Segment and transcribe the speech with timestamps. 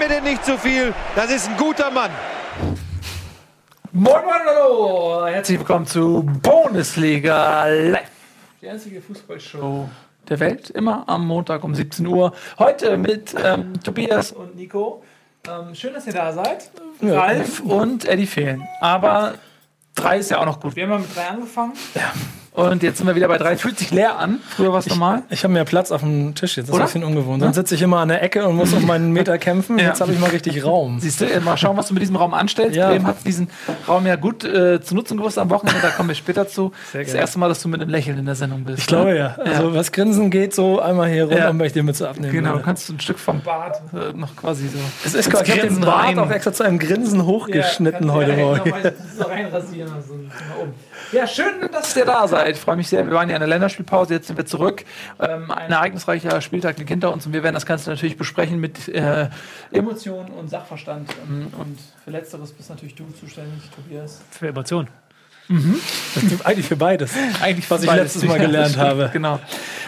[0.00, 0.94] mir denn nicht zu viel.
[1.14, 2.10] Das ist ein guter Mann.
[3.92, 5.26] Moin, moin, hallo!
[5.26, 8.10] Herzlich willkommen zu Bundesliga Live.
[8.62, 9.90] Die einzige Fußballshow
[10.26, 12.32] der Welt, immer am Montag um 17 Uhr.
[12.58, 15.02] Heute mit ähm, Tobias und Nico.
[15.46, 16.70] Ähm, schön, dass ihr da seid.
[17.02, 18.66] Ralf und Eddie fehlen.
[18.80, 19.34] Aber
[19.94, 20.76] drei ist ja auch noch gut.
[20.76, 21.74] Wir haben ja mit drei angefangen.
[21.94, 22.12] Ja.
[22.52, 23.56] Und jetzt sind wir wieder bei drei.
[23.56, 24.40] Fühlt sich leer an.
[24.48, 25.22] Früher war es normal.
[25.30, 26.68] Ich habe mehr Platz auf dem Tisch jetzt.
[26.68, 26.84] Das Oder?
[26.84, 27.42] ist ein bisschen ungewohnt.
[27.42, 29.78] Sonst sitze ich immer an der Ecke und muss um meinen Meter kämpfen.
[29.78, 29.86] Ja.
[29.86, 30.98] Jetzt habe ich mal richtig Raum.
[30.98, 32.74] Siehst du, mal schauen, was du mit diesem Raum anstellst.
[32.76, 32.88] Ja.
[32.90, 33.48] Bremen hat diesen
[33.86, 35.80] Raum ja gut äh, zu nutzen gewusst am Wochenende.
[35.80, 36.72] Da kommen wir später zu.
[36.90, 37.20] Sehr das gerne.
[37.20, 38.80] erste Mal, dass du mit einem Lächeln in der Sendung bist.
[38.80, 39.36] Ich glaube ja.
[39.36, 41.52] Also was Grinsen geht, so einmal hier runter Ja.
[41.52, 42.32] möchte ich mit so abnehmen.
[42.32, 42.64] Genau, du würde.
[42.64, 44.78] kannst ein Stück vom Bart äh, noch quasi so.
[45.04, 46.18] Es ist quasi, ich habe den Bart rein.
[46.18, 48.72] auch extra zu einem Grinsen hochgeschnitten heute Morgen.
[51.12, 52.54] Ja, schön, dass ihr da seid.
[52.56, 53.04] Ich freue mich sehr.
[53.04, 54.84] Wir waren ja in der Länderspielpause, jetzt sind wir zurück.
[55.18, 58.88] Ähm, ein ereignisreicher Spieltag liegt hinter uns und wir werden das Ganze natürlich besprechen mit
[58.88, 59.28] äh,
[59.72, 61.10] Emotionen und Sachverstand.
[61.28, 64.20] Ähm, und für Letzteres bist natürlich du zuständig, Tobias.
[64.30, 64.88] Für Emotionen.
[66.44, 67.12] Eigentlich für beides.
[67.42, 69.10] Eigentlich Was ich letztes Mal gelernt habe.
[69.12, 69.40] Genau.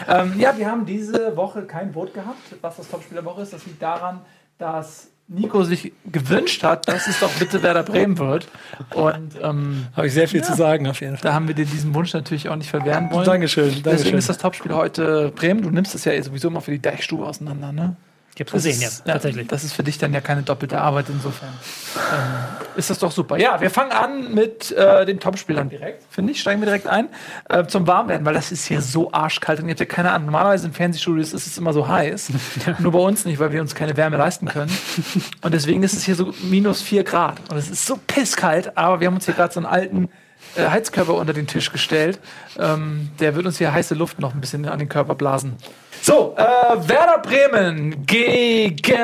[0.09, 3.53] Ähm, ja, wir haben diese Woche kein Boot gehabt, was das Topspiel der Woche ist.
[3.53, 4.19] Das liegt daran,
[4.57, 8.47] dass Nico sich gewünscht hat, dass es doch bitte Werder Bremen wird.
[8.93, 11.23] Und ähm, Habe ich sehr viel zu sagen auf jeden Fall.
[11.23, 13.25] da haben wir dir diesen Wunsch natürlich auch nicht verwehren wollen.
[13.25, 13.65] Dankeschön.
[13.69, 14.17] Deswegen Dankeschön.
[14.17, 15.61] ist das Topspiel heute Bremen.
[15.61, 17.95] Du nimmst es ja sowieso immer für die Deichstube auseinander, ne?
[18.35, 19.47] Ich hab's gesehen, ja, ist, tatsächlich.
[19.47, 21.53] Das ist für dich dann ja keine doppelte Arbeit insofern.
[21.95, 23.37] ähm, ist das doch super.
[23.37, 26.41] Ja, wir fangen an mit äh, den Topspielern direkt, finde ich.
[26.41, 27.09] Steigen wir direkt ein.
[27.47, 29.59] Äh, zum Warmwerden, weil das ist hier so arschkalt.
[29.59, 30.25] Und ihr habt ja keine Ahnung.
[30.25, 32.31] Normalerweise in Fernsehstudios ist es immer so heiß.
[32.79, 34.75] Nur bei uns nicht, weil wir uns keine Wärme leisten können.
[35.41, 37.39] Und deswegen ist es hier so minus 4 Grad.
[37.51, 38.75] Und es ist so pisskalt.
[38.75, 40.09] Aber wir haben uns hier gerade so einen alten
[40.55, 42.19] äh, Heizkörper unter den Tisch gestellt.
[42.59, 45.57] Ähm, der wird uns hier heiße Luft noch ein bisschen an den Körper blasen.
[46.01, 48.97] So, äh, Werder Bremen gegen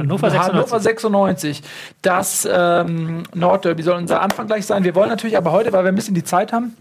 [0.00, 0.38] Hannover 96.
[0.40, 1.62] Hannover 96.
[2.02, 4.82] Das ähm, Nordderby soll unser Anfang gleich sein.
[4.82, 6.76] Wir wollen natürlich aber heute, weil wir ein bisschen die Zeit haben,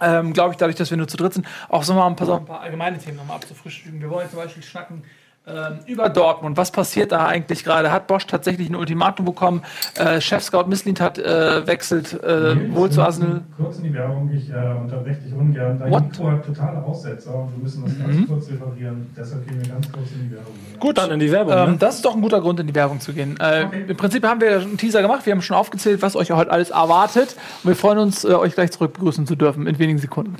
[0.00, 2.26] ähm, glaube ich, dadurch, dass wir nur zu dritt sind, auch so mal ein paar,
[2.26, 4.00] so ein paar allgemeine Themen nochmal abzufrühstücken.
[4.00, 5.04] Wir wollen zum Beispiel schnacken
[5.46, 6.56] ähm, über Dortmund.
[6.56, 7.92] Was passiert da eigentlich gerade?
[7.92, 9.62] Hat Bosch tatsächlich ein Ultimatum bekommen?
[9.96, 13.42] Äh, Chef-Scout Misslint hat äh, wechselt äh, wohl zu Arsenal.
[13.56, 15.78] Kurz in die Werbung, ich äh, unterbreche dich ungern.
[15.78, 16.02] Dein What?
[16.02, 16.08] Mhm.
[16.08, 19.10] Mikro hat totale Aussetzer und wir müssen das ganz kurz referieren.
[19.14, 20.54] Deshalb gehen wir ganz kurz in die Werbung.
[20.80, 21.52] Gut, dann in die Werbung.
[21.52, 21.76] Ähm, ne?
[21.78, 23.38] das ist doch ein guter Grund, in die Werbung zu gehen.
[23.38, 25.26] Äh, Im Prinzip haben wir einen Teaser gemacht.
[25.26, 27.36] Wir haben schon aufgezählt, was euch heute alles erwartet.
[27.62, 30.36] Und wir freuen uns, äh, euch gleich zurück begrüßen zu dürfen in wenigen Sekunden.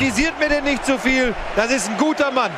[0.00, 1.34] Kritisiert mir denn nicht zu viel.
[1.56, 2.50] Das ist ein guter Mann.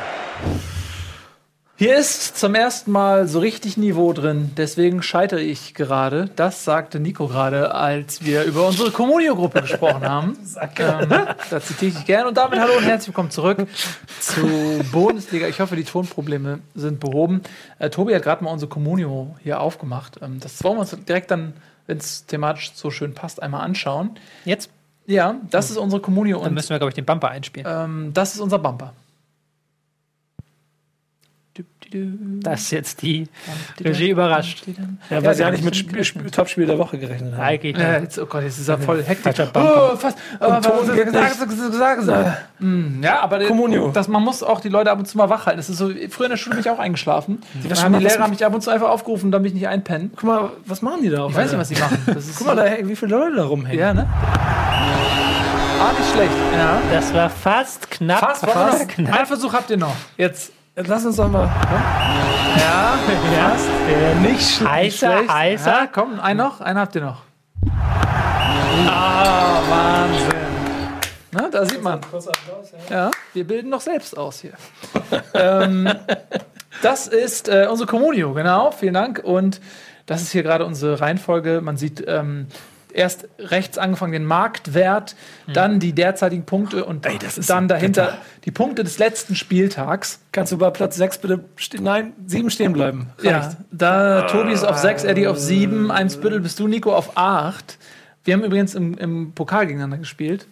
[1.75, 6.29] Hier ist zum ersten Mal so richtig Niveau drin, deswegen scheitere ich gerade.
[6.37, 10.37] Das sagte Nico gerade, als wir über unsere Communio-Gruppe gesprochen haben.
[10.77, 11.09] ähm,
[11.49, 12.29] da zitiere ich gerne.
[12.29, 13.67] Und damit hallo und herzlich willkommen zurück
[14.21, 15.45] zu Bundesliga.
[15.49, 17.41] Ich hoffe, die Tonprobleme sind behoben.
[17.77, 20.17] Äh, Tobi hat gerade mal unsere Communio hier aufgemacht.
[20.21, 21.51] Ähm, das wollen wir uns direkt dann,
[21.87, 24.11] wenn es thematisch so schön passt, einmal anschauen.
[24.45, 24.69] Jetzt
[25.05, 27.67] Ja, das ist unsere Communio dann müssen wir, glaube ich, den Bumper einspielen.
[27.69, 28.93] ähm, das ist unser Bumper.
[32.41, 33.27] Das ist jetzt die
[33.79, 34.63] Regie überrascht.
[35.11, 37.41] Ja, weil sie eigentlich mit Sp Sp Topspiel der Woche gerechnet haben.
[37.43, 37.77] Eigentlich.
[37.77, 39.35] Ja, jetzt, oh Gott, jetzt ist er voll hektisch.
[39.53, 40.17] Oh, fast.
[42.59, 43.39] Mm, Ja, aber
[43.93, 45.57] das, man muss auch die Leute ab und zu mal wach halten.
[45.57, 47.41] Das ist so, früher in der Schule bin ich auch eingeschlafen.
[47.67, 50.11] Dann haben die Lehrer mich ab und zu einfach aufgerufen, damit ich nicht einpennen.
[50.15, 51.27] Guck mal, was machen die da?
[51.27, 51.99] Ich weiß nicht, was sie machen.
[52.07, 53.79] Das ist Guck mal, da, wie viele Leute da rumhängen.
[53.79, 54.07] Ja, ne?
[55.79, 56.31] Ah, nicht schlecht.
[56.55, 56.81] Ja.
[56.91, 58.19] Das war fast knapp.
[58.19, 58.89] Fast, fast fast.
[58.89, 59.15] knapp.
[59.17, 59.95] Einen Versuch habt ihr noch.
[60.17, 60.51] Jetzt.
[60.75, 61.49] Lass uns doch mal.
[62.55, 62.99] Ja,
[63.49, 63.67] fast.
[63.89, 65.31] Ja, nicht sch Heißer, Schlecht.
[65.33, 65.71] heißer.
[65.71, 66.61] Ja, komm, einen noch.
[66.61, 67.23] Einen habt ihr noch.
[68.87, 70.29] Ah, Wahnsinn.
[71.31, 71.99] Na, da sieht man.
[72.91, 74.53] Ja, wir bilden noch selbst aus hier.
[75.33, 75.89] ähm,
[76.83, 78.69] das ist äh, unsere Communio, genau.
[78.69, 79.19] Vielen Dank.
[79.23, 79.61] Und
[80.05, 81.61] das ist hier gerade unsere Reihenfolge.
[81.61, 82.45] Man sieht ähm,
[82.93, 85.15] erst rechts angefangen den Marktwert,
[85.51, 88.17] dann die derzeitigen Punkte und ist dann dahinter bitter.
[88.45, 90.19] die Punkte des letzten Spieltags.
[90.31, 91.83] Kannst du bei Platz 6 bitte stehen?
[91.83, 93.07] Nein, 7 stehen bleiben.
[93.21, 93.57] Ja, Reicht.
[93.71, 97.77] da Tobi ist auf 6, Eddie auf 7, Eimsbüttel bist du, Nico, auf 8.
[98.23, 100.47] Wir haben übrigens im, im Pokal gegeneinander gespielt.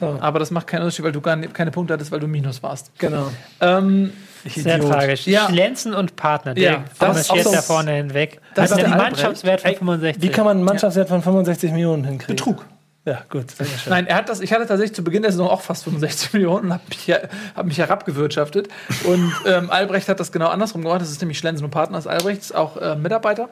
[0.00, 2.62] So, Aber das macht keinen Unterschied, weil du gar keine Punkte hattest, weil du Minus
[2.62, 2.90] warst.
[2.98, 3.30] genau.
[3.60, 4.12] Ähm,
[4.46, 4.90] Sehr Idiot.
[4.92, 5.26] tragisch.
[5.26, 5.48] Ja.
[5.48, 6.56] Lenzen und Partner.
[6.56, 8.40] Ja, Der das marschiert da vorne hinweg.
[8.54, 8.90] Das ist ein.
[8.90, 10.22] Mannschaftswert von 65.
[10.22, 12.36] Wie kann man einen Mannschaftswert von 65 Millionen hinkriegen?
[12.36, 12.66] Betrug.
[13.06, 13.46] Ja, gut.
[13.88, 16.66] Nein, er hat das, ich hatte tatsächlich zu Beginn der Saison auch fast 65 Millionen
[16.66, 17.10] und habe mich,
[17.56, 18.68] hab mich herabgewirtschaftet.
[19.04, 21.00] Und ähm, Albrecht hat das genau andersrum gemacht.
[21.00, 21.96] Das ist nämlich Schlensen und Partner.
[21.96, 23.48] Das Albrecht ist auch äh, Mitarbeiter.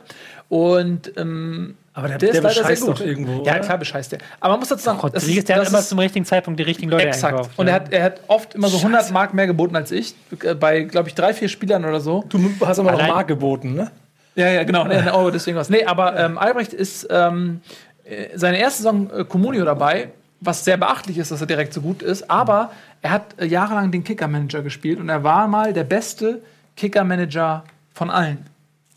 [0.51, 3.01] Und ähm, Aber der, Der der, ist leider sehr gut.
[3.01, 3.43] irgendwo.
[3.45, 3.61] Ja, oder?
[3.61, 4.19] klar bescheißt der.
[4.41, 6.25] Aber man muss dazu sagen, das Rodriguez, ist- der hat das immer ist- zum richtigen
[6.27, 7.33] Zeitpunkt die richtigen Leute Exakt.
[7.35, 7.51] einkauft.
[7.57, 7.73] Und ja.
[7.73, 10.15] er hat, er hat oft immer so 100 Mark mehr geboten als ich.
[10.43, 12.23] Äh, Bei, glaube ich, drei, vier Spielern oder so.
[12.29, 13.91] Du hast aber noch Mark geboten, ne?
[14.35, 14.87] Ja, ja, genau.
[15.15, 15.69] Oh, deswegen was.
[15.69, 17.88] Nee, aber ähm, Albrecht ist ähm, äh,
[18.35, 20.09] seine erste Saison äh, Comunio dabei,
[20.41, 22.31] was sehr beachtlich ist, dass er direkt so gut ist.
[22.31, 22.71] Aber
[23.03, 26.43] er hat äh, jahrelang den Kicker-Manager gespielt und er war mal der beste
[26.77, 27.65] Kicker-Manager
[27.95, 28.47] von allen.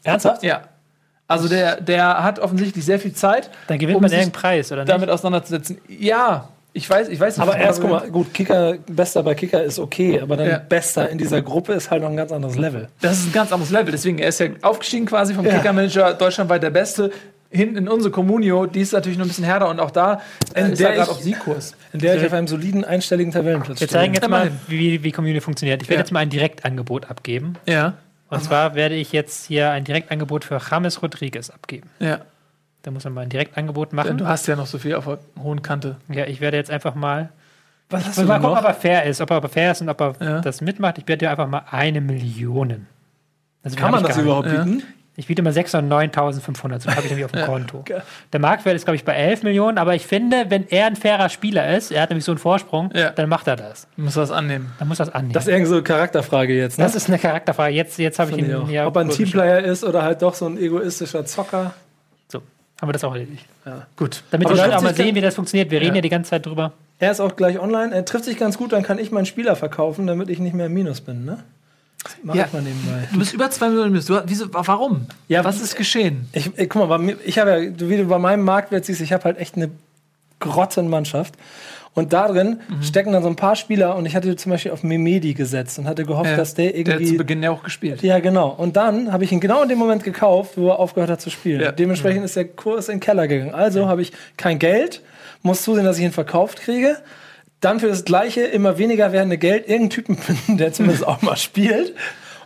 [0.04, 0.44] Ernsthaft?
[0.44, 0.62] Ja.
[1.28, 4.82] Also der, der hat offensichtlich sehr viel Zeit, Dann gewinnt um man irgendeinen Preis, oder
[4.82, 4.92] nicht?
[4.92, 5.78] damit auseinanderzusetzen.
[5.88, 7.48] Ja, ich weiß, ich weiß nicht.
[7.48, 10.58] Aber erst, guck mal, gut, Kicker, Bester bei Kicker ist okay, aber dann Ja.
[10.58, 12.90] Bester in dieser Gruppe ist halt noch ein ganz anderes Level.
[13.02, 13.92] Das ist ein ganz anderes Level.
[13.92, 15.54] Deswegen, er ist ja aufgestiegen quasi vom Ja.
[15.58, 17.12] Kicker-Manager deutschlandweit der Beste.
[17.54, 20.22] Hinten in unsere Communio, die ist natürlich noch ein bisschen härter und auch da
[20.54, 21.76] äh, In ist der er gerade ich- auf Siegkurs.
[21.92, 24.22] In der ich auf einem soliden, einstelligen Tabellenplatz Wir zeigen stehe.
[24.24, 25.82] jetzt mal, wie, wie Community funktioniert.
[25.82, 26.04] Ich werde Ja.
[26.04, 27.56] jetzt mal ein Direktangebot abgeben.
[27.68, 27.96] Ja,
[28.30, 31.90] Und zwar werde ich jetzt hier ein Direktangebot für James Rodriguez abgeben.
[32.00, 32.20] ja.
[32.84, 34.18] Da muss man mal ein Direktangebot machen.
[34.18, 35.98] Du hast ja noch so viel auf der hohen Kante.
[36.10, 37.30] Ja, ich werde jetzt einfach mal.
[37.92, 38.68] Was hast Mal du gucken, denn ob noch?
[38.70, 40.40] er fair ist, ob er aber fair ist und ob er Ja.
[40.42, 40.98] das mitmacht.
[40.98, 42.88] Ich werde dir einfach mal eine Million.
[43.62, 44.66] Also Kann man ich das überhaupt Ja.
[45.22, 47.84] Ich biete mal 609.500, so habe ich nämlich auf dem Konto.
[47.86, 48.02] Geil.
[48.34, 51.30] Der Marktwert ist, glaube ich, bei 11 Millionen, aber ich finde, wenn er ein fairer
[51.30, 53.12] Spieler ist, er hat nämlich so einen Vorsprung, Ja.
[53.12, 53.88] dann macht er das.
[53.96, 54.72] Du musst das annehmen.
[54.80, 55.34] Dann muss er das annehmen.
[55.34, 56.86] Das ist irgend so eine Charakterfrage jetzt, ne?
[56.86, 57.74] Das ist eine Charakterfrage.
[57.76, 58.68] Jetzt, jetzt habe ich ihn auch.
[58.68, 61.74] ja, Ob er ein Teamplayer ist oder halt doch so ein egoistischer Zocker.
[62.28, 62.42] So,
[62.82, 63.46] haben wir das auch erledigt.
[63.96, 64.24] Gut.
[64.32, 65.70] Damit Aber die Leute auch mal sehen, wie das funktioniert.
[65.70, 65.96] Wir reden Ja.
[65.98, 66.74] ja die ganze Zeit drüber.
[66.98, 67.94] Er ist auch gleich online.
[67.94, 70.66] Er trifft sich ganz gut, dann kann ich meinen Spieler verkaufen, damit ich nicht mehr
[70.66, 71.38] im Minus bin, ne?
[72.24, 72.46] Mach Ja.
[72.48, 73.08] ich mal nebenbei.
[73.12, 73.94] Du bist über 2 Millionen.
[73.94, 75.06] Du, wieso, warum?
[75.28, 76.28] Ja, Was ist geschehen?
[76.34, 79.14] Ich, ey, guck mal, mir- ich habe ja, wie du bei meinem Marktwert siehst, ich
[79.14, 79.70] habe halt echt eine
[80.40, 81.36] Grottenmannschaft.
[81.94, 82.84] Und da drin Mhm.
[82.84, 85.88] stecken dann so ein paar Spieler und ich hatte zum Beispiel auf Memedi gesetzt und
[85.90, 87.06] hatte gehofft, Ja, dass der Der hat irgendwie.
[87.12, 88.02] zu Beginn ja auch gespielt.
[88.02, 88.48] ja, genau.
[88.50, 91.30] Und dann habe ich ihn genau in dem Moment gekauft, wo er aufgehört hat zu
[91.30, 91.60] spielen.
[91.60, 91.74] Ja.
[91.74, 93.54] Dementsprechend ist der Kurs in den Keller gegangen.
[93.54, 95.02] Also habe ich kein Geld,
[95.44, 96.96] muss zusehen, dass ich ihn verkauft kriege.
[97.62, 101.38] Dann für das gleiche, immer weniger werdende Geld irgendeinen Typen finden, der zumindest auch mal
[101.38, 101.96] spielt.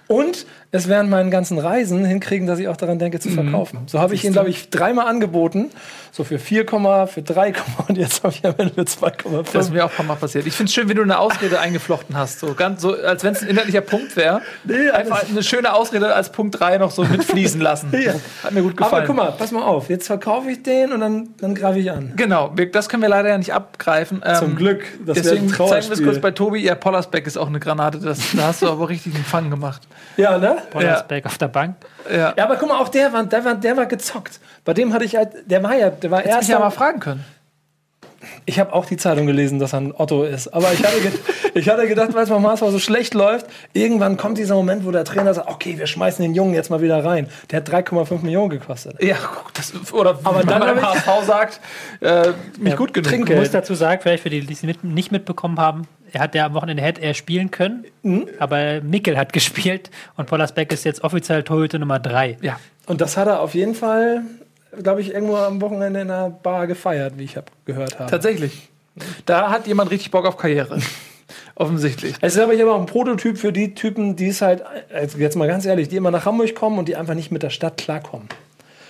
[0.08, 0.46] Und
[0.76, 3.80] es während meinen ganzen Reisen hinkriegen, dass ich auch daran denke zu verkaufen.
[3.88, 5.70] So habe ich ihn, glaube ich, dreimal angeboten.
[6.12, 6.66] So für 4,
[7.08, 7.54] für 3,
[7.90, 9.48] und jetzt habe ich am Ende für 2,5.
[9.52, 10.48] Das ist mir auch ein paar Mal passiert.
[10.48, 12.40] Ich finde es schön, wie du eine Ausrede eingeflochten hast.
[12.40, 14.42] So, ganz, so als wenn es ein inhaltlicher Punkt wäre.
[14.64, 17.92] Nee, Einfach eine schöne Ausrede als Punkt 3 noch so mitfließen lassen.
[18.06, 18.14] Ja.
[18.44, 18.94] Hat mir gut gefallen.
[18.94, 19.90] Aber guck mal, pass mal auf.
[19.90, 22.14] Jetzt verkaufe ich den und dann, dann greife ich an.
[22.16, 24.22] Genau, das können wir leider ja nicht abgreifen.
[24.24, 24.84] Ähm, Zum Glück.
[25.06, 26.60] Das Deswegen zeigen wir es kurz bei Tobi.
[26.60, 28.00] Ja, Pollersbeck ist auch eine Granate.
[28.00, 29.82] Das, da hast du aber richtig einen Fang gemacht.
[30.18, 30.58] Ja, ne?
[30.70, 31.76] Pollersbeck auf der Bank.
[32.12, 32.34] Ja.
[32.38, 34.40] Ja, aber guck mal, auch der war, der war, der war gezockt.
[34.64, 36.78] Bei dem hatte ich halt, der war ja, der war Hättest mich ja mal erst.
[36.78, 37.26] fragen können.
[38.48, 40.48] Ich habe auch die Zeitung gelesen, dass er ein Otto ist.
[40.48, 41.12] Aber ich hatte, ge
[41.54, 44.90] ich hatte gedacht, weil es beim HSV so schlecht läuft, irgendwann kommt dieser Moment, wo
[44.92, 47.28] der Trainer sagt, okay, wir schmeißen den Jungen jetzt mal wieder rein.
[47.52, 49.02] Der hat 3,5 Millionen gekostet.
[49.04, 49.18] Ja,
[49.54, 51.60] das, oder Aber dann man beim ich- HSV sagt,
[52.02, 53.06] äh, nicht gut genug.
[53.06, 53.40] Ich Trinkgeld.
[53.40, 56.46] muss dazu sagen, vielleicht für die, die es mit, nicht mitbekommen haben, er hat ja
[56.46, 58.28] am Wochenende hätte er spielen können, Mhm.
[58.40, 62.38] aber Mikkel hat gespielt und Pollersbeck ist jetzt offiziell Torhüter Nummer 3.
[62.42, 62.60] Ja.
[62.88, 64.22] Und das hat er auf jeden Fall,
[64.82, 68.10] glaube ich, irgendwo am Wochenende in einer Bar gefeiert, wie ich hab gehört habe.
[68.10, 68.70] Tatsächlich.
[69.26, 70.80] Da hat jemand richtig Bock auf Karriere.
[71.56, 72.16] Offensichtlich.
[72.22, 74.64] Es ist aber hier auch ein Prototyp für die Typen, die es halt,
[74.94, 77.44] also jetzt mal ganz ehrlich, die immer nach Hamburg kommen und die einfach nicht mit
[77.44, 78.28] der Stadt klarkommen.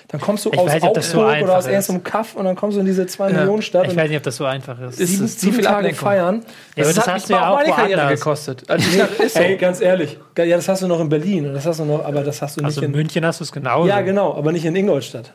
[0.07, 2.45] Dann kommst du Ich aus weiß das so Augsburg einfach oder aus irgendeinem Kaff und
[2.45, 3.37] dann kommst du in diese 2 Ja.
[3.39, 4.99] Millionen Stadt Ich und weiß nicht, ob das so einfach ist.
[4.99, 5.99] Ist sieben, es zu sieben viel Tage Ablenkung?
[5.99, 6.45] feiern.
[6.75, 8.19] Ja, aber das hat hast mich du ja mal auch meine Karriere woanders.
[8.19, 8.69] gekostet.
[8.69, 9.39] Also ich dachte, ist so.
[9.39, 12.05] Ey, ganz ehrlich, ja, das hast du noch in Berlin und das hast du noch,
[12.05, 12.91] aber das hast du nicht Also in in.
[12.91, 13.87] München hast du es genauso.
[13.89, 15.33] Ja, genau, aber nicht in Ingolstadt.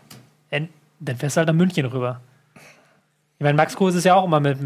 [0.50, 2.20] Dann fährst du halt nach München rüber.
[3.40, 4.59] Ich meine, Max Kruse ist ja auch immer mit,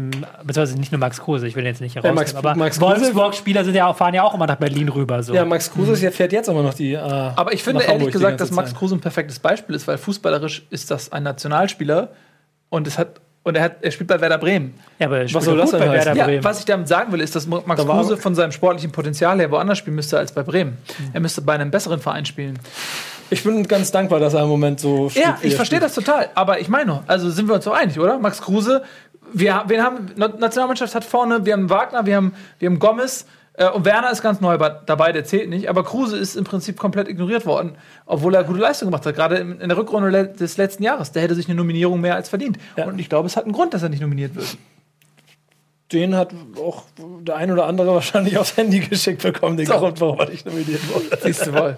[0.43, 3.73] beziehungsweise nicht nur Max Kruse, ich will jetzt nicht Ja, herausnehmen, Max- aber Wolfsburg-Spieler sind
[3.73, 5.23] ja auch, fahren ja auch immer nach Berlin rüber.
[5.23, 5.33] So.
[5.33, 6.91] Ja, Max Kruse ist- fährt jetzt aber noch die.
[6.91, 8.75] Äh, Aber ich finde ehrlich gesagt, dass Max.
[8.75, 12.09] Kruse ein perfektes Beispiel ist, weil fußballerisch ist das ein Nationalspieler
[12.67, 14.73] und es hat und er, hat, er spielt bei Werder Bremen.
[14.99, 15.93] Ja, aber er spielt soll das bei heißen?
[15.93, 16.43] Werder Ja, Bremen.
[16.43, 19.51] was ich damit sagen will, ist, dass Max Da Kruse von seinem sportlichen Potenzial her
[19.51, 20.79] woanders spielen müsste als bei Bremen.
[21.13, 22.59] Er müsste bei einem besseren Verein spielen.
[23.29, 25.25] Ich bin ganz dankbar, dass er im Moment so spielt.
[25.25, 26.29] Ja, ich er verstehe das total.
[26.35, 28.19] Aber ich meine, also sind wir uns so einig, oder?
[28.19, 28.83] Max Kruse,
[29.33, 33.25] wir, wen haben, Na- Nationalmannschaft hat vorne, wir haben Wagner, wir haben, wir haben Gomez
[33.53, 35.69] äh, und Werner ist ganz neu dabei, der zählt nicht.
[35.69, 39.37] Aber Kruse ist im Prinzip komplett ignoriert worden, obwohl er gute Leistung gemacht hat, gerade
[39.37, 41.11] in, in der Rückrunde des letzten Jahres.
[41.11, 42.57] Der hätte sich eine Nominierung mehr als verdient.
[42.77, 42.85] Ja.
[42.85, 44.57] Und ich glaube, es hat einen Grund, dass er nicht nominiert wird.
[45.91, 49.73] Den hat auch der ein oder andere wahrscheinlich aufs Handy geschickt bekommen, den So.
[49.77, 51.15] Grund, warum er nicht nominiert wurde.
[51.23, 51.77] Siehst du wohl.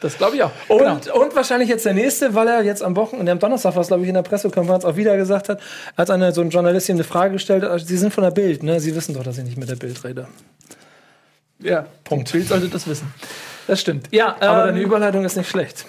[0.00, 0.50] Das glaube ich auch.
[0.68, 1.20] Und, Genau.
[1.22, 4.04] und wahrscheinlich jetzt der nächste, weil er jetzt am Wochenende, am Donnerstag war es, glaube
[4.04, 5.60] ich, in der Pressekonferenz auch wieder gesagt hat,
[5.96, 8.62] als eine, so ein Journalist ihm eine Frage gestellt hat, Sie sind von der Bild,
[8.62, 8.80] ne?
[8.80, 10.28] Sie wissen doch, dass ich nicht mit der Bild rede.
[11.58, 12.32] Ja, Punkt.
[12.32, 13.12] Bild sollte das wissen.
[13.66, 14.08] Das stimmt.
[14.12, 15.84] Ja, Aber ähm, deine Überleitung ist nicht schlecht.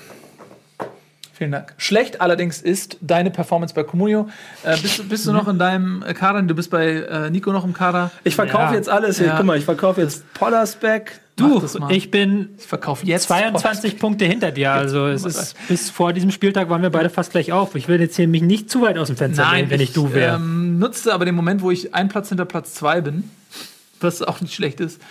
[1.35, 1.73] Vielen Dank.
[1.77, 4.29] Schlecht allerdings ist deine Performance bei Comunio.
[4.63, 6.41] Äh, bist, du- bist du noch in deinem äh, Kader?
[6.43, 8.11] Du bist bei äh, Nico noch im Kader.
[8.23, 8.73] Ich verkaufe Ja.
[8.75, 9.27] jetzt alles hier.
[9.27, 9.37] Ja.
[9.37, 11.19] Guck mal, ich verkaufe jetzt Pollersbeck.
[11.35, 14.71] Du, ich bin Ich verkaufe jetzt 22 Punkte hinter dir.
[14.71, 17.73] Also es ist bis vor diesem Spieltag waren wir beide fast gleich auf.
[17.73, 19.93] Ich will jetzt hier mich nicht zu weit aus dem Fenster Nein, lehnen, wenn ich,
[19.93, 20.35] du wäre.
[20.35, 23.23] Ähm, nutzte aber den Moment, wo ich einen Platz hinter Platz zwei bin,
[23.99, 25.01] was auch nicht schlecht ist.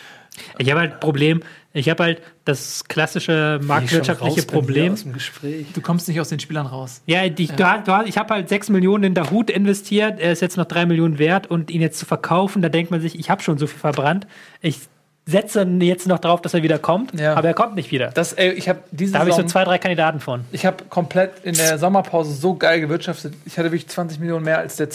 [0.59, 1.43] Ich habe halt ein Problem.
[1.75, 4.93] Ich habe halt das klassische marktwirtschaftliche Problem.
[4.93, 5.67] Aus dem Gespräch.
[5.73, 7.01] Du kommst nicht aus den Spielern raus.
[7.07, 10.21] Ja, die, Du, hast- du, hast- ich habe halt 6 Millionen in Dahut investiert.
[10.21, 13.01] Er ist jetzt noch 3 Millionen wert und ihn jetzt zu verkaufen, da denkt man
[13.01, 14.27] sich, ich habe schon so viel verbrannt.
[14.61, 14.81] Ich
[15.25, 17.35] setze jetzt noch drauf, dass er wieder kommt, Ja.
[17.35, 18.09] aber er kommt nicht wieder.
[18.09, 20.45] Das, ey, ich habe diese Da habe ich so zwei, drei Kandidaten von.
[20.53, 23.33] Ich habe komplett in der Sommerpause so geil gewirtschaftet.
[23.47, 24.91] Ich hatte wirklich 20 Millionen mehr als der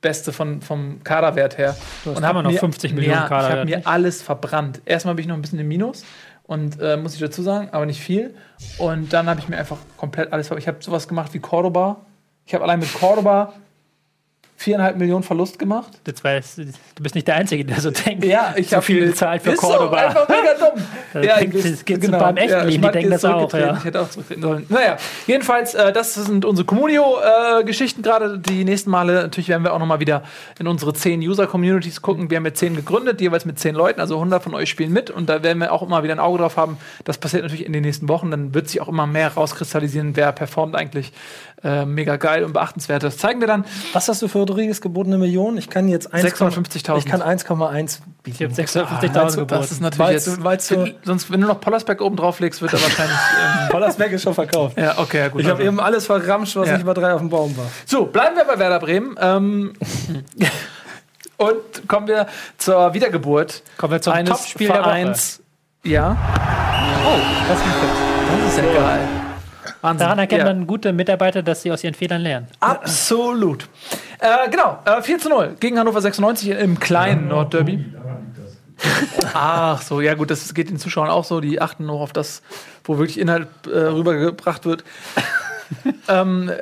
[0.00, 1.76] zweitbeste von, vom Kaderwert her.
[2.04, 4.22] Du hast Und immer hab noch mir- 50 Millionen ja, Ich Kaderwert, habe mir alles
[4.22, 4.80] verbrannt.
[4.84, 6.04] Erstmal bin ich noch ein bisschen im Minus.
[6.44, 8.34] Und äh, muss ich dazu sagen, aber nicht viel.
[8.78, 10.64] Und dann habe ich mir einfach komplett alles verbrannt.
[10.64, 12.04] Ich habe sowas gemacht wie Cordoba.
[12.44, 13.52] Ich habe allein mit Cordoba
[14.60, 15.88] viereinhalb Millionen Verlust gemacht.
[16.06, 18.26] Jetzt weiß, du bist nicht der Einzige, der so denkt.
[18.26, 19.96] Ja, ich so hab viel gezahlt für Ist So, Cordoba.
[19.96, 20.82] einfach mega dumm.
[21.14, 23.76] Das ja, klingt- das geht so beim echten Leben, die denken das auch, ja.
[23.78, 24.66] Ich hätte auch zurücktreten sollen.
[24.68, 28.38] Naja, jedenfalls, äh, das sind unsere Communio-Geschichten gerade.
[28.38, 30.22] Die nächsten Male, natürlich werden wir auch noch mal wieder
[30.58, 32.28] in unsere zehn User-Communities gucken.
[32.30, 35.08] Wir haben jetzt zehn gegründet, jeweils mit zehn Leuten, also 100 von euch spielen mit.
[35.10, 36.76] Und da werden wir auch immer wieder ein Auge drauf haben.
[37.04, 38.30] Das passiert natürlich in den nächsten Wochen.
[38.30, 41.12] Dann wird sich auch immer mehr rauskristallisieren, wer performt eigentlich
[41.62, 43.02] äh, mega geil und beachtenswert.
[43.02, 43.64] Das zeigen wir dann.
[43.92, 45.58] Was hast du für Rodriguez gebotene Millionen?
[45.58, 46.98] Ich kann jetzt 1, 650.000.
[46.98, 48.44] Ich kann 1,1 Ich bieten.
[48.52, 49.62] habe 650.000 Das geboten.
[49.64, 52.62] ist natürlich Weil's jetzt, du- weil's du- sonst, wenn du noch Pollersbeck oben drauf legst,
[52.62, 53.16] wird er wahrscheinlich.
[53.62, 54.78] Ähm, Pollersbeck ist schon verkauft.
[54.78, 55.40] ja, okay, ja, gut.
[55.42, 55.68] Ich habe Also.
[55.68, 56.74] eben alles verramscht, was Ja.
[56.74, 57.66] nicht über drei auf dem Baum war.
[57.86, 59.16] So, bleiben wir bei Werder Bremen.
[59.20, 59.72] Ähm,
[61.36, 62.26] und kommen wir
[62.58, 64.84] zur Wiedergeburt Kommen wir zum eines Topspiel der Woche.
[64.84, 65.42] Vereins.
[65.84, 66.16] Ja.
[67.06, 67.66] Oh, das ist
[68.44, 69.08] Das ist ja geil.
[69.82, 70.04] Wahnsinn.
[70.04, 70.46] Daran erkennt ja.
[70.46, 72.46] man gute Mitarbeiter, dass sie aus ihren Fehlern lernen.
[72.60, 73.68] Absolut.
[74.18, 77.84] Äh, genau, äh, 4 zu 0 gegen Hannover 96 im kleinen Nordderby.
[79.34, 81.40] Ach so, ja gut, das geht den Zuschauern auch so.
[81.40, 82.42] Die achten noch auf das,
[82.84, 84.84] wo wirklich Inhalt äh, rübergebracht wird.
[86.08, 86.56] ähm, äh,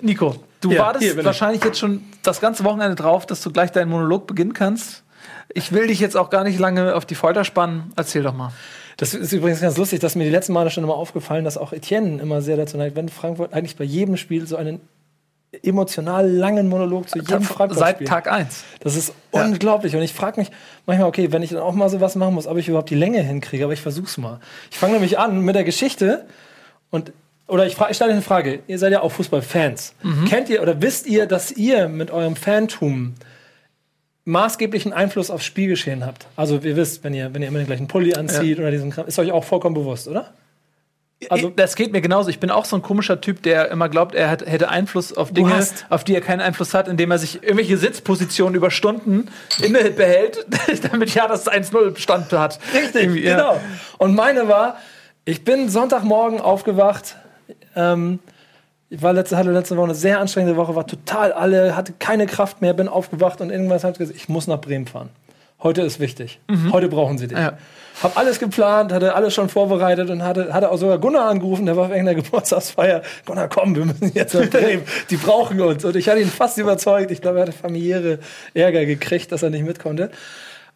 [0.00, 3.90] Nico, du Ja, wartest wahrscheinlich jetzt schon das ganze Wochenende drauf, dass du gleich deinen
[3.90, 5.02] Monolog beginnen kannst.
[5.54, 7.92] Ich will dich jetzt auch gar nicht lange auf die Folter spannen.
[7.96, 8.52] Erzähl doch mal.
[8.96, 11.72] Das ist übrigens ganz lustig, dass mir die letzten Male schon immer aufgefallen, dass auch
[11.72, 14.80] Etienne immer sehr dazu neigt, wenn Frankfurt eigentlich bei jedem Spiel so einen
[15.62, 18.64] emotional langen Monolog zu jedem Frankfurt Seit Tag 1.
[18.80, 19.94] Das ist unglaublich.
[19.94, 20.50] Und ich frage mich
[20.86, 23.20] manchmal, okay, wenn ich dann auch mal sowas machen muss, ob ich überhaupt die Länge
[23.22, 24.40] hinkriege, aber ich versuch's mal.
[24.70, 26.24] Ich fange nämlich an mit der Geschichte
[26.90, 27.12] und
[27.48, 28.60] oder ich, ich stelle eine Frage.
[28.66, 29.94] Ihr seid ja auch Fußballfans.
[30.26, 33.14] Kennt ihr oder wisst ihr, dass ihr mit eurem Fantum
[34.24, 36.26] maßgeblichen Einfluss aufs Spielgeschehen habt?
[36.36, 39.06] Also ihr wisst, wenn ihr, wenn ihr immer den gleichen Pulli anzieht oder diesen Kram,
[39.06, 40.32] ist euch auch vollkommen bewusst, oder?
[41.30, 42.30] Also, das geht mir genauso.
[42.30, 45.32] Ich bin auch so ein komischer Typ, der immer glaubt, er hat, hätte Einfluss auf
[45.32, 49.28] Dinge, hast- auf die er keinen Einfluss hat, indem er sich irgendwelche Sitzpositionen über Stunden
[49.62, 50.44] inne behält,
[50.90, 52.58] damit ja das 1-0 Stand hat.
[52.74, 53.36] Richtig, ja.
[53.36, 53.60] Genau.
[53.98, 54.78] Und meine war,
[55.24, 57.14] ich bin Sonntagmorgen aufgewacht.
[57.76, 58.18] Ähm,
[58.92, 62.26] ich war letzte, hatte letzte Woche eine sehr anstrengende Woche, war total alle, hatte keine
[62.26, 65.08] Kraft mehr, bin aufgewacht und irgendwas hat gesagt, ich muss nach Bremen fahren.
[65.62, 66.40] Heute ist wichtig.
[66.72, 67.38] Heute brauchen sie dich.
[67.38, 67.56] Ja.
[68.02, 71.76] Hab alles geplant, hatte alles schon vorbereitet und hatte, hatte auch sogar Gunnar angerufen, der
[71.76, 73.00] war wegen der Geburtstagsfeier.
[73.24, 74.82] Gunnar, komm, wir müssen jetzt nach Bremen.
[75.08, 75.84] Die brauchen uns.
[75.86, 77.10] Und ich hatte ihn fast überzeugt.
[77.12, 78.18] Ich glaube, er hatte familiäre
[78.52, 80.10] Ärger gekriegt, dass er nicht mit konnte.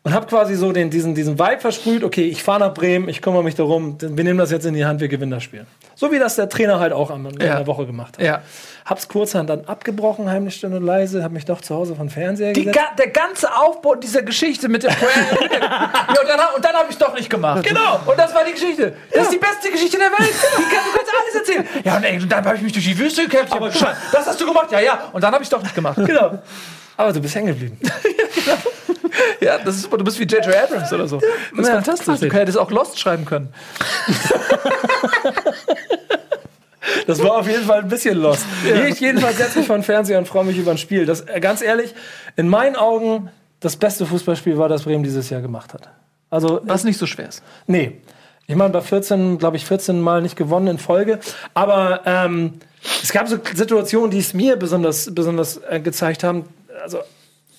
[0.06, 3.20] Und habe quasi so den, diesen, diesen Vibe versprüht, okay, ich fahre nach Bremen, ich
[3.20, 5.66] kümmere mich darum, wir nehmen das jetzt in die Hand, wir gewinnen das Spiel.
[5.96, 7.56] So wie das der Trainer halt auch am, in Ja.
[7.56, 8.25] der Woche gemacht hat.
[8.25, 8.40] Ja.
[8.84, 12.52] Hab's kurzhand dann abgebrochen, heimlich still und leise, hab mich doch zu Hause vom Fernseher
[12.52, 12.78] Die, gesetzt.
[12.78, 15.10] ga, der ganze Aufbau dieser Geschichte mit der Prayer.
[15.60, 17.64] ja, und dann, und dann habe ich doch nicht gemacht.
[17.64, 17.98] Genau.
[18.06, 18.92] Und das war die Geschichte.
[19.12, 20.30] Das ist die beste Geschichte der Welt.
[20.30, 21.82] Die kann, du kannst alles erzählen.
[21.82, 23.52] Ja, und, ey, dann habe ich mich durch die Wüste gekämpft.
[23.52, 24.70] Aber das hast du gemacht.
[24.70, 25.08] Ja, ja.
[25.12, 25.96] Und dann habe ich doch nicht gemacht.
[26.06, 26.38] Genau.
[26.97, 27.79] Aber du bist hängen geblieben.
[29.41, 29.99] Ja, das ist super.
[29.99, 30.55] Du bist wie J.J.
[30.55, 31.19] Abrams oder so.
[31.19, 32.21] Das ist Ja, fantastisch.
[32.21, 33.53] Du hättest auch Lost schreiben können.
[37.07, 38.47] Das war auf jeden Fall ein bisschen lost.
[38.88, 41.05] Ich jedenfalls setze mich vor den Fernseher und freue mich über ein Spiel.
[41.05, 41.95] Das, äh, ganz ehrlich,
[42.37, 43.29] in meinen Augen
[43.61, 45.88] das beste Fußballspiel war, das Bremen dieses Jahr gemacht hat.
[46.31, 47.43] Also, Was nicht so schwer ist.
[47.67, 48.00] nee.
[48.49, 51.19] Ich meine, bei 14, glaube ich, 14 Mal nicht gewonnen in Folge.
[51.53, 52.53] Aber ähm,
[53.03, 56.45] es gab so Situationen, die es mir besonders, besonders äh, gezeigt haben.
[56.83, 57.00] Also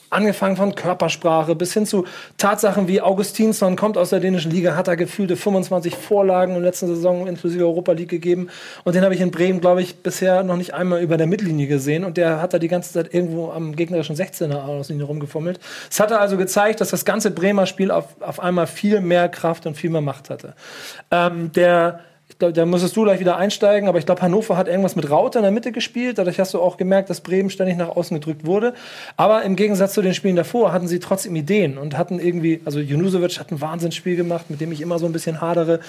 [0.09, 2.05] angefangen von Körpersprache bis hin zu
[2.37, 6.69] Tatsachen wie Augustinsson kommt aus der dänischen Liga, hat da gefühlte 25 Vorlagen in der
[6.69, 8.49] letzten Saison inklusive Europa League gegeben.
[8.83, 11.67] Und den habe ich in Bremen, glaube ich, bisher noch nicht einmal über der Mittellinie
[11.67, 12.05] gesehen.
[12.05, 15.59] Und der hat da die ganze Zeit irgendwo am gegnerischen 16er Auslinie rumgefummelt.
[15.89, 19.65] Es hatte also gezeigt, dass das ganze Bremer Spiel auf, auf einmal viel mehr Kraft
[19.65, 20.53] und viel mehr Macht hatte.
[21.11, 21.99] Ähm, der
[22.39, 25.39] da, da musstest du gleich wieder einsteigen, aber ich glaube, Hannover hat irgendwas mit Raute
[25.39, 26.17] in der Mitte gespielt.
[26.17, 28.73] Dadurch hast du auch gemerkt, dass Bremen ständig nach außen gedrückt wurde.
[29.15, 32.79] Aber im Gegensatz zu den Spielen davor hatten sie trotzdem Ideen und hatten irgendwie, also
[32.79, 35.79] Junusovic hat ein Wahnsinnsspiel gemacht, mit dem ich immer so ein bisschen hadere.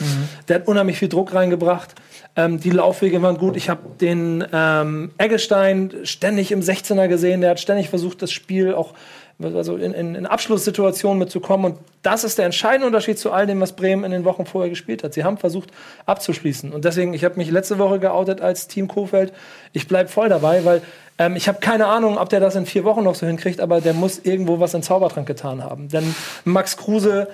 [0.48, 1.94] Der hat unheimlich viel Druck reingebracht.
[2.36, 3.56] Ähm, die Laufwege waren gut.
[3.56, 7.42] Ich habe den ähm, Eggestein ständig im 16er gesehen.
[7.42, 8.94] Der hat ständig versucht, das Spiel auch
[9.40, 11.72] also in, in, in Abschlusssituationen mitzukommen.
[11.72, 14.68] Und das ist der entscheidende Unterschied zu all dem, was Bremen in den Wochen vorher
[14.68, 15.14] gespielt hat.
[15.14, 15.70] Sie haben versucht
[16.06, 16.72] abzuschließen.
[16.72, 19.32] Und deswegen, ich habe mich letzte Woche geoutet als Team Kofeld.
[19.72, 20.82] Ich bleibe voll dabei, weil
[21.18, 23.80] ähm, ich habe keine Ahnung, ob der das in vier Wochen noch so hinkriegt, aber
[23.80, 25.88] der muss irgendwo was in Zaubertrank getan haben.
[25.88, 26.14] Denn
[26.44, 27.28] Max Kruse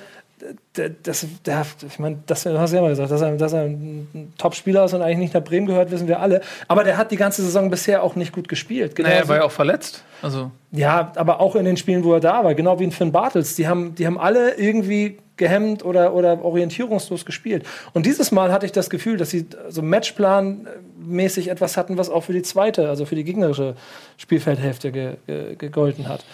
[1.02, 4.32] das, der, ich meine, das hast du ja immer gesagt, dass er, dass er ein
[4.38, 6.40] Top-Spieler ist und eigentlich nicht nach Bremen gehört, wissen wir alle.
[6.68, 8.98] Aber der hat die ganze Saison bisher auch nicht gut gespielt.
[8.98, 10.04] Naja, er war ja auch verletzt.
[10.22, 13.12] Also, ja, aber auch in den Spielen, wo er da war, genau wie in Finn
[13.12, 13.54] Bartels.
[13.54, 17.64] Die haben, die haben alle irgendwie gehemmt oder, oder orientierungslos gespielt.
[17.92, 22.22] Und dieses Mal hatte ich das Gefühl, dass sie so Matchplan-mäßig etwas hatten, was auch
[22.22, 23.74] für die zweite, also für die gegnerische
[24.16, 26.24] Spielfeldhälfte ge, ge, gegolten hat.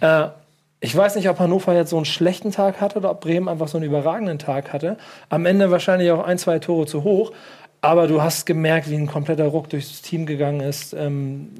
[0.00, 0.28] Äh,
[0.80, 3.68] ich weiß nicht, ob Hannover jetzt so einen schlechten Tag hatte oder ob Bremen einfach
[3.68, 4.98] so einen überragenden Tag hatte.
[5.28, 7.32] Am Ende wahrscheinlich auch ein, zwei Tore zu hoch.
[7.80, 10.92] Aber du hast gemerkt, wie ein kompletter Ruck durchs Team gegangen ist.
[10.92, 11.50] Ähm,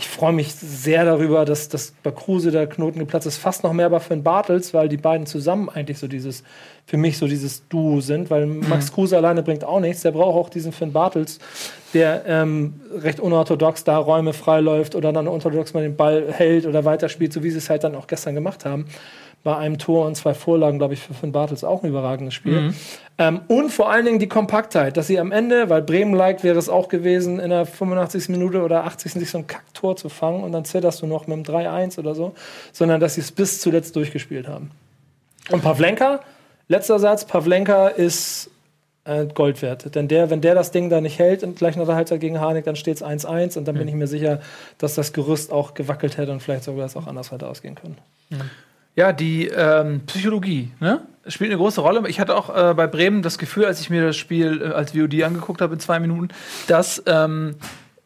[0.00, 3.36] ich freue mich sehr darüber, dass, dass bei Kruse der Knoten geplatzt ist.
[3.36, 6.42] Fast noch mehr bei Finn Bartels, weil die beiden zusammen eigentlich so dieses,
[6.86, 8.30] für mich so dieses Duo sind.
[8.30, 10.00] Weil Max Kruse alleine bringt auch nichts.
[10.00, 11.38] Der braucht auch diesen Finn Bartels,
[11.92, 16.86] der ähm, recht unorthodox da Räume freiläuft oder dann unorthodox mal den Ball hält oder
[16.86, 18.86] weiterspielt, so wie sie es halt dann auch gestern gemacht haben.
[19.42, 22.74] Bei einem Tor und zwei Vorlagen, glaube ich, für Finn Bartels auch ein überragendes Spiel.
[23.16, 26.58] Ähm, und vor allen Dingen die Kompaktheit, dass sie am Ende, weil Bremen liked, wäre
[26.58, 28.30] es auch gewesen, in der 85.
[28.30, 29.12] Minute oder 80.
[29.12, 32.14] sich so ein Kacktor zu fangen und dann zitterst du noch mit einem 3-1 oder
[32.14, 32.34] so,
[32.72, 34.70] sondern dass sie es bis zuletzt durchgespielt haben.
[35.50, 36.20] Und Pavlenka,
[36.68, 38.50] letzter Satz, Pavlenka ist
[39.04, 39.94] äh, Gold wert.
[39.94, 42.40] Denn der, wenn der das Ding da nicht hält und gleich nach der Halbzeit gegen
[42.40, 44.40] Harnik, dann steht es 1-1 und dann bin ich mir sicher,
[44.78, 47.98] dass das Gerüst auch gewackelt hätte und vielleicht sogar das auch anders hätte ausgehen können.
[48.96, 51.02] Ja, die ähm, Psychologie, ne?
[51.26, 52.08] Spielt eine große Rolle.
[52.08, 54.92] Ich hatte auch äh, bei Bremen das Gefühl, als ich mir das Spiel äh, als
[54.92, 56.28] VOD angeguckt habe in zwei Minuten,
[56.66, 57.56] dass ähm,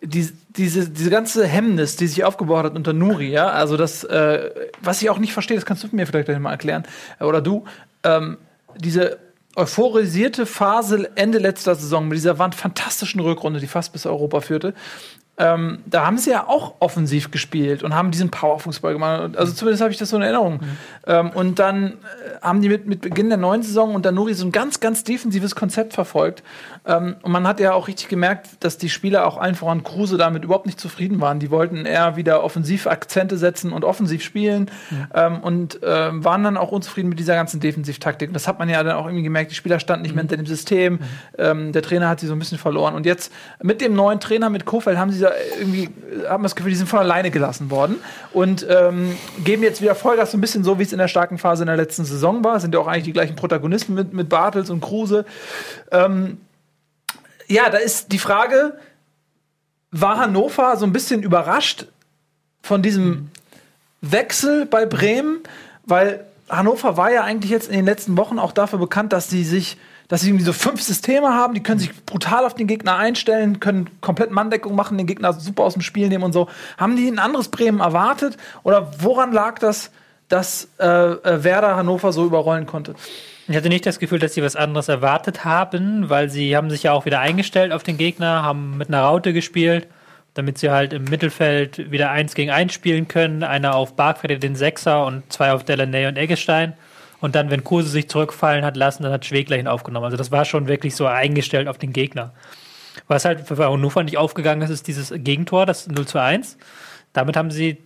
[0.03, 4.51] die, diese, diese ganze Hemmnis, die sich aufgebaut hat unter Nuri, ja, also das, äh,
[4.83, 6.85] was ich auch nicht verstehe, das kannst du mir vielleicht gleich mal erklären,
[7.21, 7.65] äh, oder du,
[8.03, 8.37] ähm,
[8.77, 9.19] diese
[9.57, 14.75] euphorisierte Phase Ende letzter Saison mit dieser fantastischen Rückrunde, die fast bis Europa führte,
[15.37, 19.37] ähm, da haben sie ja auch offensiv gespielt und haben diesen Powerfußball gemacht.
[19.37, 20.61] Also zumindest habe ich das so in Erinnerung.
[21.09, 24.47] Ähm, und dann äh, haben die mit, mit Beginn der neuen Saison unter Nuri so
[24.47, 26.45] ein ganz, ganz defensives Konzept verfolgt.
[26.87, 30.19] Ähm, und man hat ja auch richtig gemerkt, dass die Spieler auch allen voran Kruse
[30.19, 31.41] damit überhaupt nicht zufrieden waren.
[31.41, 34.71] Die wollten eher wieder offensiv Akzente setzen und offensiv spielen
[35.15, 38.29] ähm, und ähm, waren dann auch unzufrieden mit dieser ganzen Defensivtaktik.
[38.29, 39.51] Und das hat man ja dann auch irgendwie gemerkt.
[39.51, 41.01] Die Spieler standen nicht mehr hinter dem System.
[41.39, 42.95] Ähm, der Trainer hat sie so ein bisschen verloren.
[42.95, 45.89] Und jetzt mit dem neuen Trainer, mit Kofeld, haben sie da irgendwie,
[46.29, 47.97] haben das Gefühl, die sind von alleine gelassen worden
[48.33, 51.39] und ähm, geben jetzt wieder Vollgas, so ein bisschen so, wie es in der starken
[51.39, 52.61] Phase in der letzten Saison war.
[52.61, 55.25] Sind ja auch eigentlich die gleichen Protagonisten mit, mit Bartels und Kruse.
[55.91, 56.39] Ähm,
[57.47, 58.79] ja, da ist die Frage,
[59.91, 61.87] war Hannover so ein bisschen überrascht
[62.63, 63.31] von diesem
[64.01, 65.41] Wechsel bei Bremen?
[65.85, 69.45] Weil Hannover war ja eigentlich jetzt in den letzten Wochen auch dafür bekannt, dass sie
[69.45, 69.77] sich,
[70.09, 73.61] dass sie irgendwie so fünf Systeme haben, die können sich brutal auf den Gegner einstellen,
[73.61, 76.49] können komplett Manndeckung machen, den Gegner super aus dem Spiel nehmen und so.
[76.77, 78.37] Haben die ein anderes Bremen erwartet?
[78.63, 79.91] Oder woran lag das,
[80.29, 82.95] dass äh, äh, Werder Hannover so überrollen konnte?
[83.47, 86.85] Ich hatte nicht das Gefühl, dass sie was anderes erwartet haben, weil sie haben sich
[86.85, 89.87] ja auch wieder eingestellt auf den Gegner, haben mit einer Raute gespielt,
[90.33, 93.43] damit sie halt im Mittelfeld wieder eins gegen eins spielen können.
[93.43, 96.75] Einer auf Bargfrede den Sechser und zwei auf Delaney und Eggestein.
[97.25, 100.05] Und dann, wenn Kurse sich zurückfallen hat lassen, dann hat Schwegler ihn aufgenommen.
[100.05, 102.35] Also das war schon wirklich so eingestellt auf den Gegner.
[103.09, 106.59] Was halt für Hannover nicht aufgegangen ist, ist dieses Gegentor, das 0 zu 1.
[107.15, 107.79] Damit haben sie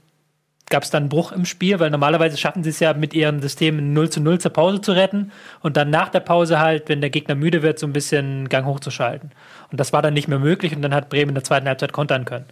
[0.71, 3.41] gab es dann einen Bruch im Spiel, weil normalerweise schaffen sie es ja mit ihren
[3.41, 7.01] Systemen 0 zu 0 zur Pause zu retten und dann nach der Pause halt, wenn
[7.01, 9.31] der Gegner müde wird, so ein bisschen Gang hochzuschalten.
[9.71, 11.93] Und das war dann nicht mehr möglich und dann hat Bremen in der zweiten Halbzeit
[11.93, 12.47] kontern können.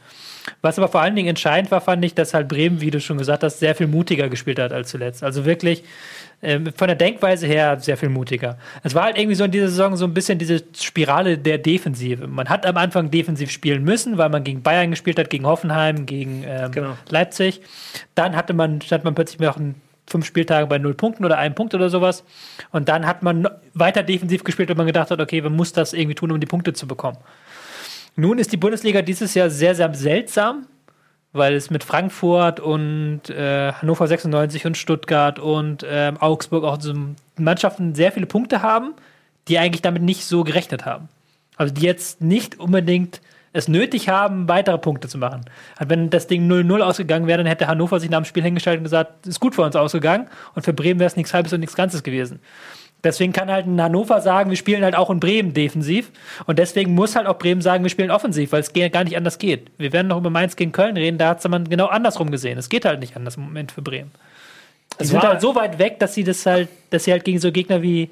[0.63, 3.19] Was aber vor allen Dingen entscheidend war, fand ich, dass halt Bremen, wie du schon
[3.19, 5.23] gesagt hast, sehr viel mutiger gespielt hat als zuletzt.
[5.23, 5.83] Also wirklich
[6.43, 8.59] ähm, von der Denkweise her sehr viel mutiger.
[8.83, 12.27] Es war halt irgendwie so in dieser Saison so ein bisschen diese Spirale der Defensive.
[12.27, 16.07] Man hat am Anfang defensiv spielen müssen, weil man gegen Bayern gespielt hat, gegen Hoffenheim,
[16.07, 16.97] gegen ähm, Genau.
[17.09, 17.63] Leipzig.
[18.15, 21.55] Dann hatte man, stand man plötzlich noch ein fünf Spieltage bei null Punkten oder einem
[21.55, 22.25] Punkt oder sowas.
[22.71, 25.93] Und dann hat man weiter defensiv gespielt, weil man gedacht hat, okay, man muss das
[25.93, 27.19] irgendwie tun, um die Punkte zu bekommen.
[28.15, 30.67] Nun ist die Bundesliga dieses Jahr sehr, sehr seltsam,
[31.37, 36.95] weil es mit Frankfurt und äh, Hannover 96 und Stuttgart und ähm, Augsburg auch so
[37.37, 38.95] Mannschaften sehr viele Punkte haben,
[39.49, 41.09] die eigentlich damit nicht so gerechnet haben.
[41.57, 43.21] Also die jetzt nicht unbedingt
[43.57, 45.43] es nötig haben, weitere Punkte zu machen.
[45.77, 48.79] Also wenn das Ding 0-0 ausgegangen wäre, dann hätte Hannover sich nach dem Spiel hingestellt
[48.79, 50.29] und gesagt, ist gut für uns ausgegangen.
[50.55, 52.41] Und für Bremen wäre es nichts Halbes und nichts Ganzes gewesen.
[53.05, 56.11] Deswegen kann halt ein Hannover sagen, wir spielen halt auch in Bremen defensiv.
[56.47, 59.39] Und deswegen muss halt auch Bremen sagen, wir spielen offensiv, weil es gar nicht anders
[59.39, 59.71] geht.
[59.79, 62.59] Wir werden noch über Mainz gegen Köln reden, da hat es man genau andersrum gesehen.
[62.59, 64.11] Es geht halt nicht anders im Moment für Bremen.
[64.99, 67.39] Die Es sind halt so weit weg, dass sie das halt, dass sie halt gegen
[67.39, 68.11] so Gegner wie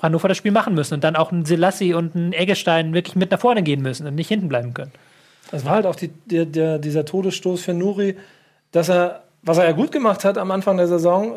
[0.00, 3.30] Hannover das Spiel machen müssen und dann auch ein Selassie und ein Eggestein wirklich mit
[3.30, 4.92] nach vorne gehen müssen und nicht hinten bleiben können.
[5.50, 8.16] Es war halt auch die, der, der, dieser Todesstoß für Nuri,
[8.70, 11.36] dass er, was er ja gut gemacht hat am Anfang der Saison,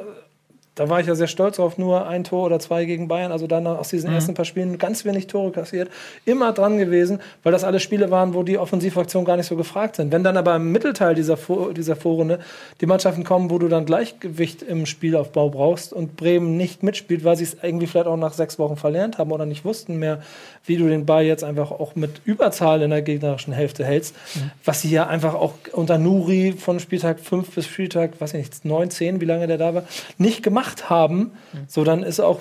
[0.76, 3.46] da war ich ja sehr stolz auf nur ein Tor oder zwei gegen Bayern, also
[3.46, 5.90] dann aus diesen ersten paar Spielen ganz wenig Tore kassiert,
[6.24, 9.98] immer dran gewesen, weil das alles Spiele waren, wo die Offensivaktionen gar nicht so gefragt
[9.98, 10.14] sind.
[10.14, 12.40] Wenn dann aber im Mittelteil dieser, Vor dieser Vorrunde
[12.80, 17.36] die Mannschaften kommen, wo du dann Gleichgewicht im Spielaufbau brauchst und Bremen nicht mitspielt, weil
[17.36, 20.22] sie es irgendwie vielleicht auch nach sechs Wochen verlernt haben oder nicht wussten mehr,
[20.66, 24.16] wie du den Ball jetzt einfach auch mit Überzahl in der gegnerischen Hälfte hältst,
[24.64, 28.66] was sie ja einfach auch unter Nuri von Spieltag 5 bis Spieltag, weiß ich nicht,
[28.66, 29.84] 9, 10, wie lange der da war,
[30.18, 31.32] nicht gemacht haben.
[31.68, 32.40] So, dann ist auch,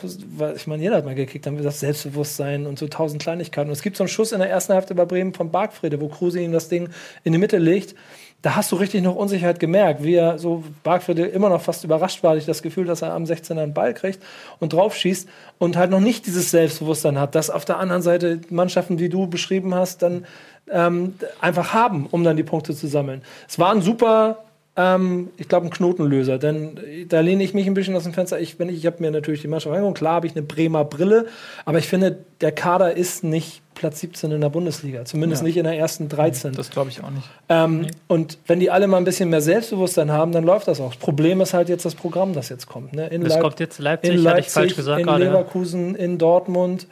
[0.54, 3.68] ich meine, jeder hat mal gekickt, dann wird das Selbstbewusstsein und so tausend Kleinigkeiten.
[3.68, 6.08] Und es gibt so einen Schuss in der ersten Hälfte bei Bremen von Bargfrede, wo
[6.08, 6.88] Kruse ihm das Ding
[7.24, 7.94] in die Mitte legt.
[8.42, 12.22] Da hast du richtig noch Unsicherheit gemerkt, wie er so Bargfrede immer noch fast überrascht
[12.22, 14.22] war, durch das Gefühl, dass er am 16er einen Ball kriegt
[14.60, 15.28] und drauf schießt
[15.58, 19.26] und halt noch nicht dieses Selbstbewusstsein hat, das auf der anderen Seite Mannschaften, die du
[19.26, 20.24] beschrieben hast, dann
[20.70, 23.22] ähm, einfach haben, um dann die Punkte zu sammeln.
[23.46, 24.44] Es war ein super,
[24.80, 28.40] ähm, ich glaube, ein Knotenlöser, denn da lehne ich mich ein bisschen aus dem Fenster.
[28.40, 30.84] Ich, wenn ich, ich habe mir natürlich die Mannschaft angeguckt, klar habe ich eine Bremer
[30.84, 31.26] Brille,
[31.64, 35.64] aber ich finde, der Kader ist nicht Platz 17 in der Bundesliga, zumindest nicht in
[35.64, 36.52] der ersten 13.
[36.52, 37.28] Das glaube ich auch nicht.
[37.48, 40.90] Ähm, Und wenn die alle mal ein bisschen mehr Selbstbewusstsein haben, dann läuft das auch.
[40.92, 42.92] Das Problem ist halt jetzt das Programm, das jetzt kommt.
[42.94, 43.06] Ne?
[43.08, 45.24] In Das Leip- kommt jetzt Leipzig, in hatte ich Leipzig, falsch gesagt in gerade.
[45.24, 45.30] ja.
[45.30, 46.86] Leverkusen, in Dortmund,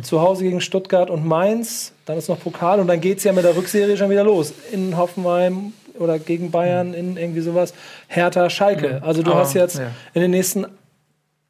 [0.00, 1.92] zu Hause gegen Stuttgart und Mainz.
[2.06, 4.54] Dann ist noch Pokal und dann geht es ja mit der Rückserie schon wieder los.
[4.72, 7.74] In Hoffenheim oder gegen Bayern, in irgendwie sowas.
[8.08, 9.02] Hertha, Schalke.
[9.04, 9.90] Also du Aber, hast jetzt ja.
[10.14, 10.66] in den nächsten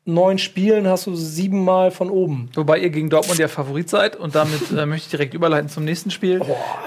[0.06, 2.48] neun Spielen hast du siebenmal von oben.
[2.54, 5.84] Wobei ihr gegen Dortmund ja Favorit seid und damit äh, möchte ich direkt überleiten zum
[5.84, 6.40] nächsten Spiel.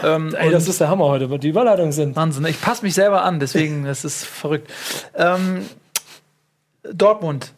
[0.04, 2.16] ähm, Ey, das ist der Hammer heute, was die Überleitungen sind.
[2.16, 2.46] Wahnsinn.
[2.46, 4.72] Ich passe mich selber an, deswegen das ist verrückt.
[5.16, 5.66] Ähm,
[6.94, 7.52] Dortmund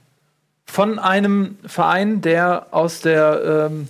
[0.65, 3.87] von einem Verein, der aus der ähm,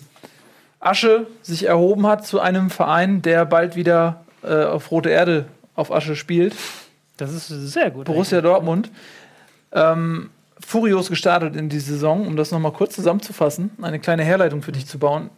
[0.79, 5.91] Asche sich erhoben hat, zu einem Verein, der bald wieder äh, auf rote Erde auf
[5.91, 6.55] Asche spielt.
[7.17, 8.05] Das ist sehr gut.
[8.05, 8.89] Borussia Dortmund.
[9.71, 10.29] Ähm,
[10.59, 14.85] furios gestartet in die Saison, um das nochmal kurz zusammenzufassen, eine kleine Herleitung für dich
[14.85, 15.29] zu bauen.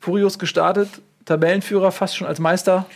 [0.00, 0.88] Furios gestartet,
[1.24, 2.86] Tabellenführer, fast schon als Meister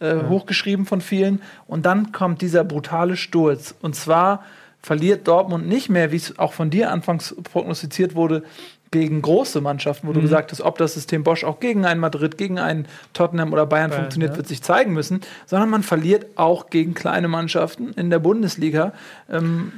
[0.00, 1.42] äh, hochgeschrieben von vielen.
[1.66, 3.74] Und dann kommt dieser brutale Sturz.
[3.80, 4.44] Und zwar
[4.82, 8.44] verliert Dortmund nicht mehr, wie es auch von dir anfangs prognostiziert wurde,
[8.90, 12.38] gegen große Mannschaften, wo du gesagt hast, ob das System Bosch auch gegen einen Madrid,
[12.38, 14.36] gegen einen Tottenham oder Bayern Bayern, funktioniert, ja.
[14.38, 18.92] wird sich zeigen müssen, sondern man verliert auch gegen kleine Mannschaften in der Bundesliga.
[19.30, 19.72] Ähm,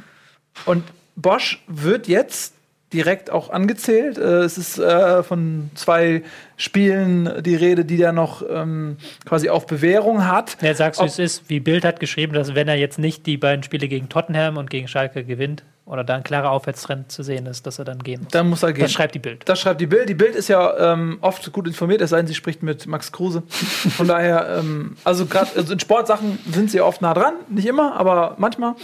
[0.64, 0.84] und
[1.16, 2.54] Bosch wird jetzt
[2.92, 4.18] direkt auch angezählt.
[4.18, 6.22] Äh, es ist äh, von zwei
[6.56, 10.56] Spielen die Rede, die der noch ähm, quasi auf Bewährung hat.
[10.60, 13.36] Ja, sagst du, es ist, wie Bild hat geschrieben, dass wenn er jetzt nicht die
[13.36, 17.46] beiden Spiele gegen Tottenham und gegen Schalke gewinnt oder da ein klarer Aufwärtstrend zu sehen
[17.46, 18.32] ist, dass er dann gehen muss.
[18.32, 18.82] Dann muss er gehen.
[18.82, 19.48] Das schreibt die Bild.
[19.48, 20.08] Das schreibt die Bild.
[20.08, 23.10] Die Bild ist ja ähm, oft gut informiert, es sei denn, sie spricht mit Max
[23.10, 23.42] Kruse.
[23.48, 27.34] Von daher, ähm, also gerade also in Sportsachen sind sie oft nah dran.
[27.48, 28.74] Nicht immer, aber manchmal.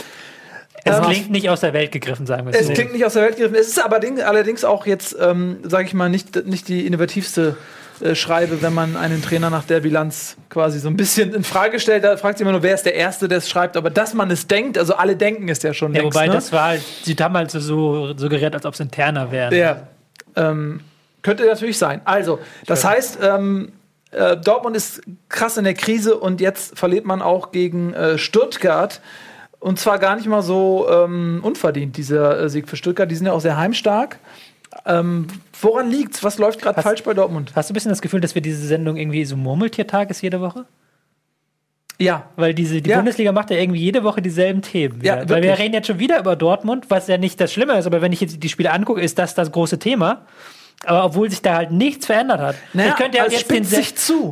[0.84, 2.72] Es Ähm, klingt nicht aus der Welt gegriffen, sagen wir Es so.
[2.72, 3.56] klingt nicht aus der Welt gegriffen.
[3.56, 7.56] Es ist aber ding, allerdings auch jetzt, ähm, sage ich mal, nicht, nicht die innovativste
[8.00, 11.80] äh, Schreibe, wenn man einen Trainer nach der Bilanz quasi so ein bisschen in Frage
[11.80, 12.04] stellt.
[12.04, 13.76] Da fragt sich immer nur, wer ist der Erste, der es schreibt.
[13.76, 16.14] Aber dass man es denkt, also alle denken es ja schon Ja, längst.
[16.14, 16.32] wobei ne?
[16.34, 19.54] das war sie haben halt so suggeriert, als ob es interner wären.
[19.54, 19.88] Ja.
[20.36, 20.80] Ähm,
[21.22, 22.02] könnte natürlich sein.
[22.04, 23.72] Also, das heißt, ähm,
[24.12, 29.00] äh, Dortmund ist krass in der Krise und jetzt verliert man auch gegen äh, Stuttgart.
[29.58, 33.10] Und zwar gar nicht mal so ähm, unverdient, dieser äh, Sieg für Stuttgart.
[33.10, 34.18] Die sind ja auch sehr heimstark.
[34.84, 35.26] Ähm,
[35.60, 36.22] woran liegt's?
[36.22, 37.52] Was läuft gerade falsch bei Dortmund?
[37.54, 40.40] Hast du ein bisschen das Gefühl, dass wir diese Sendung irgendwie so Murmeltiertag ist jede
[40.40, 40.66] Woche?
[41.98, 42.28] Ja.
[42.36, 42.96] Weil diese, die Ja.
[42.96, 45.00] Bundesliga macht ja irgendwie jede Woche dieselben Themen.
[45.02, 45.34] Ja, wieder.
[45.34, 48.02] Weil wir reden jetzt schon wieder über Dortmund, was ja nicht das Schlimme ist, aber
[48.02, 50.26] wenn ich jetzt die Spiele angucke, ist das das große Thema.
[50.84, 52.56] Aber obwohl sich da halt nichts verändert hat.
[52.72, 53.66] Naja, ich könnte ja jetzt den.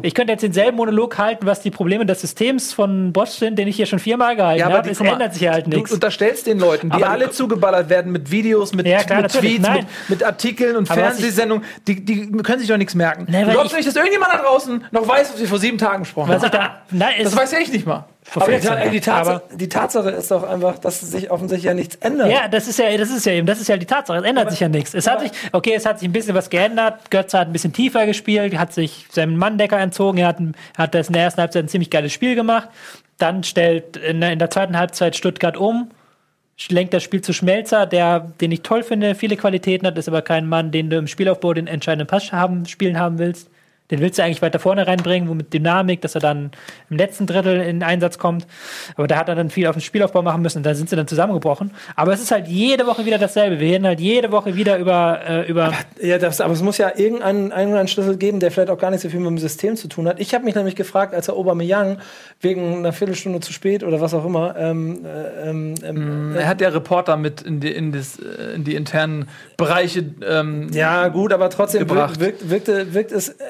[0.02, 3.66] Ich könnte jetzt denselben Monolog halten, was die Probleme des Systems von Bosch sind, den
[3.66, 4.90] ich hier schon viermal gehalten Ja, aber habe.
[4.90, 5.90] Es mal, ändert sich ja halt Du nichts.
[5.90, 9.32] unterstellst den Leuten, die Aber- alle zugeballert werden mit Videos, mit, Ja, klar, mit.
[9.32, 9.86] Tweets, mit, Nein.
[10.08, 13.26] mit Artikeln und Aber Fernsehsendungen, die, die können sich doch nichts merken.
[13.28, 15.78] Nee, du glaubst ich- nicht, dass irgendjemand da draußen noch weiß, was wir vor sieben
[15.78, 16.50] Tagen gesprochen haben.
[16.52, 18.04] da, nein, Das weiß ja ich nicht mal.
[18.34, 18.46] Aber
[18.90, 22.30] die, Tatsache, Aber- die Tatsache ist doch einfach, dass sich offensichtlich ja nichts ändert.
[22.30, 24.18] Ja, das ist ja, das ist ja eben, das ist ja die Tatsache.
[24.18, 24.94] Es ändert sich ja nichts.
[24.94, 27.10] Es hat sich, okay, es hat sich ein bisschen was geändert.
[27.10, 30.18] Götze hat ein bisschen tiefer gespielt, hat sich seinem Manndecker entzogen.
[30.18, 30.38] Er hat,
[30.76, 32.68] hat das in der ersten Halbzeit ein ziemlich geiles Spiel gemacht.
[33.18, 35.90] Dann stellt in der, in der zweiten Halbzeit Stuttgart um,
[36.68, 40.22] lenkt das Spiel zu Schmelzer, der, den ich toll finde, viele Qualitäten hat, ist aber
[40.22, 43.50] kein Mann, den du im Spielaufbau den entscheidenden Pass haben, spielen haben willst.
[43.94, 46.50] Den willst du eigentlich weiter vorne reinbringen, wo mit Dynamik, dass er dann
[46.90, 48.44] im letzten Drittel in Einsatz kommt.
[48.96, 50.96] Aber da hat er dann viel auf den Spielaufbau machen müssen und da sind sie
[50.96, 51.70] dann zusammengebrochen.
[51.94, 53.60] Aber es ist halt jede Woche wieder dasselbe.
[53.60, 56.90] Wir reden halt jede Woche wieder über, äh, über Ja, das, aber es muss ja
[56.96, 59.86] irgendeinen irgendeinen Schlüssel geben, der vielleicht auch gar nicht so viel mit dem System zu
[59.86, 60.18] tun hat.
[60.18, 61.98] Ich habe mich nämlich gefragt, als er Aubameyang
[62.40, 66.60] wegen einer Viertelstunde zu spät oder was auch immer, ähm, äh, ähm, ähm, Er hat
[66.60, 70.04] ja Reporter mit in die, in das, äh, in die internen Bereiche.
[70.26, 72.18] Ähm, ja gut, aber trotzdem Gebracht.
[72.18, 73.44] wirkt, wirkt, wirkte, wirkt es äh,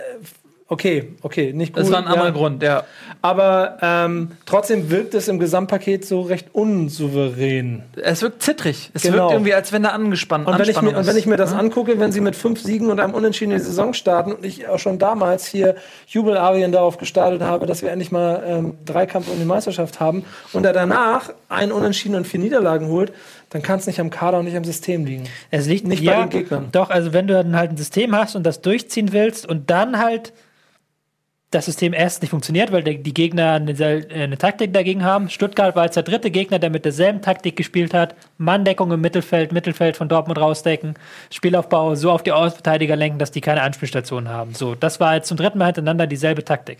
[0.74, 1.82] okay, okay, nicht gut.
[1.82, 2.30] Das war ein anderer ja.
[2.32, 2.84] Grund, ja.
[3.22, 7.82] Aber ähm, trotzdem wirkt es im Gesamtpaket so recht unsouverän.
[8.02, 8.90] Es wirkt zittrig.
[8.92, 9.16] Es Genau.
[9.16, 11.52] wirkt irgendwie, als wenn da angespannt Und wenn, ich mir, und wenn ich mir das
[11.52, 11.56] ist.
[11.56, 14.68] angucke, wenn sie mit fünf Siegen und einem Unentschieden in die Saison starten und ich
[14.68, 19.38] auch schon damals hier Jubelarien darauf gestartet habe, dass wir endlich mal ähm, Dreikampf um
[19.38, 23.12] die Meisterschaft haben und er danach ein Unentschieden und vier Niederlagen holt,
[23.50, 25.24] dann kann es nicht am Kader und nicht am System liegen.
[25.50, 26.68] Es liegt Nicht ja, bei den Gegnern.
[26.72, 29.98] Doch, also wenn du dann halt ein System hast und das durchziehen willst und dann
[29.98, 30.32] halt
[31.54, 35.30] das System erst nicht funktioniert, weil die Gegner eine, eine Taktik dagegen haben.
[35.30, 38.14] Stuttgart war jetzt der dritte Gegner, der mit derselben Taktik gespielt hat.
[38.38, 40.94] Manndeckung im Mittelfeld, Mittelfeld von Dortmund rausdecken,
[41.30, 44.54] Spielaufbau so auf die Außenverteidiger lenken, dass die keine Anspielstation haben.
[44.54, 46.78] So, das war jetzt zum dritten Mal hintereinander dieselbe Taktik.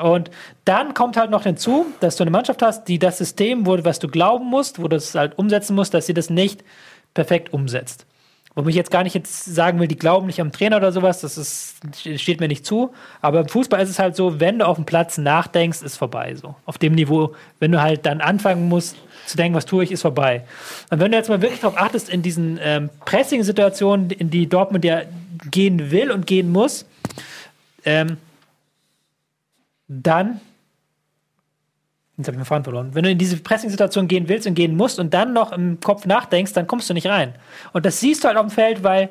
[0.00, 0.30] Und
[0.64, 3.98] dann kommt halt noch hinzu, dass du eine Mannschaft hast, die das System, wo, was
[3.98, 6.62] du glauben musst, wo du es halt umsetzen musst, dass sie das nicht
[7.14, 8.06] perfekt umsetzt.
[8.54, 11.20] Wo ich jetzt gar nicht jetzt sagen will, die glauben nicht am Trainer oder sowas,
[11.22, 11.76] das ist,
[12.16, 12.92] steht mir nicht zu.
[13.22, 16.34] Aber im Fußball ist es halt so, wenn du auf dem Platz nachdenkst, ist vorbei.
[16.34, 16.54] So.
[16.66, 20.02] Auf dem Niveau, wenn du halt dann anfangen musst zu denken, was tue ich, ist
[20.02, 20.44] vorbei.
[20.90, 24.84] Und wenn du jetzt mal wirklich darauf achtest, in diesen ähm, Pressing-Situationen, in die Dortmund
[24.84, 25.02] ja
[25.50, 26.84] gehen will und gehen muss,
[27.84, 28.18] ähm,
[29.88, 30.40] dann
[32.18, 32.90] Jetzt habe ich mir Faden verloren.
[32.92, 36.04] Wenn du in diese Pressing-Situation gehen willst und gehen musst und dann noch im Kopf
[36.04, 37.34] nachdenkst, dann kommst du nicht rein.
[37.72, 39.08] Und das siehst du halt auf dem Feld, weil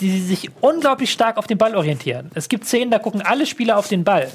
[0.00, 2.30] die sich unglaublich stark auf den Ball orientieren.
[2.34, 4.30] Es gibt Szenen, da gucken alle Spieler auf den Ball.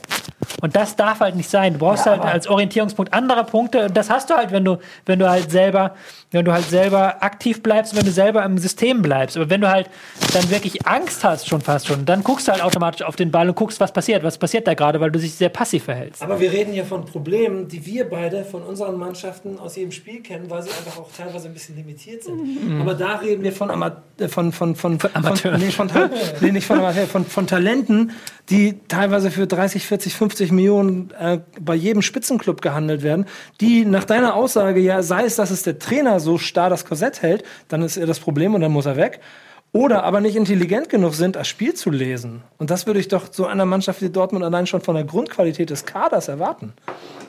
[0.62, 1.73] Und das darf halt nicht sein.
[1.73, 3.86] Du brauchst halt als Orientierungspunkt andere Punkte.
[3.86, 5.95] Und das hast du halt, wenn du, wenn du halt selber,
[6.31, 9.38] wenn du halt selber aktiv bleibst und wenn du selber im System bleibst.
[9.38, 9.89] Aber wenn du halt
[10.34, 13.47] dann wirklich Angst hast, schon fast schon, dann guckst du halt automatisch auf den Ball
[13.47, 14.23] und guckst, was passiert.
[14.23, 16.21] Was passiert da gerade, weil du dich sehr passiv verhältst.
[16.21, 20.21] Aber wir reden hier von Problemen, die wir beide von unseren Mannschaften aus jedem Spiel
[20.21, 22.81] kennen, weil sie einfach auch teilweise ein bisschen limitiert sind.
[22.81, 25.60] Aber da reden wir von, Ama äh, von, von, von, von, Amateuren.
[25.60, 25.89] nee, von,
[26.41, 28.12] nee, nicht von, Amateur, von, von Talenten,
[28.49, 33.26] die teilweise für 30, 40, 50 Millionen äh, bei jedem Spitzenclub gehandelt werden,
[33.62, 37.21] die nach deiner Aussage ja, sei es, dass es der Trainer so starr das Korsett
[37.21, 39.19] hält, dann ist er das Problem und dann muss er weg.
[39.71, 42.43] Oder aber nicht intelligent genug sind, das Spiel zu lesen.
[42.58, 45.69] Und das würde ich doch so einer Mannschaft wie Dortmund allein schon von der Grundqualität
[45.69, 46.74] des Kaders erwarten.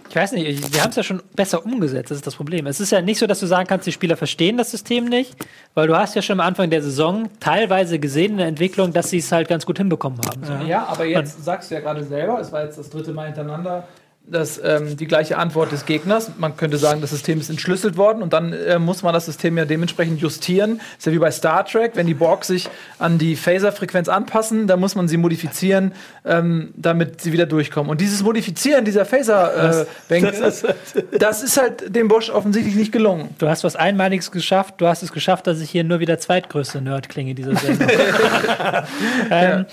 [0.08, 2.66] Ich weiß nicht, ich- wir haben es ja schon besser umgesetzt, das ist das Problem.
[2.66, 5.36] Es ist ja nicht so, dass du sagen kannst, die Spieler verstehen das System nicht,
[5.74, 9.10] weil du hast ja schon am Anfang der Saison teilweise gesehen in der Entwicklung, dass
[9.10, 10.42] sie es halt ganz gut hinbekommen haben.
[10.44, 10.66] So.
[10.66, 13.86] Ja, aber jetzt sagst du ja gerade selber, es war jetzt das dritte Mal hintereinander,
[14.28, 16.32] dass ähm, die gleiche Antwort des Gegners.
[16.36, 19.56] Man könnte sagen, das System ist entschlüsselt worden und dann äh, muss man das System
[19.56, 20.80] ja dementsprechend justieren.
[20.98, 24.80] ist ja wie bei Star Trek, wenn die Borg sich an die Phaser-Frequenz anpassen, dann
[24.80, 25.92] muss man sie modifizieren,
[26.24, 27.90] ähm, damit sie wieder durchkommen.
[27.90, 30.32] Und dieses Modifizieren dieser Phaser-Bänke,
[31.18, 33.34] das, ist halt dem Bosch offensichtlich nicht gelungen.
[33.38, 36.80] Du hast was Einmaliges geschafft, du hast es geschafft, dass ich hier nur wieder zweitgrößte
[36.80, 37.88] Nerd klinge dieser Sendung.
[39.30, 39.66] ähm, ja,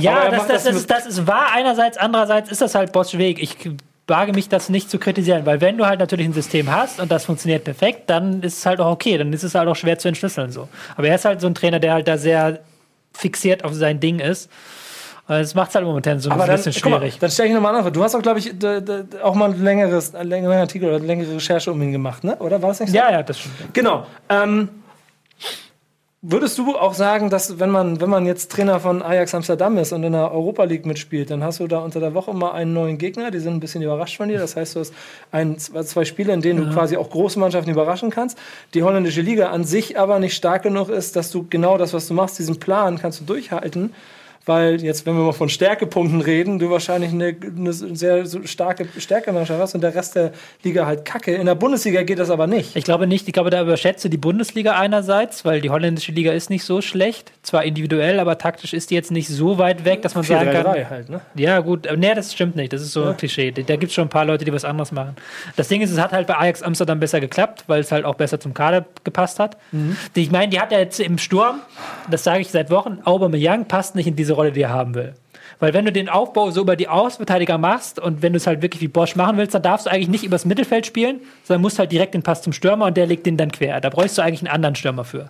[0.00, 3.42] Er das, das, das ist, das ist wahr einerseits, andererseits ist das halt Bosch Weg.
[3.42, 3.56] Ich
[4.06, 7.10] wage mich das nicht zu kritisieren, weil wenn du halt natürlich ein System hast und
[7.10, 9.98] das funktioniert perfekt, dann ist es halt auch okay, dann ist es halt auch schwer
[9.98, 10.68] zu entschlüsseln so.
[10.96, 12.58] Aber er ist halt so ein Trainer, der halt da sehr
[13.12, 14.50] fixiert auf sein Ding ist.
[15.28, 17.18] Und Das macht es halt momentan so ein Aber dann, bisschen mal, schwierig.
[17.20, 17.92] dann stelle ich nochmal eine Frage.
[17.92, 18.52] Du hast auch, glaube ich,
[19.22, 22.34] auch mal ein längeres, einen längeren Artikel oder eine längere Recherche um ihn gemacht, ne?
[22.36, 22.96] Oder war das nicht so?
[22.96, 23.72] ja, ja, das stimmt.
[23.72, 24.06] Genau.
[24.28, 24.68] Ähm,
[26.22, 29.92] würdest du auch sagen, dass wenn man, wenn man jetzt Trainer von Ajax Amsterdam ist
[29.92, 32.74] und in der Europa League mitspielt, dann hast du da unter der Woche mal einen
[32.74, 34.38] neuen Gegner, die sind ein bisschen überrascht von dir.
[34.38, 34.92] Das heißt, du hast
[35.32, 38.38] ein, zwei, zwei Spiele, in denen du quasi auch große Mannschaften überraschen kannst.
[38.74, 42.06] Die holländische Liga an sich aber nicht stark genug ist, dass du genau das, was
[42.06, 43.94] du machst, diesen Plan kannst du durchhalten.
[44.50, 49.60] Weil jetzt, wenn wir mal von Stärkepunkten reden, du wahrscheinlich eine, eine sehr starke Stärkemannschaft
[49.60, 50.32] hast und der Rest der
[50.64, 51.32] Liga halt kacke.
[51.36, 52.74] In der Bundesliga geht das aber nicht.
[52.74, 53.28] Ich glaube nicht.
[53.28, 57.30] Ich glaube, da überschätze die Bundesliga einerseits, weil die holländische Liga ist nicht so schlecht.
[57.42, 60.66] Zwar individuell, aber taktisch ist die jetzt nicht so weit weg, dass man sagen kann.
[60.66, 61.20] 4-3-3 halt, ne?
[61.36, 61.86] Ja, gut.
[61.96, 62.72] Nee, das stimmt nicht.
[62.72, 63.52] Das ist so ein Klischee.
[63.52, 65.14] Da gibt es schon ein paar Leute, die was anderes machen.
[65.54, 68.16] Das Ding ist, es hat halt bei Ajax Amsterdam besser geklappt, weil es halt auch
[68.16, 69.56] besser zum Kader gepasst hat.
[70.16, 71.60] Die, ich meine, die hat ja jetzt im Sturm,
[72.10, 75.14] das sage ich seit Wochen, Aubameyang passt nicht in diese Rolle, die er haben will.
[75.58, 78.62] Weil wenn du den Aufbau so über die Außenverteidiger machst und wenn du es halt
[78.62, 81.78] wirklich wie Bosch machen willst, dann darfst du eigentlich nicht übers Mittelfeld spielen, sondern musst
[81.78, 83.80] halt direkt den Pass zum Stürmer und der legt den dann quer.
[83.80, 85.28] Da bräuchst du eigentlich einen anderen Stürmer für.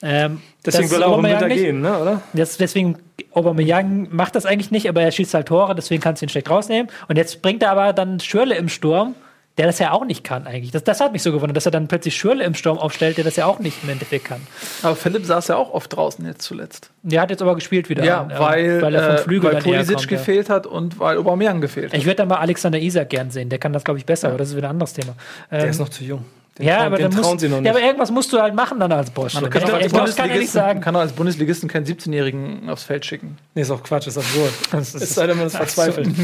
[0.00, 1.58] Ähm, Deswegen will er Aubameyang nicht.
[1.58, 2.22] gehen, ne, oder?
[2.32, 2.96] Das, deswegen,
[3.32, 6.48] Aubameyang macht das eigentlich nicht, aber er schießt halt Tore, deswegen kannst du ihn schlecht
[6.48, 6.90] rausnehmen.
[7.08, 9.14] Und jetzt bringt er aber dann Schürle im Sturm,
[9.58, 10.70] der das ja auch nicht kann eigentlich.
[10.70, 13.24] Das, das hat mich so gewundert, dass er dann plötzlich Schürle im Sturm aufstellt, der
[13.24, 14.40] das ja auch nicht im Endeffekt kann.
[14.82, 16.90] Aber Philipp saß ja auch oft draußen jetzt zuletzt.
[17.02, 18.04] Der hat jetzt aber gespielt wieder.
[18.04, 20.16] Ja, äh, weil, weil er vom äh, Flügel weil dann eher Pulisic kommt, ja.
[20.16, 21.98] gefehlt hat und weil Aubameyang gefehlt hat.
[21.98, 24.38] Ich würde dann mal Alexander Isak gern sehen, der kann das, glaube ich, besser, aber
[24.38, 25.14] das ist wieder ein anderes Thema.
[25.50, 26.24] Der Ähm, ist noch zu jung.
[26.58, 27.70] Den ja, trauen- aber dann trauen musst, sie noch ja, nicht.
[27.70, 29.34] aber irgendwas musst du halt machen dann als Bosch.
[29.34, 30.80] Man kann, auch als kann ja Bundesligisten, sagen.
[30.80, 33.38] kann auch als Bundesligisten keinen 17-Jährigen aufs Feld schicken.
[33.54, 34.52] Nee, ist auch Quatsch, ist absurd.
[34.72, 36.08] es sei denn, man ist verzweifelt.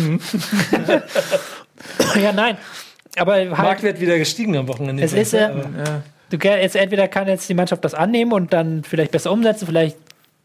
[2.21, 2.57] Ja, nein.
[3.17, 5.03] Aber halt, Marktwert wieder gestiegen am Wochenende.
[5.03, 6.03] Es ist, äh, Ja.
[6.31, 9.97] du jetzt entweder kann jetzt die Mannschaft das annehmen und dann vielleicht besser umsetzen, vielleicht.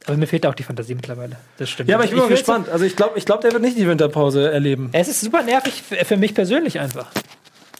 [0.08, 1.36] Aber mir fehlt auch die Fantasie mittlerweile.
[1.58, 1.90] Das stimmt.
[1.90, 2.70] ja, aber ich bin mal will's- gespannt.
[2.70, 4.90] Also ich glaube, ich glaub, der wird nicht die Winterpause erleben.
[4.94, 7.08] Es ist super nervig für, mich persönlich einfach.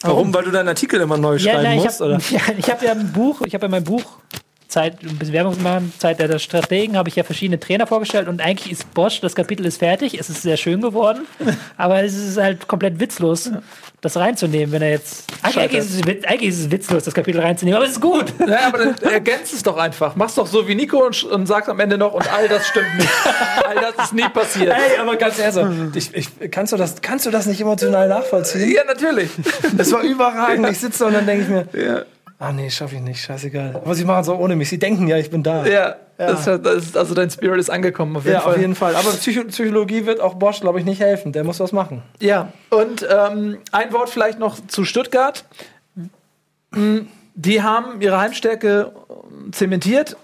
[0.02, 0.32] Warum?
[0.32, 2.20] Weil du deinen Artikel immer neu schreiben nein, ich musst, habe oder?
[2.30, 4.04] ja, ich hab ja ein Buch, ich habe ja mein Buch
[4.70, 8.28] Zeit, ein bisschen Werbung zu machen, Zeit der Strategen, habe ich ja verschiedene Trainer vorgestellt
[8.28, 11.26] und eigentlich ist Bosch, das Kapitel ist fertig, es ist sehr schön geworden,
[11.76, 13.50] aber es ist halt komplett witzlos,
[14.00, 15.24] das reinzunehmen, wenn er jetzt.
[15.42, 18.32] Eigentlich, ist es, eigentlich ist es witzlos, das Kapitel reinzunehmen, aber es ist gut.
[18.46, 20.16] Ja, aber dann ergänzt es doch einfach.
[20.16, 22.94] Mach's doch so wie Nico und, und sagst am Ende noch, und all das stimmt
[22.96, 23.10] nicht.
[23.68, 24.72] all das ist nie passiert.
[24.72, 28.70] Ey, aber ganz ehrlich, ich, ich, kannst, du das, kannst du das nicht emotional nachvollziehen?
[28.70, 29.30] Ja, natürlich.
[29.76, 30.68] Das war überragend.
[30.70, 32.04] Ich sitze da und dann denke ich mir, Ja,
[32.40, 33.76] ah nee, schaffe ich nicht, scheißegal.
[33.76, 34.68] Aber sie machen es auch ohne mich.
[34.68, 35.64] Sie denken ja, ich bin da.
[35.66, 35.94] ja.
[36.18, 38.54] Das, das ist, also dein Spirit ist angekommen auf jeden Ja, Fall.
[38.56, 38.94] auf jeden Fall.
[38.94, 41.32] Aber Psycho Psychologie wird auch Bosch, glaube ich, nicht helfen.
[41.32, 42.02] Der muss was machen.
[42.20, 45.44] Ja, und ähm, ein Wort vielleicht noch zu Stuttgart.
[46.72, 46.98] Mm,
[47.36, 50.16] Die haben ihre Heimstärke ähm, zementiert,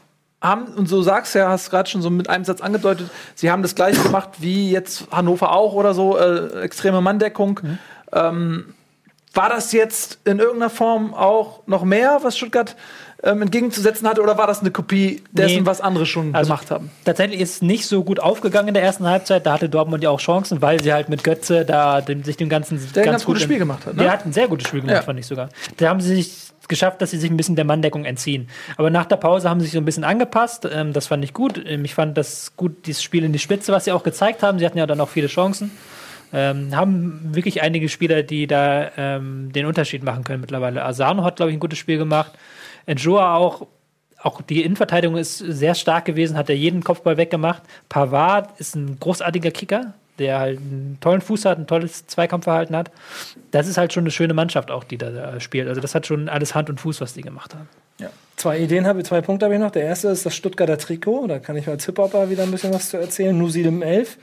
[0.43, 3.51] haben, und so sagst du ja, hast gerade schon so mit einem Satz angedeutet, sie
[3.51, 7.61] haben das gleiche gemacht wie jetzt Hannover auch oder so, äh, extreme Manndeckung.
[8.13, 8.75] Ähm,
[9.37, 12.75] war das jetzt in irgendeiner Form auch noch mehr, was Stuttgart
[13.23, 15.67] ähm, entgegenzusetzen hatte, oder war das eine Kopie dessen, Nee.
[15.67, 16.91] was andere schon Also, gemacht haben?
[17.05, 19.47] Tatsächlich ist es nicht so gut aufgegangen in der ersten Halbzeit.
[19.47, 22.49] Da hatte Dortmund ja auch Chancen, weil sie halt mit Götze da dem, sich dem
[22.49, 24.03] ganzen Der ganz gut gutes Spiel gemacht hat, ne?
[24.03, 25.03] Der hat ein sehr gutes Spiel gemacht, Ja.
[25.03, 25.49] fand ich sogar.
[25.79, 26.33] Da haben sie sich
[26.69, 28.49] geschafft, dass sie sich ein bisschen der Manndeckung entziehen.
[28.77, 30.69] Aber nach der Pause haben sie sich so ein bisschen angepasst.
[30.71, 31.63] Ähm, das fand ich gut.
[31.65, 34.59] Ähm, ich fand das gut, dieses Spiel in die Spitze, was sie auch gezeigt haben.
[34.59, 35.71] Sie hatten ja dann auch viele Chancen.
[36.37, 40.85] Ähm, haben wirklich einige Spieler, die da ähm, den Unterschied machen können mittlerweile.
[40.85, 42.33] Asano hat, glaube ich, ein gutes Spiel gemacht.
[42.85, 43.67] Enjoa auch.
[44.19, 47.63] Auch die Innenverteidigung ist sehr stark gewesen, hat er jeden Kopfball weggemacht.
[47.89, 52.91] Pavard ist ein großartiger Kicker, der halt einen tollen Fuß hat, ein tolles Zweikampfverhalten hat.
[53.51, 55.69] Das ist halt schon eine schöne Mannschaft auch, die da, spielt.
[55.69, 57.69] Also das hat schon alles Hand und Fuß, was die gemacht haben.
[58.37, 59.71] Zwei Ideen habe ich, zwei Punkte habe ich noch.
[59.71, 61.27] Der erste ist das Stuttgarter Trikot.
[61.27, 63.37] Da kann ich als Hip-Hopper wieder ein bisschen was zu erzählen.
[63.37, 64.19] Nusidem 11.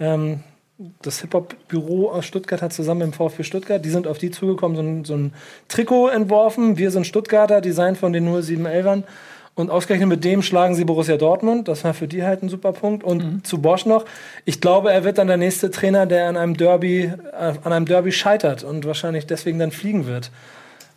[0.00, 0.40] Ähm,
[1.02, 4.76] das Hip-Hop-Büro aus Stuttgart hat zusammen mit dem VfB Stuttgart, die sind auf die zugekommen,
[4.76, 5.32] so ein, so ein
[5.68, 6.76] Trikot entworfen.
[6.76, 9.04] Wir sind Stuttgarter, Design von den 0711ern.
[9.54, 11.68] Und ausgerechnet mit dem schlagen sie Borussia Dortmund.
[11.68, 13.04] Das war für die halt ein super Punkt.
[13.04, 14.06] Und zu Bosch noch.
[14.46, 17.84] Ich glaube, er wird dann der nächste Trainer, der an einem Derby, äh, an einem
[17.84, 20.30] Derby scheitert und wahrscheinlich deswegen dann fliegen wird,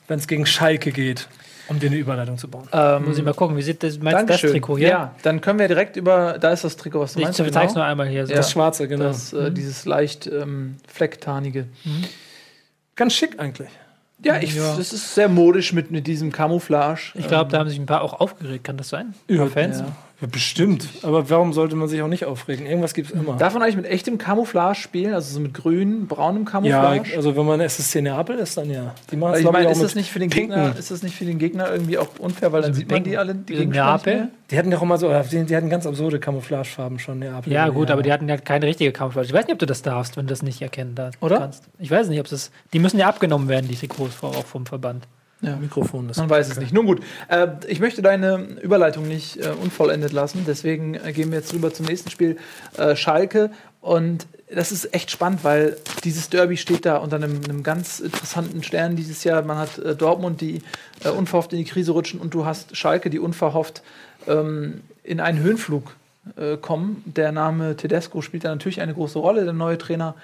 [0.08, 1.28] wenn es gegen Schalke geht,
[1.68, 2.68] um dir eine Überleitung zu bauen.
[3.06, 4.52] Muss ich mal gucken, wie sieht das, meinst du das Dankeschön.
[4.52, 4.88] Trikot hier?
[4.90, 7.40] Ja, dann können wir direkt über, da ist das Trikot, was du Ich meinst.
[7.40, 7.52] genau.
[7.52, 8.26] zeig's nur einmal hier.
[8.26, 8.32] So.
[8.32, 8.38] Ja.
[8.38, 9.06] Das Schwarze, genau.
[9.06, 11.68] Das, äh, dieses leicht ähm, flecktarnige.
[12.96, 13.70] Ganz schick eigentlich.
[14.24, 17.12] Ja, ich, das ist sehr modisch mit, mit diesem Camouflage.
[17.16, 19.14] Ich glaube, da haben sich ein paar auch aufgeregt, kann das sein?
[19.28, 19.80] Ja, Ein paar Fans?
[19.80, 19.86] Ja.
[20.26, 20.90] Ja, bestimmt.
[21.04, 22.66] Aber warum sollte man sich auch nicht aufregen?
[22.66, 23.38] Irgendwas gibt es immer.
[23.38, 25.14] Darf man eigentlich mit echtem Camouflage spielen?
[25.14, 27.16] Also so mit grün, braunem ja, Camouflage?
[27.16, 28.96] also wenn man SSC Neapel ist, dann ja.
[29.12, 30.56] Die machen Weil ich meine, ist das nicht für den pinken.
[30.56, 33.18] Gegner, ist das nicht für den Gegner irgendwie auch unfair, weil dann sieht man die
[33.18, 34.30] alle, die Neapel?
[34.50, 37.54] Die hatten ja auch immer so, die, die hatten ganz absurde Camouflagefarben schon, Neapel.
[37.54, 39.28] Ja, gut, aber die hatten ja keine richtige Camouflage.
[39.28, 41.22] Ich weiß nicht, ob du das darfst, wenn du das nicht erkennen darfst.
[41.22, 41.38] Oder?
[41.38, 41.66] Kannst.
[41.78, 42.52] Ich weiß nicht, ob das.
[42.74, 45.08] Die müssen ja abgenommen werden, die Trikots auch vom Verband.
[45.42, 45.58] Ja.
[45.58, 46.18] Mikrofon ist.
[46.18, 46.74] Man weiß es nicht.
[46.74, 51.40] Nun gut, äh, ich möchte deine Überleitung nicht äh, unvollendet lassen, deswegen äh, gehen wir
[51.40, 52.38] jetzt rüber zum nächsten Spiel,
[52.78, 53.52] äh, Schalke.
[53.82, 58.64] Und das ist echt spannend, weil dieses Derby steht da unter einem, einem ganz interessanten
[58.64, 59.42] Stern dieses Jahr.
[59.44, 60.62] Man hat äh, Dortmund, die
[61.04, 63.84] äh, unverhofft in die Krise rutschen, und du hast Schalke, die unverhofft
[64.28, 65.96] ähm, in einen Höhenflug
[66.62, 67.04] kommen.
[67.06, 70.16] Der Name Tedesco spielt da natürlich eine große Rolle, der neue Trainer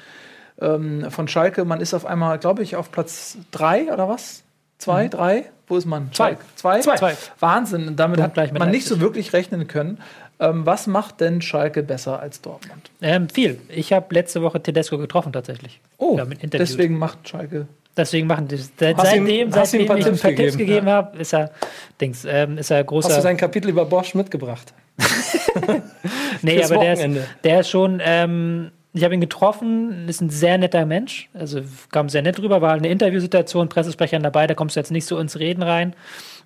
[0.60, 1.64] ähm, von Schalke.
[1.64, 4.42] Man ist auf einmal, glaube ich, auf Platz drei oder was?
[4.82, 5.46] Zwei, drei?
[5.68, 6.10] Wo ist man?
[6.12, 6.30] Zwei.
[6.30, 6.42] Schalke.
[6.56, 6.80] Zwei?
[6.98, 7.16] Zwei.
[7.40, 7.88] Wahnsinn.
[7.88, 10.00] Und damit Punkt hat man nicht so wirklich rechnen können.
[10.40, 12.90] Ähm, was macht denn Schalke besser als Dortmund?
[13.02, 13.60] Ähm, viel.
[13.70, 15.80] Ich habe letzte Woche Tedesco getroffen tatsächlich.
[15.98, 17.68] Oh, Ja, deswegen macht Schalke.
[17.96, 20.36] Deswegen machen die seit, ihm- seitdem, ihm ein seitdem paar ich ihm Tipps ein paar
[20.36, 20.58] Tipps gegeben?
[20.70, 21.52] gegeben habe, ist er
[22.00, 23.22] Dings, ähm, ist er Hast du großer.
[23.22, 24.74] sein Kapitel über Bosch mitgebracht?
[26.42, 28.02] nee, aber der ist, der ist schon.
[28.04, 31.30] Ähm, ich habe ihn getroffen, ist ein sehr netter Mensch.
[31.34, 31.62] Also
[31.92, 35.18] kam sehr nett rüber, war eine Interviewsituation, Pressesprecher dabei, da kommst du jetzt nicht so
[35.18, 35.96] ins Reden rein.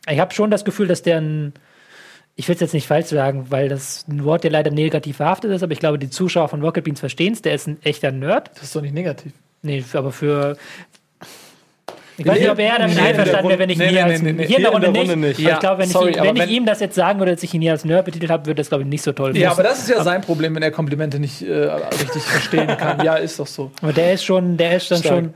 [0.10, 1.54] Ich habe schon das Gefühl, dass der ein.
[2.38, 5.52] Ich will es jetzt nicht falsch sagen, weil das ein Wort ja leider negativ verhaftet
[5.52, 7.42] ist, aber ich glaube, die Zuschauer von Rocket Beans verstehen es.
[7.42, 8.52] Der ist ein echter Nerd.
[8.56, 9.32] Das ist doch nicht negativ.
[9.62, 10.58] Nee, aber für.
[12.18, 14.06] Ich weiß nicht, ob er damit Nee, einverstanden wäre, wenn ich Runde- ihn nee, hier
[14.06, 14.48] nee, als, nee, nee.
[14.48, 15.02] hier in der Hier in Runde der.
[15.12, 15.40] Runde nicht.
[15.40, 17.54] Ja, ich glaube, wenn, sorry, ich, wenn ich ihm das jetzt sagen würde, dass ich
[17.54, 19.48] ihn hier als Nerd betitelt habe, würde das, glaube ich, nicht so toll Ja, finden.
[19.52, 23.04] aber das ist ja sein Problem, wenn er Komplimente nicht äh, richtig verstehen kann.
[23.04, 23.72] Ja, ist doch so.
[23.82, 25.14] Aber der ist schon, der ist dann Stark.
[25.16, 25.34] schon,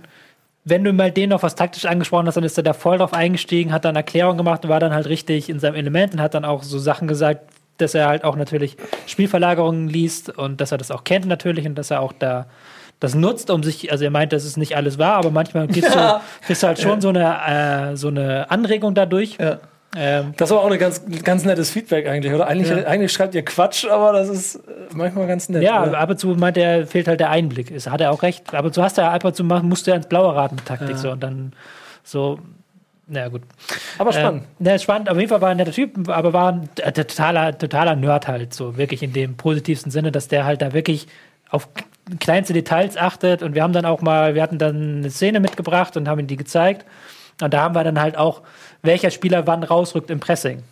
[0.64, 3.14] wenn du mal den noch was taktisch angesprochen hast, dann ist er da voll drauf
[3.14, 6.34] eingestiegen, hat dann Erklärung gemacht und war dann halt richtig in seinem Element und hat
[6.34, 7.42] dann auch so Sachen gesagt,
[7.78, 11.76] dass er halt auch natürlich Spielverlagerungen liest und dass er das auch kennt natürlich und
[11.76, 12.46] dass er auch da
[13.00, 15.93] das nutzt, um sich, also er meint, dass es nicht alles wahr, aber manchmal kriegst
[15.93, 19.38] du, kriegst du halt schon so eine, äh, so eine Anregung dadurch.
[19.39, 19.60] Ja.
[19.95, 22.47] Ähm, Das war auch ein ganz, ganz nettes Feedback eigentlich, oder?
[22.47, 24.60] Eigentlich, eigentlich schreibt ihr Quatsch, aber das ist äh,
[24.93, 25.64] manchmal ganz nett.
[25.64, 25.97] Ja, oder?
[25.97, 27.72] ab und zu meint er, fehlt halt der Einblick.
[27.72, 28.54] Ist, hat er auch recht.
[28.54, 30.36] Ab und zu hast du ja ab und zu machen, musst du ja ins Blaue
[30.36, 31.54] raten mit Taktik so und dann
[32.04, 32.39] so.
[33.12, 33.41] Na gut.
[33.97, 34.43] aber spannend.
[34.60, 35.10] Ähm, ja, spannend.
[35.10, 38.54] Auf jeden Fall war ein netter Typ, aber war ein äh, totaler, totaler Nerd halt,
[38.54, 41.08] so wirklich in dem positivsten Sinne, dass der halt da wirklich
[41.50, 41.68] auf
[42.20, 43.43] kleinste Details achtet.
[43.43, 46.28] Und wir haben dann auch mal, wir hatten dann eine Szene mitgebracht und haben ihm
[46.28, 46.86] die gezeigt.
[47.41, 48.41] Und da haben wir dann halt auch,
[48.82, 50.64] welcher Spieler wann rausrückt im Pressing.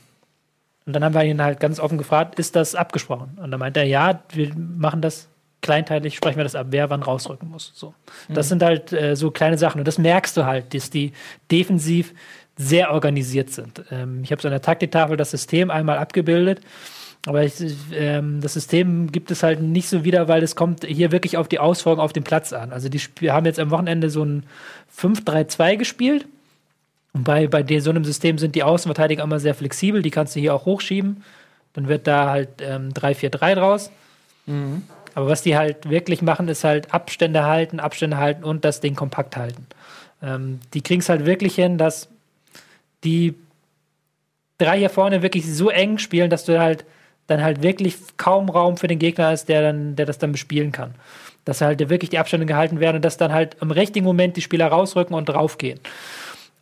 [0.85, 3.38] Und dann haben wir ihn halt ganz offen gefragt, ist das abgesprochen?
[3.41, 5.27] Und dann meinte er, ja, wir machen das
[5.61, 7.73] kleinteilig, sprechen wir das ab, wer wann rausrücken muss.
[7.75, 7.93] So.
[8.29, 9.79] Das sind halt äh, so kleine Sachen.
[9.79, 11.11] Und das merkst du halt, dass die
[11.51, 12.13] defensiv
[12.55, 13.83] sehr organisiert sind.
[13.91, 16.61] Ähm, ich habe so an der Taktiktafel das System einmal abgebildet.
[17.28, 17.53] Aber ich,
[17.93, 21.49] ähm, das System gibt es halt nicht so wieder, weil es kommt hier wirklich auf
[21.49, 22.71] die Ausfolgen auf dem Platz an.
[22.71, 24.43] Also die Sp- haben jetzt am Wochenende so ein
[24.97, 26.25] 5-3-2 gespielt.
[27.11, 30.39] Und bei, bei so einem System sind die Außenverteidiger immer sehr flexibel, die kannst du
[30.39, 31.23] hier auch hochschieben.
[31.73, 33.91] Dann wird da halt ähm, 3-4-3 draus.
[35.13, 38.95] Aber was die halt wirklich machen, ist halt Abstände halten, Abstände halten und das Ding
[38.95, 39.67] kompakt halten.
[40.23, 42.07] Ähm, die kriegen es halt wirklich hin, dass
[43.03, 43.36] die
[44.59, 46.86] drei hier vorne wirklich so eng spielen, dass du halt
[47.28, 50.71] dann halt wirklich kaum Raum für den Gegner ist, der dann, der das dann bespielen
[50.71, 50.95] kann.
[51.45, 54.41] Dass halt wirklich die Abstände gehalten werden und dass dann halt im richtigen Moment die
[54.41, 55.80] Spieler rausrücken und draufgehen.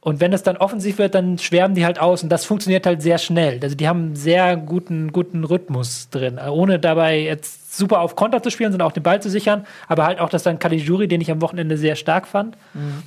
[0.06, 3.02] Und wenn es dann offensiv wird, dann schwärmen die halt aus und das funktioniert halt
[3.02, 3.60] sehr schnell.
[3.64, 8.44] Also die haben einen sehr guten, guten Rhythmus drin, ohne dabei jetzt super auf Konter
[8.44, 9.66] zu spielen, sondern auch den Ball zu sichern.
[9.88, 12.56] Aber halt auch, dass dann Caligiuri, den ich am Wochenende sehr stark fand,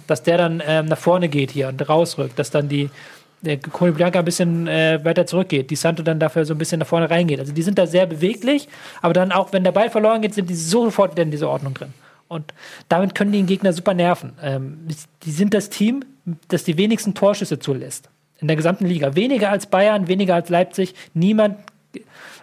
[0.08, 2.90] dass der dann ähm, nach vorne geht hier und rausrückt, dass dann die
[3.40, 6.80] der Cone Bianca ein bisschen äh, weiter zurückgeht, die Santo dann dafür so ein bisschen
[6.80, 7.40] nach vorne reingeht.
[7.40, 8.68] Also die sind da sehr beweglich,
[9.00, 11.74] aber dann auch, wenn der Ball verloren geht, sind die sofort wieder in dieser Ordnung
[11.74, 11.94] drin.
[12.26, 12.52] Und
[12.88, 14.32] damit können die den Gegner super nerven.
[14.42, 14.86] Ähm,
[15.22, 16.04] die sind das Team,
[16.48, 18.10] das die wenigsten Torschüsse zulässt.
[18.40, 19.16] In der gesamten Liga.
[19.16, 20.94] Weniger als Bayern, weniger als Leipzig.
[21.14, 21.56] Niemand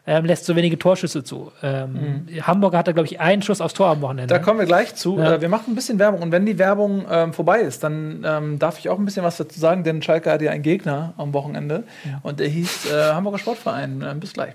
[0.08, 1.52] ähm, lässt so wenige Torschüsse zu.
[1.64, 4.34] Ähm, Hamburg hatte, glaube ich, einen Schuss aufs Tor am Wochenende.
[4.34, 5.18] Da kommen wir gleich zu.
[5.18, 5.36] Ja.
[5.36, 8.60] Äh, wir machen ein bisschen Werbung und wenn die Werbung ähm, vorbei ist, dann ähm,
[8.60, 11.34] darf ich auch ein bisschen was dazu sagen, denn Schalke hatte ja einen Gegner am
[11.34, 11.84] Wochenende
[12.24, 14.02] und der hieß äh, Hamburger Sportverein.
[14.02, 14.54] Äh, bis gleich.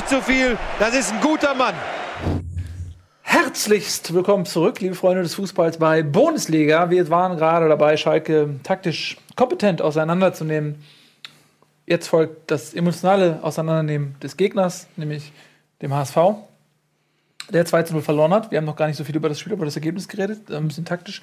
[0.00, 0.56] Nicht zu viel.
[0.78, 1.74] Das ist ein guter Mann.
[3.20, 6.88] Herzlichst willkommen zurück, liebe Freunde des Fußballs bei Bundesliga.
[6.88, 10.82] Wir waren gerade dabei, Schalke taktisch kompetent auseinanderzunehmen.
[11.86, 15.32] Jetzt folgt das emotionale Auseinandernehmen des Gegners, nämlich
[15.82, 16.16] dem HSV,
[17.50, 18.50] der 2 zu 0 verloren hat.
[18.50, 20.68] Wir haben noch gar nicht so viel über das Spiel, über das Ergebnis geredet, ein
[20.68, 21.20] bisschen taktisch.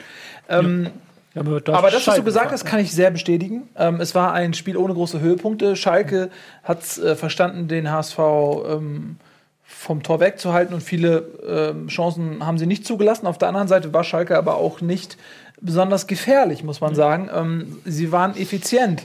[0.49, 0.91] Ähm, Ja,
[1.38, 3.70] aber aber das, was du gesagt hast, kann ich sehr bestätigen.
[3.78, 5.76] Ähm, es war ein Spiel ohne große Höhepunkte.
[5.76, 6.30] Schalke
[6.64, 9.18] hat äh, verstanden, den HSV ähm,
[9.64, 13.28] vom Tor wegzuhalten und viele ähm, Chancen haben sie nicht zugelassen.
[13.28, 15.18] Auf der anderen Seite war Schalke aber auch nicht
[15.62, 17.30] besonders gefährlich, muss man sagen.
[17.34, 19.04] Ähm, sie waren effizient.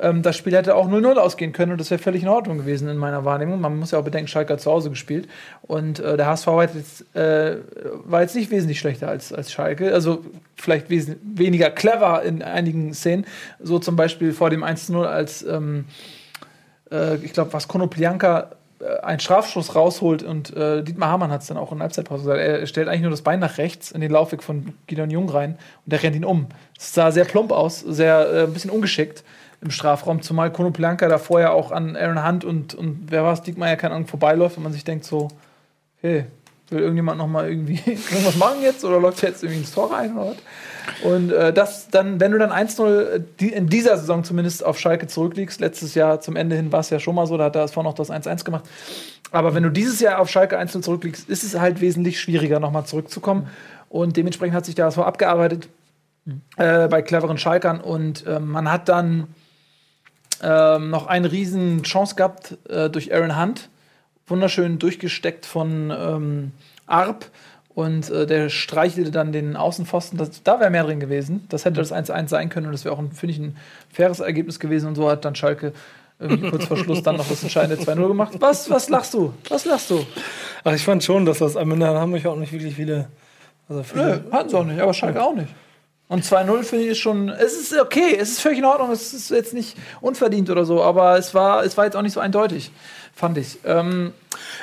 [0.00, 2.88] Ähm, das Spiel hätte auch 0-0 ausgehen können und das wäre völlig in Ordnung gewesen
[2.88, 3.60] in meiner Wahrnehmung.
[3.60, 5.28] Man muss ja auch bedenken, Schalke hat zu Hause gespielt
[5.62, 7.56] und äh, der HSV war jetzt, äh,
[8.04, 9.92] war jetzt nicht wesentlich schlechter als, als Schalke.
[9.92, 10.24] Also
[10.56, 13.26] vielleicht weniger clever in einigen Szenen.
[13.60, 15.84] So zum Beispiel vor dem 1-0, als ähm,
[16.90, 21.48] äh, ich glaube, was Konoplyanka äh, einen Strafschuss rausholt und äh, Dietmar Hamann hat es
[21.48, 22.40] dann auch in der Halbzeitpause gesagt.
[22.40, 25.58] Er stellt eigentlich nur das Bein nach rechts in den Laufweg von Gideon Jung rein
[25.84, 26.46] und der rennt ihn um.
[26.78, 29.24] Es sah sehr plump aus, sehr äh, ein bisschen ungeschickt
[29.60, 33.42] im Strafraum, zumal Konoplyanka da vorher auch an Aaron Hunt und, und wer war es,
[33.42, 35.28] Diekmeyer, ja keine Ahnung, vorbeiläuft und man sich denkt so,
[36.00, 36.24] hey,
[36.70, 40.16] will irgendjemand noch mal irgendwie irgendwas machen jetzt oder läuft jetzt irgendwie ins Tor rein
[40.16, 40.36] oder was?
[41.04, 45.06] Und äh, das dann, wenn du dann 1-0 die, in dieser Saison zumindest auf Schalke
[45.06, 47.64] zurückliegst, letztes Jahr zum Ende hin war es ja schon mal so, da hat der
[47.64, 48.64] SV noch das 1-1 gemacht.
[49.30, 52.86] Aber wenn du dieses Jahr auf Schalke 1-0 zurückliegst, ist es halt wesentlich schwieriger, nochmal
[52.86, 53.48] zurückzukommen.
[53.88, 55.68] Und dementsprechend hat sich der HSV abgearbeitet
[56.56, 59.28] äh, bei cleveren Schalkern und ähm, man hat dann
[60.42, 63.68] ähm, noch eine riesen Chance gehabt äh, durch Aaron Hunt.
[64.26, 66.52] Wunderschön durchgesteckt von ähm,
[66.86, 67.26] Arp.
[67.74, 70.18] Und äh, der streichelte dann den Außenpfosten.
[70.18, 71.46] Das, da wäre mehr drin gewesen.
[71.48, 72.66] Das hätte das 1-1 sein können.
[72.66, 73.56] Und das wäre auch, finde ich, ein
[73.92, 74.88] faires Ergebnis gewesen.
[74.88, 75.72] Und so hat dann Schalke
[76.18, 78.34] irgendwie kurz vor Schluss dann noch das entscheidende 2-0 gemacht.
[78.38, 79.32] Was, was lachst du?
[79.48, 80.04] Was lachst du?
[80.64, 83.08] Ach, ich fand schon, dass das am Ende haben wir auch nicht wirklich viele.
[83.68, 85.48] Also Nö, viele hatten sie auch nicht, aber Schalke auch nicht.
[86.10, 89.14] Und 2-0 finde ich ist schon, es ist okay, es ist völlig in Ordnung, es
[89.14, 92.20] ist jetzt nicht unverdient oder so, aber es war, es war jetzt auch nicht so
[92.20, 92.70] eindeutig,
[93.14, 93.58] fand ich.
[93.64, 94.12] Ähm,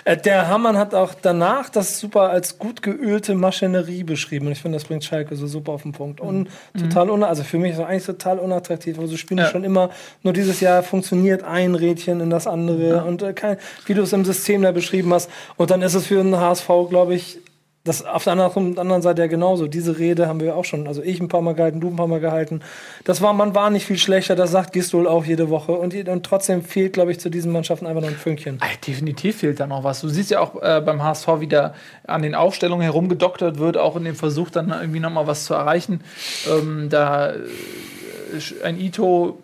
[0.06, 4.48] Äh, Der Hamann hat auch danach das super als gut geölte Maschinerie beschrieben.
[4.48, 6.20] Und ich finde, das bringt Schalke so super auf den Punkt.
[6.20, 8.98] Und total un also für mich ist das eigentlich total unattraktiv.
[9.00, 9.50] Also spielen Ja.
[9.50, 9.90] schon immer,
[10.24, 13.04] nur dieses Jahr funktioniert ein Rädchen in das andere.
[13.04, 15.30] Und äh, kein, wie du es im System da beschrieben hast.
[15.58, 17.40] Und dann ist es für den HSV, glaube ich,
[17.88, 19.68] das auf der anderen, Seite ja genauso.
[19.68, 22.08] Diese Rede haben wir auch schon, also ich ein paar Mal gehalten, du ein paar
[22.08, 22.62] Mal gehalten.
[23.04, 25.72] Das war, man war nicht viel schlechter, das sagt Gistol auch jede Woche.
[25.72, 28.60] Und, und trotzdem fehlt, glaube ich, zu diesen Mannschaften einfach noch ein Fünkchen.
[28.86, 30.02] definitiv fehlt da noch was.
[30.02, 31.74] Du siehst ja auch äh, beim HSV, wie da
[32.06, 35.54] an den Aufstellungen herumgedoktert wird, auch in dem Versuch, dann irgendwie noch mal was zu
[35.54, 36.02] erreichen.
[36.50, 37.38] Ähm, da äh,
[38.64, 39.40] ein Ito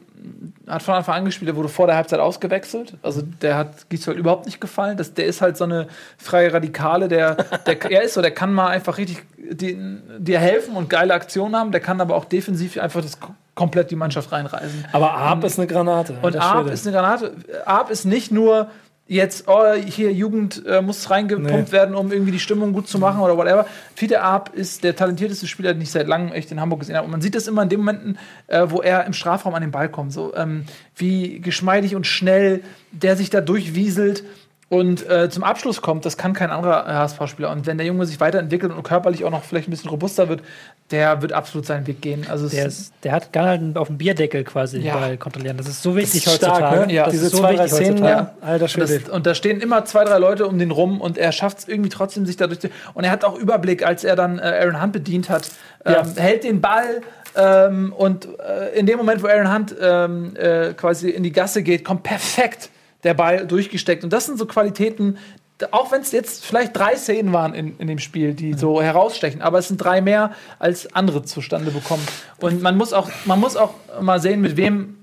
[0.67, 2.95] hat von Anfang an gespielt, der wurde vor der Halbzeit ausgewechselt.
[3.01, 4.97] Also der hat Gisdol überhaupt nicht gefallen.
[4.97, 8.53] Das, der ist halt so eine freie Radikale, der, der er ist so, der kann
[8.53, 13.01] mal einfach richtig dir helfen und geile Aktionen haben, der kann aber auch defensiv einfach
[13.01, 13.17] das
[13.55, 14.85] komplett die Mannschaft reinreißen.
[14.93, 16.15] Aber Arp ist eine Granate.
[16.21, 17.33] Und Arp ist eine Granate.
[17.65, 18.69] Arp ist nicht nur
[19.07, 21.71] jetzt, oh, hier Jugend äh, muss reingepumpt Nee.
[21.71, 23.65] werden, um irgendwie die Stimmung gut zu machen oder whatever.
[23.95, 27.05] Fiete Arp ist der talentierteste Spieler, den ich seit langem echt in Hamburg gesehen habe.
[27.05, 29.71] Und man sieht das immer in den Momenten, äh, wo er im Strafraum an den
[29.71, 30.13] Ball kommt.
[30.13, 34.23] So, ähm, wie geschmeidig und schnell der sich da durchwieselt
[34.69, 37.51] und äh, zum Abschluss kommt, das kann kein anderer HSV-Spieler.
[37.51, 40.41] Und wenn der Junge sich weiterentwickelt und körperlich auch noch vielleicht ein bisschen robuster wird,
[40.89, 42.25] der wird absolut seinen Weg gehen.
[42.29, 44.95] Also Der, ist, der hat kann halt auf dem Bierdeckel quasi den Ja.
[44.97, 45.57] Ball kontrollieren.
[45.57, 46.87] Das ist so wichtig Das ist stark, heutzutage.
[46.87, 46.93] ne?
[46.93, 47.03] Ja.
[47.03, 48.29] Das Diese ist so zwei, drei wichtig Szenen, heutzutage.
[48.41, 48.47] ja.
[48.47, 48.99] alter Und, Schwede.
[48.99, 51.67] das, und da stehen immer zwei, drei Leute um den rum und er schafft es
[51.67, 52.69] irgendwie trotzdem, sich dadurch zu.
[52.95, 55.49] Und er hat auch Überblick, als er dann äh, Aaron Hunt bedient hat,
[55.85, 56.05] ähm, Ja.
[56.21, 57.01] hält den Ball
[57.35, 61.63] ähm, und äh, in dem Moment, wo Aaron Hunt ähm, äh, quasi in die Gasse
[61.63, 62.69] geht, kommt perfekt
[63.03, 64.03] der Ball durchgesteckt.
[64.03, 65.17] Und das sind so Qualitäten,
[65.71, 69.41] auch wenn es jetzt vielleicht drei Szenen waren in, in dem Spiel, die so herausstechen,
[69.41, 72.05] aber es sind drei mehr, als andere zustande bekommen.
[72.39, 74.97] Und man muss auch, man muss auch mal sehen, mit wem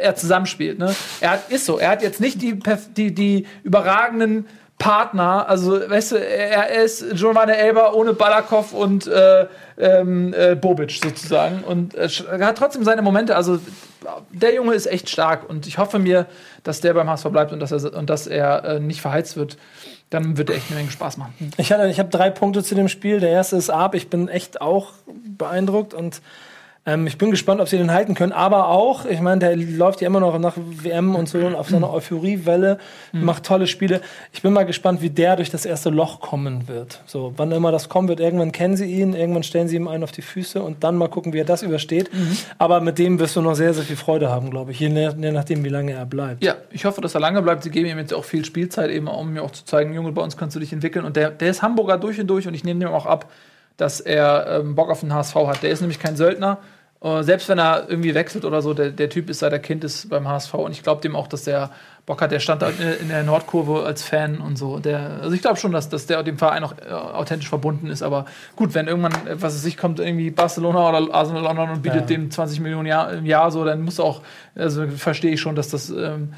[0.00, 0.78] er zusammenspielt.
[0.78, 0.94] Ne?
[1.20, 2.58] Er hat, ist so, er hat jetzt nicht die,
[2.96, 4.46] die, die überragenden
[4.78, 9.46] Partner, also weißt du, er, er ist Giovanni Elber ohne Balakov und äh,
[9.78, 13.58] ähm, äh, Bobic sozusagen und äh, er hat trotzdem seine Momente, also
[14.30, 16.26] der Junge ist echt stark und ich hoffe mir,
[16.66, 19.56] dass der beim HSV bleibt und dass er, und dass er äh, nicht verheizt wird,
[20.10, 21.34] dann wird er echt eine Menge Spaß machen.
[21.56, 23.20] Ich, hatte- ich habe drei Punkte zu dem Spiel.
[23.20, 23.94] Der erste ist Arp.
[23.94, 24.92] Ich bin echt auch
[25.36, 26.20] beeindruckt und
[26.86, 28.32] ähm, ich bin gespannt, ob sie den halten können.
[28.32, 31.68] Aber auch, ich meine, der läuft ja immer noch nach WM und so und auf
[31.68, 32.78] seiner Euphoriewelle,
[33.12, 34.00] macht tolle Spiele.
[34.32, 37.00] Ich bin mal gespannt, wie der durch das erste Loch kommen wird.
[37.06, 40.04] So, wann immer das kommen wird, irgendwann kennen sie ihn, irgendwann stellen sie ihm einen
[40.04, 42.10] auf die Füße und dann mal gucken, wie er das übersteht.
[42.58, 45.16] Aber mit dem wirst du noch sehr, sehr viel Freude haben, glaube ich, je, nach-
[45.16, 46.44] je nachdem, wie lange er bleibt.
[46.44, 47.62] Ja, ich hoffe, dass er lange bleibt.
[47.64, 50.22] Sie geben ihm jetzt auch viel Spielzeit, eben um mir auch zu zeigen, Junge, bei
[50.22, 51.04] uns kannst du dich entwickeln.
[51.04, 53.30] Und der, der ist Hamburger durch und durch und ich nehme ihm auch ab,
[53.76, 55.62] dass er ähm, Bock auf den HSV hat.
[55.62, 56.58] Der ist nämlich kein Söldner.
[57.02, 59.84] Äh, selbst wenn er irgendwie wechselt oder so, der, der Typ ist seit er Kind
[59.84, 61.70] ist beim HSV und ich glaube dem auch, dass der
[62.06, 62.30] Bock hat.
[62.30, 64.78] Der stand da in, der Nordkurve als Fan und so.
[64.78, 68.02] Der, also ich glaube schon, dass, dass der dem Verein auch äh, authentisch verbunden ist.
[68.02, 72.02] Aber gut, wenn irgendwann, was es sich kommt, irgendwie Barcelona oder Arsenal London und bietet
[72.02, 72.06] Ja.
[72.16, 74.22] dem 20 Millionen Jahr, im Jahr so, dann muss auch,
[74.54, 76.32] also verstehe ich schon, dass das ähm,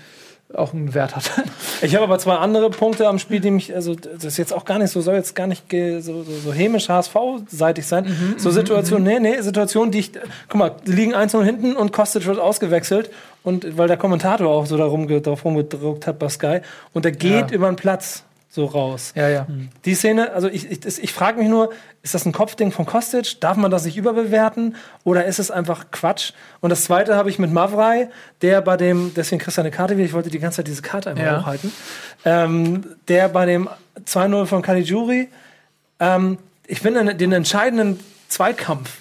[0.55, 1.31] auch einen Wert hat.
[1.81, 4.65] Ich habe aber zwei andere Punkte am Spiel, die mich, also das ist jetzt auch
[4.65, 8.05] gar nicht so, soll jetzt gar nicht so, so, so hämisch HSV-seitig sein.
[8.07, 10.11] Mhm, so Situationen, nee, nee, Situationen, die ich,
[10.49, 13.11] guck mal, die liegen 1 hinten und Kostic wird ausgewechselt
[13.45, 16.61] und weil der Kommentator auch so darum, darauf rumgedruckt hat bei Sky
[16.95, 17.57] und der geht Ja.
[17.57, 18.25] über den Platz
[18.59, 19.13] so raus.
[19.15, 19.47] Ja, ja.
[19.85, 21.71] Die Szene, also ich, ich, ich frage mich nur,
[22.03, 23.41] ist das ein Kopfding von Kostic?
[23.41, 24.75] Darf man das nicht überbewerten?
[25.05, 26.33] Oder ist es einfach Quatsch?
[26.61, 28.09] Und das zweite habe ich mit Mavrei,
[28.43, 30.83] der bei dem, deswegen kriegst du eine Karte wieder, ich wollte die ganze Zeit diese
[30.83, 31.41] Karte einmal Ja.
[31.41, 31.73] hochhalten,
[32.25, 33.69] ähm, der bei dem
[34.05, 35.29] 2-0 von Caligiuri,
[36.01, 38.99] ähm, ich finde den entscheidenden Zweikampf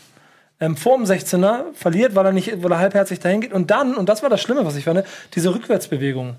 [0.59, 3.53] ähm, vor dem 16er verliert, weil er nicht, weil er halbherzig dahin geht.
[3.53, 5.03] Und dann, und das war das Schlimme, was ich fand,
[5.33, 6.35] diese Rückwärtsbewegung.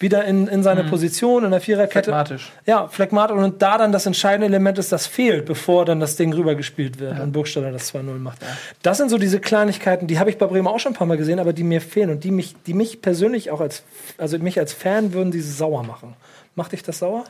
[0.00, 2.10] Wieder in, in seine Position, in der Viererkette.
[2.10, 2.52] Phlegmatisch.
[2.66, 3.36] Ja, phlegmatisch.
[3.36, 7.20] Und da dann das entscheidende Element ist, das fehlt, bevor dann das Ding rübergespielt wird
[7.20, 8.38] und Burgstaller das 2-0 macht.
[8.82, 11.16] Das sind so diese Kleinigkeiten, die habe ich bei Bremen auch schon ein paar Mal
[11.16, 13.84] gesehen, aber die mir fehlen und die mich, die mich persönlich auch als,
[14.18, 16.14] also mich als Fan würden diese sauer machen.
[16.56, 17.24] Macht dich das sauer?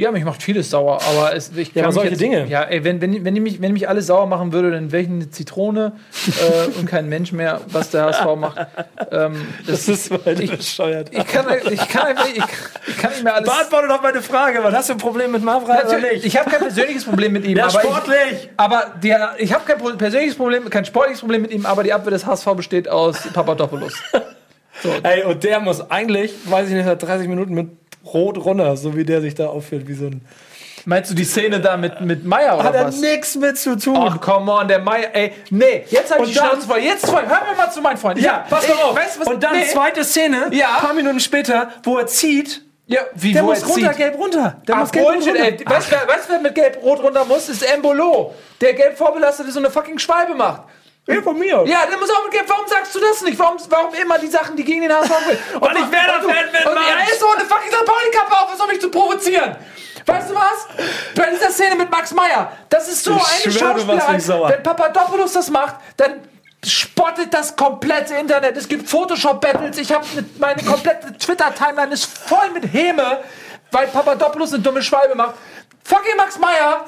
[0.00, 2.46] Ja, mich macht vieles sauer, aber es, ich kann aber mich solche jetzt, Dinge.
[2.46, 4.92] Ja, ey, wenn, wenn, wenn, die mich, wenn die mich alles sauer machen würde, dann
[4.92, 5.90] wäre ich eine Zitrone
[6.28, 8.64] äh, und kein Mensch mehr, was der HSV macht.
[9.10, 11.10] Ähm, das, ist weil bescheuert.
[11.10, 12.36] ich, kann, ich, kann ich,
[12.86, 13.48] ich kann nicht mehr alles.
[13.50, 16.26] Beantworte doch meine Frage, was hast du ein Problem mit Mavra oder Natürlich, nicht?
[16.26, 17.56] ich habe kein persönliches Problem mit ihm.
[17.56, 18.16] Ja, aber sportlich.
[18.32, 21.92] Ich, aber der, ich habe kein persönliches Problem, kein sportliches Problem mit ihm, aber die
[21.92, 23.94] Abwehr des HSV besteht aus Papadopoulos.
[25.02, 28.96] Ey, und der muss eigentlich, weiß ich nicht, nach 30 Minuten mit Rot runter, so
[28.96, 30.20] wie der sich da aufführt, wie so ein.
[30.84, 33.00] Meinst du die Szene da mit, mit Meier oder Hat er was?
[33.00, 33.96] nichts mit zu tun.
[33.98, 36.78] Ach, come on, der Meier, ey, nee, jetzt hab ich Und die dann- Schnauze voll.
[36.78, 38.18] Jetzt voll, hör mir mal zu, mein Freund.
[38.20, 38.96] ja, pass ey, mal auf.
[38.96, 40.76] Weißt, was, und dann nee, zweite Szene, Ja.
[40.76, 42.62] ein paar Minuten später, wo er zieht.
[42.86, 43.96] Ja, wie, Der wo muss er runter, zieht.
[43.98, 44.62] gelb runter.
[44.66, 45.44] Der Ach, muss gelb Bullshit, runter.
[45.44, 45.58] ey.
[45.66, 47.50] Weißt du, wer- weißt wer mit gelb-rot runter muss?
[47.50, 48.34] Ist Embolo.
[48.62, 50.62] Der gelb vorbelastet ist und eine fucking Schwalbe macht.
[51.08, 51.64] Ja, von mir.
[51.66, 52.24] Ja, der muss auch.
[52.46, 53.38] Warum sagst du das nicht?
[53.38, 55.38] Warum, warum immer die Sachen, die gegen den HSV will?
[55.60, 56.84] Weil ich Werder-Fan bin, Und Mann.
[56.98, 57.84] er ist so eine fucking St.
[57.84, 59.56] Pauli-Kappe auf, was um mich zu provozieren.
[60.04, 60.66] Weißt du was?
[61.14, 64.48] Bei dieser Szene mit Max Meyer, das ist so Ich eine Schauspielerei.
[64.54, 66.20] Wenn Papadopoulos das macht, dann
[66.64, 68.56] spottet das komplette Internet.
[68.56, 69.78] Es gibt Photoshop-Battles.
[69.78, 70.04] Ich habe
[70.38, 73.20] meine komplette Twitter-Timeline ist voll mit Häme,
[73.70, 75.34] weil Papadopoulos eine dumme Schwalbe macht.
[75.84, 76.84] Fucking Max Meyer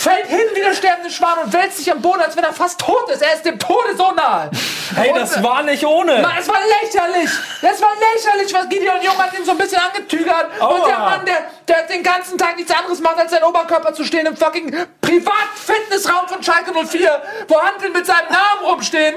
[0.00, 2.80] fällt hin wie der sterbende Schwan und wälzt sich am Boden, als wenn er fast
[2.80, 3.22] tot ist.
[3.22, 4.50] Er ist dem Tode so nahe.
[4.94, 6.18] Hey, Und- das war nicht ohne.
[6.22, 7.30] Mann, es war lächerlich.
[7.60, 10.46] Das war lächerlich, was Gideon Jung hat ihn so ein bisschen angetügert.
[10.60, 11.38] Und der Mann, der,
[11.68, 16.28] der den ganzen Tag nichts anderes macht, als seinen Oberkörper zu stehen im fucking Privat-Fitnessraum
[16.28, 19.16] von Schalke 04, wo Handeln mit seinem Namen rumstehen.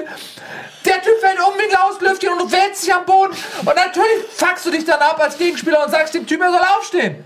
[0.84, 3.36] Der Typ fällt um wie Lauslüftchen und du wälzt dich am Boden.
[3.64, 6.62] Und natürlich fuckst du dich dann ab als Gegenspieler und sagst dem Typ, er soll
[6.78, 7.24] aufstehen.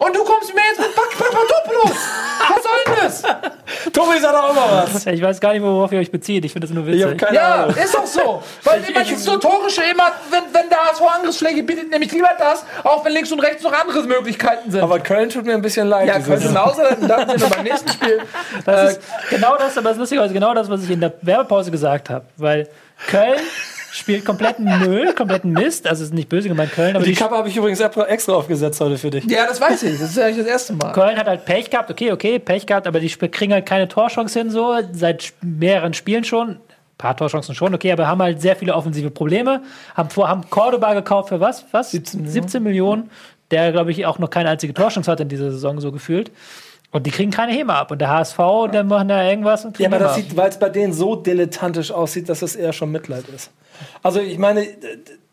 [0.00, 1.98] Und du kommst mir jetzt mit Papadopoulos.
[2.48, 3.22] Was soll denn das?
[3.92, 5.06] Tobi sagt auch immer was.
[5.06, 6.44] Ich weiß gar nicht, worauf ihr euch bezieht.
[6.44, 7.18] Ich finde das nur Ich witzig.
[7.18, 7.76] keine Ja, Ahnung.
[7.76, 8.42] ist doch so.
[8.62, 13.04] Weil immer dieses Notorische, immer, wenn, wenn der HSV Angriffsfläche bietet, nämlich lieber das, auch
[13.04, 14.82] wenn links und rechts noch andere Möglichkeiten sind.
[14.82, 16.06] Aber Köln tut mir ein bisschen leid.
[16.06, 16.52] ja, Saison.
[16.52, 18.20] man aushalten, dann sind wir beim nächsten Spiel.
[18.64, 21.70] Das ist genau das, aber das ist lustigerweise genau das, was ich in der Werbepause
[21.72, 22.24] gesagt habe.
[22.36, 22.68] Weil
[23.08, 23.40] Köln
[23.98, 25.86] spielt kompletten Müll, kompletten Mist.
[25.86, 28.32] Also es ist nicht böse gemeint Köln, aber Die die Kappe habe ich übrigens extra
[28.32, 29.24] aufgesetzt heute für dich.
[29.26, 29.98] Ja, das weiß ich.
[29.98, 30.92] Das ist eigentlich das erste Mal.
[30.92, 34.38] Köln hat halt Pech gehabt, okay, okay, Pech gehabt, aber die kriegen halt keine Torchance
[34.38, 36.50] hin, so seit mehreren Spielen schon.
[36.50, 36.58] Ein
[36.98, 39.62] paar Torchancen schon, okay, aber haben halt sehr viele offensive Probleme.
[39.94, 41.64] Haben, vor, haben Cordoba gekauft für was?
[41.70, 41.92] Was?
[41.92, 43.10] 17 Millionen.
[43.50, 46.30] der, glaube ich, auch noch keine einzige Torchance hat in dieser Saison so gefühlt.
[46.90, 47.90] Und die kriegen keine Häme ab.
[47.90, 48.38] Und der HSV,
[48.72, 51.16] der machen da irgendwas und Ja, kriegen aber das sieht, weil es bei denen so
[51.16, 53.50] dilettantisch aussieht, dass es eher schon Mitleid ist.
[54.02, 54.66] Also ich meine,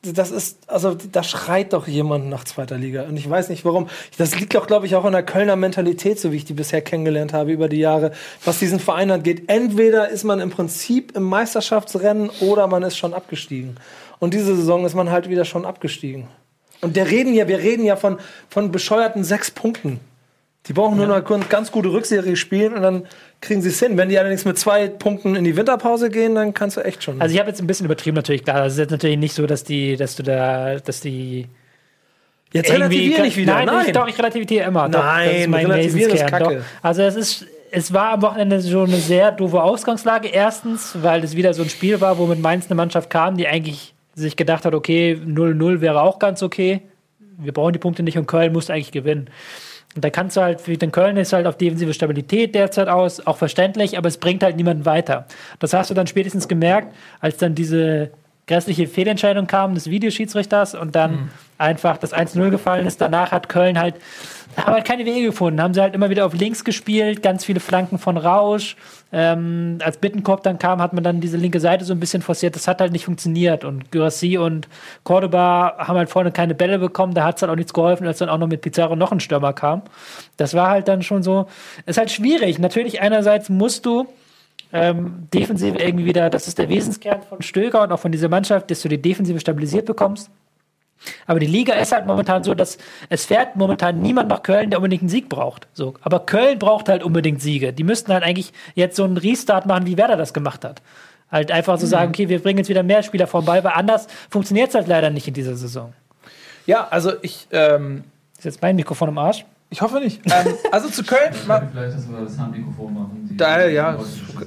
[0.01, 3.03] das ist, also da schreit doch jemand nach zweiter Liga.
[3.03, 3.87] Und ich weiß nicht warum.
[4.17, 6.81] Das liegt doch, glaube ich, auch in der Kölner Mentalität, so wie ich die bisher
[6.81, 8.11] kennengelernt habe über die Jahre,
[8.43, 9.43] was diesen Verein angeht.
[9.47, 13.77] Entweder ist man im Prinzip im Meisterschaftsrennen oder man ist schon abgestiegen.
[14.19, 16.27] Und diese Saison ist man halt wieder schon abgestiegen.
[16.81, 18.17] Und der reden ja, wir reden ja von,
[18.49, 19.99] von bescheuerten sechs Punkten.
[20.67, 23.07] Die brauchen nur noch eine ganz gute Rückserie spielen und dann
[23.39, 23.97] kriegen sie es hin.
[23.97, 27.21] Wenn die allerdings mit zwei Punkten in die Winterpause gehen, dann kannst du echt schon.
[27.21, 28.65] Also ich habe jetzt ein bisschen übertrieben natürlich, klar.
[28.65, 31.47] Es ist jetzt natürlich nicht so, dass die, dass du da, dass die
[32.55, 33.53] Jetzt relativier nicht wieder.
[33.53, 34.87] Nein, Nein, Ich, doch, ich relativiere immer.
[34.87, 36.55] Doch, Nein, das relativieren ist Kacke.
[36.55, 36.63] Doch.
[36.81, 40.29] Also es ist, es war am Wochenende schon eine sehr doofe Ausgangslage.
[40.29, 43.47] Erstens, weil es wieder so ein Spiel war, wo mit Mainz eine Mannschaft kam, die
[43.47, 46.81] eigentlich sich gedacht hat, okay, 0-0 wäre auch ganz okay.
[47.37, 49.29] Wir brauchen die Punkte nicht und Köln muss eigentlich gewinnen.
[49.95, 53.25] Und da kannst du halt, für den Köln ist halt auf defensive Stabilität derzeit aus,
[53.25, 55.25] auch verständlich, aber es bringt halt niemanden weiter.
[55.59, 58.11] Das hast du dann spätestens gemerkt, als dann diese
[58.47, 63.01] grässliche Fehlentscheidung kam des Videoschiedsrichters und dann einfach das 1-0 gefallen ist.
[63.01, 63.95] Danach hat Köln halt,
[64.57, 65.61] haben halt keine Wege gefunden.
[65.61, 68.75] Haben sie halt immer wieder auf links gespielt, ganz viele Flanken von Rausch.
[69.11, 72.55] Ähm, als Bittenkorb dann kam, hat man dann diese linke Seite so ein bisschen forciert.
[72.55, 73.63] Das hat halt nicht funktioniert.
[73.63, 74.67] Und Gyrassi und
[75.03, 77.13] Cordoba haben halt vorne keine Bälle bekommen.
[77.13, 79.19] Da hat es dann auch nichts geholfen, als dann auch noch mit Pizarro noch ein
[79.19, 79.83] Stürmer kam.
[80.37, 81.47] Das war halt dann schon so,
[81.85, 82.59] ist halt schwierig.
[82.59, 84.07] Natürlich einerseits musst du
[84.73, 88.69] ähm, Defensive irgendwie wieder, das ist der Wesenskern von Stöger und auch von dieser Mannschaft,
[88.71, 90.29] dass du die Defensive stabilisiert bekommst.
[91.27, 92.77] Aber die Liga ist halt momentan so, dass
[93.09, 95.67] es fährt momentan niemand nach Köln, der unbedingt einen Sieg braucht.
[95.73, 95.93] So.
[96.01, 97.73] Aber Köln braucht halt unbedingt Siege.
[97.73, 100.81] Die müssten halt eigentlich jetzt so einen Restart machen, wie Werder das gemacht hat.
[101.31, 104.69] Halt einfach so sagen, okay, wir bringen jetzt wieder mehr Spieler vorbei, weil anders funktioniert
[104.69, 105.93] es halt leider nicht in dieser Saison.
[106.65, 108.03] Ja, also ich, ähm,
[108.37, 109.45] Ist jetzt mein Mikrofon im Arsch?
[109.71, 110.21] ich hoffe nicht.
[110.25, 113.27] ähm, also zu Köln, Vielleicht, dass wir das Handmikrofon machen.
[113.29, 113.97] Die- Da, ja,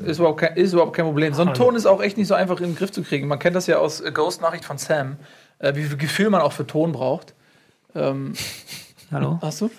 [0.07, 1.35] ist, überhaupt kein, ist überhaupt kein Problem.
[1.35, 3.29] So ein Ton ist auch echt nicht so einfach in den Griff zu kriegen.
[3.29, 5.17] Man kennt das ja aus äh, Ghost-Nachricht von Sam,
[5.59, 7.35] äh, wie viel Gefühl man auch für Ton braucht.
[7.95, 8.35] Ähm,
[9.11, 9.39] Hallo?
[9.43, 9.71] hast du?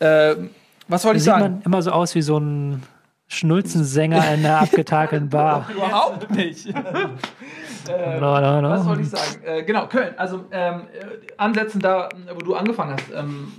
[0.00, 0.50] Ähm,
[0.88, 1.42] was wollte ich sieht sagen?
[1.42, 2.82] man immer so aus wie so ein
[3.28, 5.68] Schnulzensänger in einer abgetakelten Bar.
[5.74, 6.68] Überhaupt nicht.
[6.74, 8.70] No, no, no.
[8.70, 9.42] Was wollte ich sagen?
[9.44, 10.14] Äh, genau, Köln.
[10.16, 13.10] Also ähm, äh, ansetzen da, wo du angefangen hast.
[13.14, 13.52] Ähm,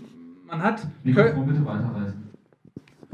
[0.48, 0.82] man hat.
[0.82, 2.32] Köln, Mikrofon bitte weiterreichen.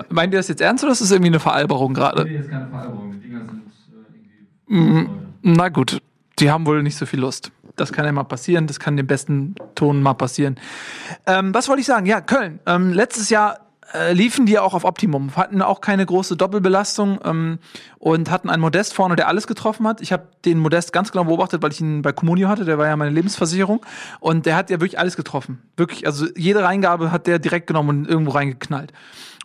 [0.10, 2.26] meint ihr das jetzt ernst oder ist das irgendwie eine Veralberung gerade?
[2.26, 3.12] Nee, ist keine Veralberung.
[3.14, 5.06] Die Dinger sind äh, irgendwie.
[5.06, 5.10] Mhm.
[5.42, 6.02] Na gut,
[6.40, 7.52] die haben wohl nicht so viel Lust.
[7.76, 10.60] Das kann ja mal passieren, das kann dem besten Ton mal passieren.
[11.26, 12.06] Ähm, was wollte ich sagen?
[12.06, 12.60] Ja, Köln.
[12.66, 13.60] Ähm, letztes Jahr
[13.94, 17.60] äh, liefen die auch auf Optimum, hatten auch keine große Doppelbelastung ähm,
[17.98, 20.02] und hatten einen Modest vorne, der alles getroffen hat.
[20.02, 22.88] Ich habe den Modest ganz genau beobachtet, weil ich ihn bei Comunio hatte, der war
[22.88, 23.86] ja meine Lebensversicherung
[24.20, 25.62] und der hat ja wirklich alles getroffen.
[25.76, 28.94] Wirklich, also jede Reingabe hat der direkt genommen und irgendwo reingeknallt.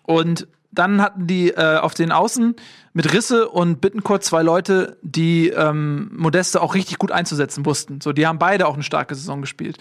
[0.03, 2.57] Und dann hatten die äh, auf den Außen
[2.93, 8.01] mit Risse und Bittencourt zwei Leute, die ähm, Modeste auch richtig gut einzusetzen wussten.
[8.01, 9.79] So, die haben beide auch eine starke Saison gespielt.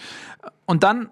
[0.65, 1.09] Und dann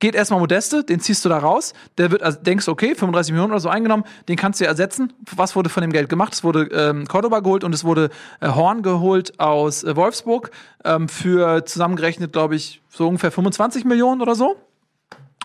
[0.00, 1.74] geht erstmal Modeste, den ziehst du da raus.
[1.98, 5.12] Der wird, also denkst, okay, 35 Millionen oder so eingenommen, den kannst du ja ersetzen.
[5.36, 6.32] Was wurde von dem Geld gemacht?
[6.32, 10.50] Es wurde ähm, Cordoba geholt und es wurde äh, Horn geholt aus äh, Wolfsburg
[10.84, 14.56] ähm, für zusammengerechnet, glaube ich, so ungefähr 25 Millionen oder so.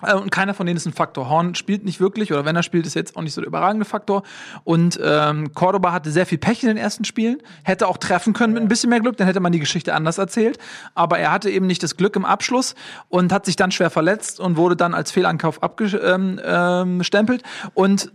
[0.01, 1.29] Äh, Und keiner von denen ist ein Faktor.
[1.29, 3.85] Horn spielt nicht wirklich, oder wenn er spielt, ist jetzt auch nicht so der überragende
[3.85, 4.23] Faktor.
[4.63, 7.37] Und ähm, Cordoba hatte sehr viel Pech in den ersten Spielen.
[7.63, 10.17] Hätte auch treffen können mit ein bisschen mehr Glück, dann hätte man die Geschichte anders
[10.17, 10.57] erzählt.
[10.93, 12.75] Aber er hatte eben nicht das Glück im Abschluss
[13.09, 16.01] und hat sich dann schwer verletzt und wurde dann als Fehlankauf abgestempelt.
[16.03, 17.39] Ähm, ähm,
[17.73, 18.11] und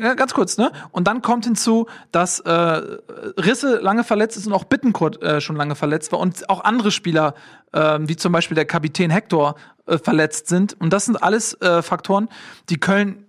[0.00, 0.72] ja, ganz kurz, ne?
[0.90, 5.56] Und dann kommt hinzu, dass äh, Risse lange verletzt ist und auch Bittencourt äh, schon
[5.56, 7.34] lange verletzt war und auch andere Spieler,
[7.72, 9.54] ähm, wie zum Beispiel der Kapitän Hector,
[9.86, 10.76] äh, verletzt sind.
[10.80, 12.28] Und das sind alles äh, Faktoren,
[12.68, 13.26] die Köln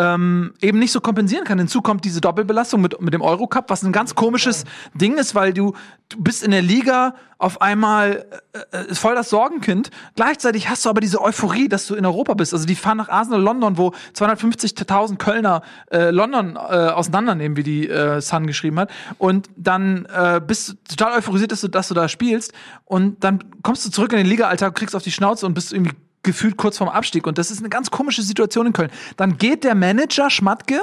[0.00, 1.58] ähm, eben nicht so kompensieren kann.
[1.58, 5.52] Hinzu kommt diese Doppelbelastung mit, mit dem Eurocup, was ein ganz komisches Ding ist, weil
[5.52, 5.74] du,
[6.08, 8.24] du bist in der Liga auf einmal
[8.72, 9.90] äh, äh, voll das Sorgenkind.
[10.16, 12.54] Gleichzeitig hast du aber diese Euphorie, dass du in Europa bist.
[12.54, 17.88] Also die fahren nach Arsenal London, wo 250.000 Kölner äh, London äh, auseinandernehmen, wie die
[17.88, 18.90] äh, Sun geschrieben hat.
[19.18, 22.54] Und dann äh, bist du total euphorisiert, dass du, dass du da spielst.
[22.86, 25.92] Und dann kommst du zurück in den Liga-Alltag, kriegst auf die Schnauze und bist irgendwie
[26.22, 27.26] gefühlt kurz vorm Abstieg.
[27.26, 28.90] Und das ist eine ganz komische Situation in Köln.
[29.16, 30.80] Dann geht der Manager Schmatke,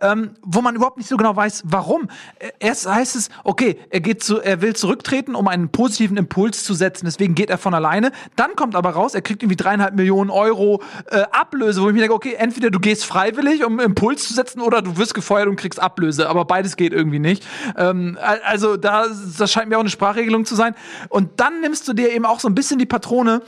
[0.00, 2.08] ähm, wo man überhaupt nicht so genau weiß, warum.
[2.38, 6.64] Äh, Erst heißt es, okay, er geht zu, er will zurücktreten, um einen positiven Impuls
[6.64, 7.06] zu setzen.
[7.06, 8.12] Deswegen geht er von alleine.
[8.36, 12.00] Dann kommt aber raus, er kriegt irgendwie dreieinhalb Millionen Euro äh, Ablöse, wo ich mir
[12.00, 15.56] denke, okay, entweder du gehst freiwillig, um Impuls zu setzen, oder du wirst gefeuert und
[15.56, 16.28] kriegst Ablöse.
[16.28, 17.44] Aber beides geht irgendwie nicht.
[17.76, 19.06] Ähm, al- also da,
[19.38, 20.74] das scheint mir auch eine Sprachregelung zu sein.
[21.08, 23.42] Und dann nimmst du dir eben auch so ein bisschen die Patrone,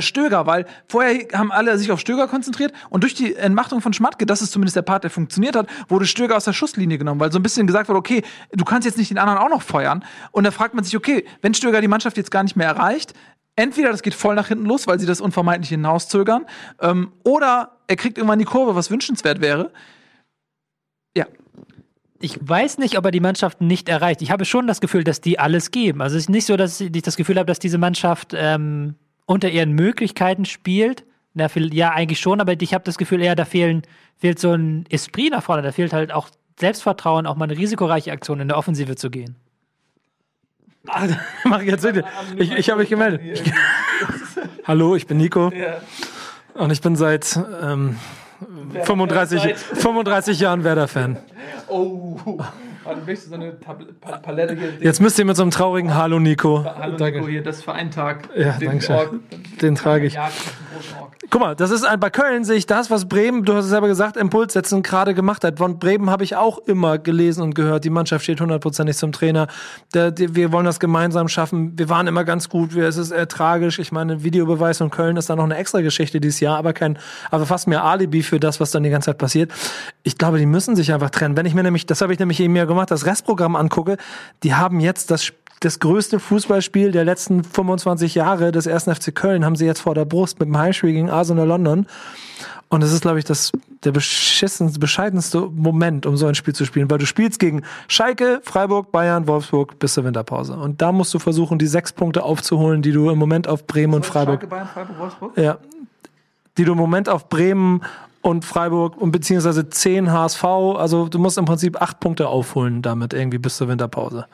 [0.00, 4.26] Stöger, weil vorher haben alle sich auf Stöger konzentriert und durch die Entmachtung von Schmatke,
[4.26, 7.32] das ist zumindest der Part, der funktioniert hat, wurde Stöger aus der Schusslinie genommen, weil
[7.32, 8.22] so ein bisschen gesagt wurde, okay,
[8.52, 10.04] du kannst jetzt nicht den anderen auch noch feuern.
[10.30, 13.14] Und da fragt man sich, okay, wenn Stöger die Mannschaft jetzt gar nicht mehr erreicht,
[13.56, 16.46] entweder das geht voll nach hinten los, weil sie das unvermeidlich hinauszögern,
[16.80, 19.72] ähm, oder er kriegt irgendwann die Kurve, was wünschenswert wäre.
[21.16, 21.26] Ja,
[22.20, 24.22] Ich weiß nicht, ob er die Mannschaft nicht erreicht.
[24.22, 26.00] Ich habe schon das Gefühl, dass die alles geben.
[26.00, 28.94] Also es ist nicht so, dass ich das Gefühl habe, dass diese Mannschaft ähm,
[29.26, 31.04] unter ihren Möglichkeiten spielt.
[31.34, 33.82] Na, ja, eigentlich schon, aber ich habe das Gefühl eher, da fehlen,
[34.18, 35.62] fehlt so ein Esprit nach vorne.
[35.62, 36.28] Da fehlt halt auch
[36.60, 39.36] Selbstvertrauen, auch mal eine risikoreiche Aktion in der Offensive zu gehen.
[41.44, 42.04] Mach ich jetzt wirklich.
[42.36, 43.42] Ich, ich habe mich gemeldet.
[44.64, 45.52] Hallo, ich bin Nico.
[46.54, 47.96] Und ich bin seit ähm,
[48.84, 51.18] 35, 35 Jahren Werder-Fan.
[51.68, 52.38] Oh.
[52.84, 54.72] Warte, möchtest du so eine Tabl- Pa- Palette hier?
[54.80, 56.64] Jetzt müsst ihr mit so einem traurigen Hallo Nico.
[56.64, 57.18] Hallo Danke.
[57.18, 58.28] Nico, hier, das ist Vereintag.
[58.36, 59.20] Ja, danke schön.
[59.62, 60.18] Den trage ich.
[61.30, 63.70] Guck mal, das ist ein, bei Köln sehe ich das, was Bremen, du hast es
[63.70, 65.58] selber gesagt, Impuls setzen gerade gemacht hat.
[65.58, 69.46] Von Bremen habe ich auch immer gelesen und gehört, die Mannschaft steht hundertprozentig zum Trainer.
[69.94, 71.72] Der, die, wir wollen das gemeinsam schaffen.
[71.78, 72.74] Wir waren immer ganz gut.
[72.74, 73.78] Wir, es ist eher tragisch.
[73.78, 76.98] Ich meine, Videobeweis und Köln ist da noch eine extra Geschichte dieses Jahr, aber kein,
[77.30, 79.52] aber fast mehr Alibi für das, was dann die ganze Zeit passiert.
[80.02, 81.36] Ich glaube, die müssen sich einfach trennen.
[81.36, 83.96] Wenn ich mir nämlich, das habe ich nämlich eben ja gemacht, das Restprogramm angucke,
[84.42, 88.84] die haben jetzt das Sp- das größte Fußballspiel der letzten 25 Jahre des 1.
[88.84, 91.86] FC Köln haben sie jetzt vor der Brust mit dem Heimspiel gegen Arsenal London.
[92.68, 93.52] Und das ist, glaube ich, das,
[93.84, 98.40] der beschissenste, bescheidenste Moment, um so ein Spiel zu spielen, weil du spielst gegen Schalke,
[98.42, 100.54] Freiburg, Bayern, Wolfsburg bis zur Winterpause.
[100.54, 103.94] Und da musst du versuchen, die sechs Punkte aufzuholen, die du im Moment auf Bremen
[103.94, 105.38] und Freiburg Schalke, Bayern, Freiburg, Wolfsburg?
[105.38, 105.58] ja.
[106.58, 107.82] Die du im Moment auf Bremen
[108.22, 113.12] und Freiburg und beziehungsweise 10 HSV, also du musst im Prinzip acht Punkte aufholen damit
[113.12, 114.26] irgendwie bis zur Winterpause.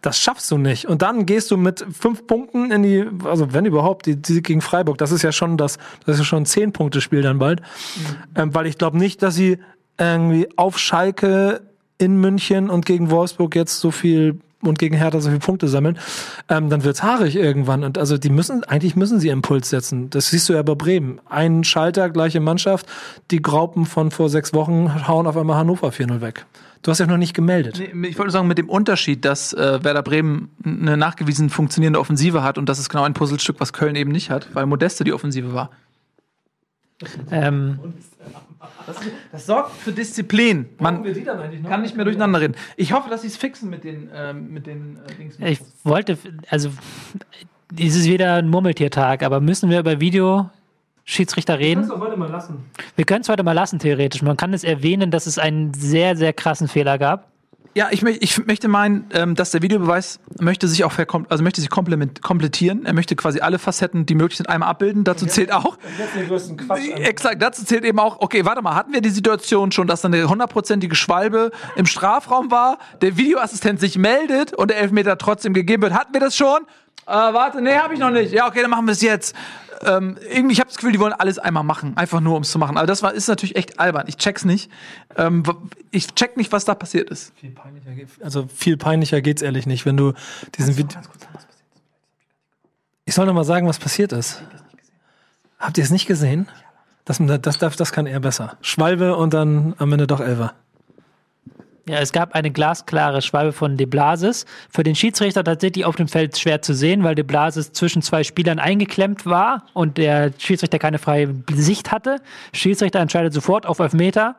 [0.00, 0.86] Das schaffst du nicht.
[0.86, 4.62] Und dann gehst du mit fünf Punkten in die, also wenn überhaupt, die, die gegen
[4.62, 7.38] Freiburg, das ist ja schon das, das ist ja schon ein zehn Punkte Spiel dann
[7.38, 7.60] bald.
[8.34, 9.58] Ähm, weil ich glaube nicht, dass sie
[9.98, 11.60] irgendwie auf Schalke
[11.98, 15.98] in München und gegen Wolfsburg jetzt so viel und gegen Hertha so viele Punkte sammeln,
[16.48, 17.84] ähm, dann wird's haarig irgendwann.
[17.84, 20.10] Und also die müssen, eigentlich müssen sie Impuls setzen.
[20.10, 21.20] Das siehst du ja bei Bremen.
[21.28, 22.86] Ein Schalter, gleiche Mannschaft.
[23.30, 26.46] Die Graupen von vor sechs Wochen hauen auf einmal Hannover 4-0 weg.
[26.82, 27.82] Du hast ja noch nicht gemeldet.
[27.94, 32.44] Nee, ich wollte sagen, mit dem Unterschied, dass äh, Werder Bremen eine nachgewiesen funktionierende Offensive
[32.44, 35.12] hat und das ist genau ein Puzzlestück, was Köln eben nicht hat, weil Modeste die
[35.12, 35.70] Offensive war.
[37.30, 37.78] Ähm,
[39.32, 40.66] Das sorgt für Disziplin.
[40.78, 41.70] Man die dann eigentlich noch?
[41.70, 42.54] kann nicht mehr durcheinander reden.
[42.76, 45.36] Ich hoffe, dass sie es fixen mit den, ähm, mit den äh, Dings.
[45.38, 46.18] ich wollte,
[46.50, 46.70] also,
[47.78, 51.88] es ist wieder ein Murmeltiertag, aber müssen wir über Videoschiedsrichter reden?
[51.88, 52.64] doch heute mal lassen.
[52.94, 54.22] Wir können es heute mal lassen, theoretisch.
[54.22, 57.30] Man kann es erwähnen, dass es einen sehr, sehr krassen Fehler gab.
[57.76, 60.94] Ja, ich, ich möchte meinen, ähm, dass der Videobeweis möchte sich auch
[61.28, 62.86] also möchte sich komplement komplettieren.
[62.86, 65.04] Er möchte quasi alle Facetten, die möglich sind, einmal abbilden.
[65.04, 65.76] Dazu zählt auch.
[66.96, 70.14] Exakt, dazu zählt eben auch, okay, warte mal, hatten wir die Situation schon, dass dann
[70.14, 75.82] eine hundertprozentige Schwalbe im Strafraum war, der Videoassistent sich meldet und der Elfmeter trotzdem gegeben
[75.82, 75.92] wird?
[75.92, 76.60] Hatten wir das schon?
[77.06, 78.32] Äh, warte, nee, habe ich noch nicht.
[78.32, 79.34] Ja, okay, dann machen wir es jetzt.
[79.82, 82.50] Ähm, irgendwie, ich habe das Gefühl, die wollen alles einmal machen, einfach nur, um es
[82.50, 82.78] zu machen.
[82.78, 84.04] Aber das war, ist natürlich echt albern.
[84.08, 84.70] Ich check's nicht.
[85.16, 85.42] Ähm,
[85.90, 87.32] ich check nicht, was da passiert ist.
[87.38, 90.14] Viel peinlicher, geht- also viel peinlicher geht's ehrlich nicht, wenn du
[90.56, 90.98] diesen Video.
[93.04, 94.42] Ich soll noch mal sagen, was passiert ist.
[95.58, 96.48] Habt ihr es nicht gesehen?
[97.04, 98.56] Das, das, das, das kann er besser.
[98.62, 100.54] Schwalbe und dann am Ende doch Elfer.
[101.88, 104.44] Ja, es gab eine glasklare Schwalbe von De Blasis.
[104.68, 108.24] Für den Schiedsrichter tatsächlich auf dem Feld schwer zu sehen, weil De Blasis zwischen zwei
[108.24, 112.20] Spielern eingeklemmt war und der Schiedsrichter keine freie Sicht hatte.
[112.52, 114.34] Schiedsrichter entscheidet sofort auf Elfmeter.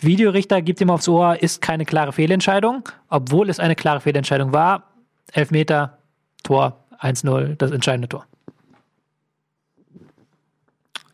[0.00, 4.84] Videorichter gibt ihm aufs Ohr, ist keine klare Fehlentscheidung, obwohl es eine klare Fehlentscheidung war.
[5.32, 5.98] Elfmeter,
[6.44, 8.24] Tor, 1-0, das entscheidende Tor.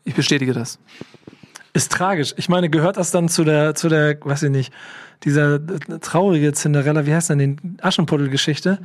[0.05, 0.79] Ich bestätige das.
[1.73, 2.35] Ist tragisch.
[2.37, 4.73] Ich meine, gehört das dann zu der, zu der, weiß ich nicht,
[5.25, 8.79] dieser äh, traurige Cinderella, wie heißt denn die Aschenputtel-Geschichte?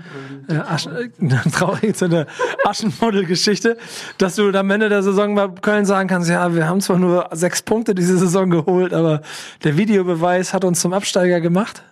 [0.49, 1.09] Äh, Asch, äh,
[1.51, 2.27] traurige Cinder
[2.65, 3.77] Aschenputtel-Geschichte,
[4.17, 7.29] dass du am Ende der Saison bei Köln sagen kannst, ja, wir haben zwar nur
[7.31, 9.21] sechs Punkte diese Saison geholt, aber
[9.63, 11.83] der Videobeweis hat uns zum Absteiger gemacht.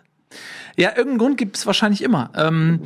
[0.76, 2.32] Ja, irgendeinen Grund gibt es wahrscheinlich immer.
[2.36, 2.82] Ähm,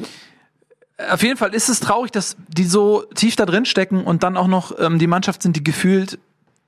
[1.09, 4.35] auf jeden Fall ist es traurig, dass die so tief da drin stecken und dann
[4.35, 6.19] auch noch ähm, die Mannschaft sind, die gefühlt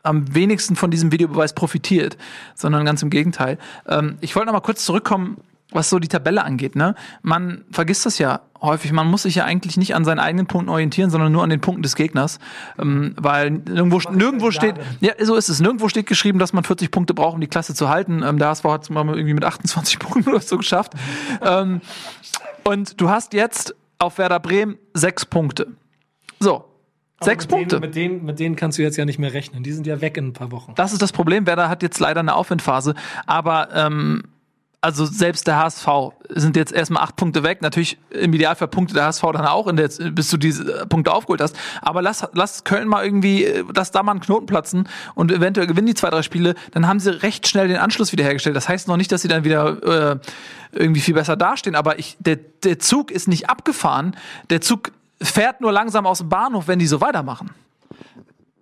[0.09, 2.17] am wenigsten von diesem Videobeweis profitiert,
[2.55, 3.57] sondern ganz im Gegenteil.
[3.87, 5.37] Ähm, ich wollte noch mal kurz zurückkommen,
[5.71, 6.75] was so die Tabelle angeht.
[6.75, 6.95] Ne?
[7.21, 8.91] Man vergisst das ja häufig.
[8.91, 11.61] Man muss sich ja eigentlich nicht an seinen eigenen Punkten orientieren, sondern nur an den
[11.61, 12.39] Punkten des Gegners,
[12.79, 15.59] ähm, weil nirgendwo, nirgendwo steht, ja, so ist es.
[15.59, 18.23] Nirgendwo steht geschrieben, dass man 40 Punkte braucht, um die Klasse zu halten.
[18.23, 20.93] Ähm, der HSV hat es mal irgendwie mit 28 Punkten oder so geschafft.
[21.41, 21.81] ähm,
[22.63, 25.67] und du hast jetzt auf Werder Bremen sechs Punkte.
[26.39, 26.68] So,
[27.21, 27.75] sechs mit Punkte.
[27.75, 29.63] Denen, mit, denen, mit denen kannst du jetzt ja nicht mehr rechnen.
[29.63, 30.73] Die sind ja weg in ein paar Wochen.
[30.75, 31.45] Das ist das Problem.
[31.45, 32.95] Werder hat jetzt leider eine Aufwindphase.
[33.25, 34.23] Aber ähm,
[34.81, 35.87] also selbst der HSV
[36.29, 37.61] sind jetzt erstmal acht Punkte weg.
[37.61, 41.41] Natürlich im Idealfall punkte der HSV dann auch, in der, bis du diese Punkte aufgeholt
[41.41, 41.57] hast.
[41.81, 45.67] Aber lass, lass Köln mal irgendwie, äh, lass da mal einen Knoten platzen und eventuell
[45.67, 46.55] gewinnen die zwei, drei Spiele.
[46.71, 48.55] Dann haben sie recht schnell den Anschluss wiederhergestellt.
[48.55, 50.19] Das heißt noch nicht, dass sie dann wieder äh,
[50.71, 51.75] irgendwie viel besser dastehen.
[51.75, 54.15] Aber ich, der, der Zug ist nicht abgefahren.
[54.49, 54.91] Der Zug
[55.21, 57.49] fährt nur langsam aus dem Bahnhof, wenn die so weitermachen.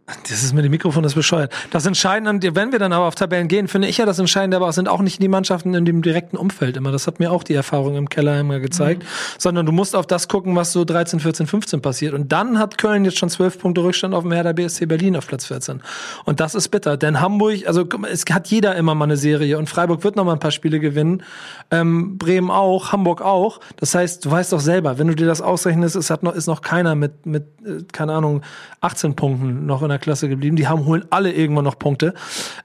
[0.07, 1.51] Das ist mit dem Mikrofon das ist bescheuert.
[1.69, 4.69] Das Entscheidende, wenn wir dann aber auf Tabellen gehen, finde ich ja das Entscheidende, aber
[4.69, 6.93] es sind auch nicht die Mannschaften in dem direkten Umfeld immer.
[6.93, 9.03] Das hat mir auch die Erfahrung im Keller immer gezeigt.
[9.37, 12.13] Sondern du musst auf das gucken, was so 13, 14, 15 passiert.
[12.13, 15.27] Und dann hat Köln jetzt schon 12 Punkte Rückstand auf dem Hertha BSC Berlin auf
[15.27, 15.81] Platz 14.
[16.23, 16.95] Und das ist bitter.
[16.95, 19.57] Denn Hamburg, also es hat jeder immer mal eine Serie.
[19.57, 21.21] Und Freiburg wird noch mal ein paar Spiele gewinnen.
[21.69, 23.59] Ähm, Bremen auch, Hamburg auch.
[23.75, 26.47] Das heißt, du weißt doch selber, wenn du dir das ausrechnest, es hat noch, ist
[26.47, 28.41] noch keiner mit, mit, äh, keine Ahnung,
[28.79, 30.55] 18 Punkten noch in der Klasse geblieben.
[30.55, 32.13] Die haben, holen alle irgendwann noch Punkte.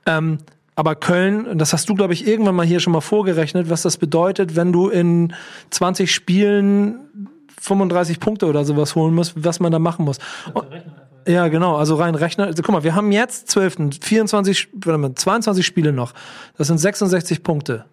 [0.06, 0.38] Ähm,
[0.74, 3.98] aber Köln, das hast du, glaube ich, irgendwann mal hier schon mal vorgerechnet, was das
[3.98, 5.34] bedeutet, wenn du in
[5.70, 7.00] 20 Spielen
[7.60, 10.18] 35 Punkte oder sowas holen musst, was man da machen muss.
[10.54, 10.66] Und,
[11.26, 12.46] ja, genau, also rein Rechner.
[12.46, 14.00] Also, guck mal, wir haben jetzt 12.
[14.00, 16.14] 24, warte mal, 22 Spiele noch.
[16.56, 17.84] Das sind 66 Punkte.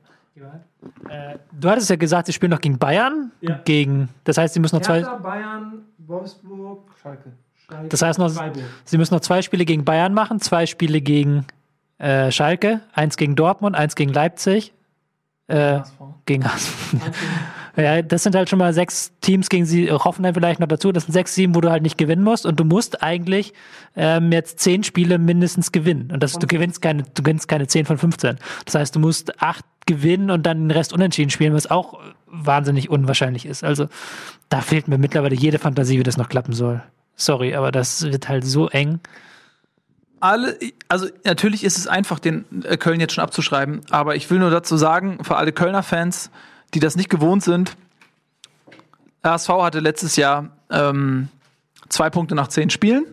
[1.60, 3.32] Du hattest ja gesagt, sie spielen noch gegen Bayern.
[3.42, 3.60] Ja.
[3.66, 5.02] Gegen, das heißt, sie müssen noch zwei.
[5.02, 7.34] Bayern, Wolfsburg, Schalke.
[7.90, 8.32] Das heißt noch,
[8.86, 11.46] sie müssen noch zwei Spiele gegen Bayern machen, zwei Spiele gegen
[11.98, 14.74] äh, Schalke, eins gegen Dortmund, eins gegen Leipzig,
[15.48, 15.80] äh,
[16.26, 16.94] gegen HSV.
[17.80, 20.92] Ja, das sind halt schon mal sechs Teams gegen sie, Hoffenheim vielleicht noch dazu.
[20.92, 22.46] Das sind sechs, sieben, wo du halt nicht gewinnen musst.
[22.46, 23.54] Und du musst eigentlich
[23.96, 26.12] ähm, jetzt zehn Spiele mindestens gewinnen.
[26.12, 28.38] Und das, du gewinnst keine, du gewinnst keine zehn von 15.
[28.66, 32.90] Das heißt, du musst acht gewinnen und dann den Rest unentschieden spielen, was auch wahnsinnig
[32.90, 33.64] unwahrscheinlich ist.
[33.64, 33.88] Also
[34.50, 36.84] da fehlt mir mittlerweile jede Fantasie, wie das noch klappen soll.
[37.20, 39.02] Sorry, aber das wird halt so eng.
[40.22, 40.58] alle,
[40.88, 44.50] also natürlich ist es einfach, den äh, Köln jetzt schon abzuschreiben, aber ich will nur
[44.50, 46.32] dazu sagen, für alle Kölner Fans,
[46.74, 47.76] die das nicht gewohnt sind,
[49.26, 51.28] RSV hatte letztes Jahr ähm,
[51.90, 53.06] zwei Punkte nach zehn Spielen.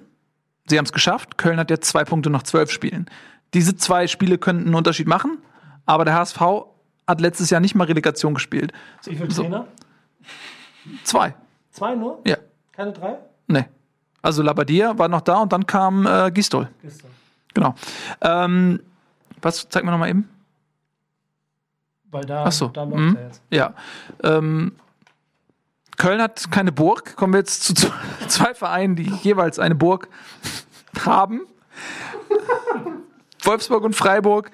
[0.69, 1.37] Sie haben es geschafft.
[1.37, 3.07] Köln hat jetzt zwei Punkte nach zwölf Spielen.
[3.55, 5.39] Diese zwei Spiele könnten einen Unterschied machen,
[5.85, 6.41] aber der HSV
[7.09, 8.73] hat letztes Jahr nicht mal Relegation gespielt.
[9.05, 9.43] Wie viele So.
[9.43, 9.67] Trainer?
[11.03, 11.35] Zwei.
[11.73, 12.21] Zwei nur?
[12.25, 12.37] Ja.
[12.73, 13.19] Keine drei?
[13.49, 13.65] Nee.
[14.27, 16.69] Also Labadia war noch da und dann kam äh, Gistol.
[17.55, 17.75] Genau.
[18.21, 18.81] Ähm,
[19.41, 20.29] was, zeig mir noch mal eben.
[22.11, 22.69] Weil da, Ach so.
[22.69, 23.17] da läuft Mhm.
[23.17, 23.43] er jetzt.
[23.51, 23.75] Ja.
[24.25, 24.73] Ähm,
[25.97, 27.15] Köln hat keine Burg.
[27.17, 27.75] Kommen wir jetzt zu
[28.29, 30.09] zwei Vereinen, die jeweils eine Burg
[31.05, 31.43] haben.
[33.45, 34.51] Wolfsburg und Freiburg.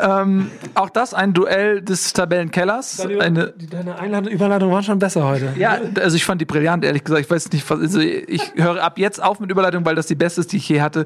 [0.00, 3.00] Ähm, auch das ein Duell des Tabellenkellers.
[3.00, 5.52] Eine, Die- Deine Einladung, Überleitung war schon besser heute.
[5.58, 7.24] ja, also ich fand die brillant, ehrlich gesagt.
[7.24, 10.14] Ich weiß nicht, was, also ich höre ab jetzt auf mit Überleitung, weil das die
[10.14, 11.04] beste ist, die ich je hatte.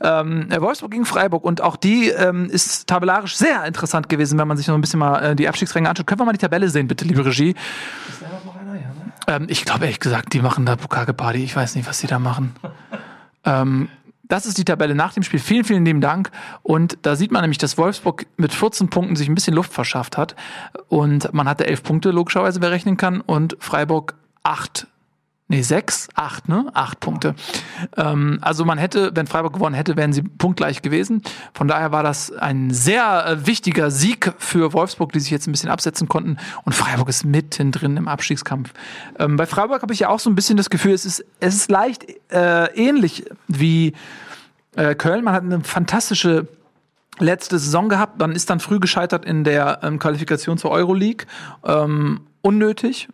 [0.00, 4.56] Ähm, Wolfsburg gegen Freiburg und auch die ähm, ist tabellarisch sehr interessant gewesen, wenn man
[4.56, 6.06] sich noch ein bisschen mal äh, die Abstiegsränge anschaut.
[6.06, 7.54] Können wir mal die Tabelle sehen, bitte, liebe Regie?
[9.28, 11.44] Ähm, ich glaube ehrlich gesagt, die machen da Bukake-Party.
[11.44, 12.54] Ich weiß nicht, was die da machen.
[13.44, 13.88] ähm,
[14.24, 15.40] das ist die Tabelle nach dem Spiel.
[15.40, 16.30] Vielen, vielen lieben Dank.
[16.62, 20.16] Und da sieht man nämlich, dass Wolfsburg mit 14 Punkten sich ein bisschen Luft verschafft
[20.16, 20.36] hat.
[20.88, 23.20] Und man hatte 11 Punkte, logischerweise, wer rechnen kann.
[23.20, 24.86] Und Freiburg 8.
[25.48, 26.70] Nee, 6, 8, ne?
[26.72, 27.34] 8 Punkte.
[27.96, 31.22] Ähm, also man hätte, wenn Freiburg gewonnen hätte, wären sie punktgleich gewesen.
[31.52, 35.52] Von daher war das ein sehr äh, wichtiger Sieg für Wolfsburg, die sich jetzt ein
[35.52, 36.38] bisschen absetzen konnten.
[36.64, 38.72] Und Freiburg ist mittendrin im Abstiegskampf.
[39.18, 41.54] Ähm, bei Freiburg habe ich ja auch so ein bisschen das Gefühl, es ist, es
[41.54, 43.92] ist leicht äh, ähnlich wie
[44.76, 45.22] äh, Köln.
[45.22, 46.48] Man hat eine fantastische
[47.18, 51.26] letzte Saison gehabt, dann ist dann früh gescheitert in der ähm, Qualifikation zur Euroleague.
[51.62, 53.08] Ähm, unnötig.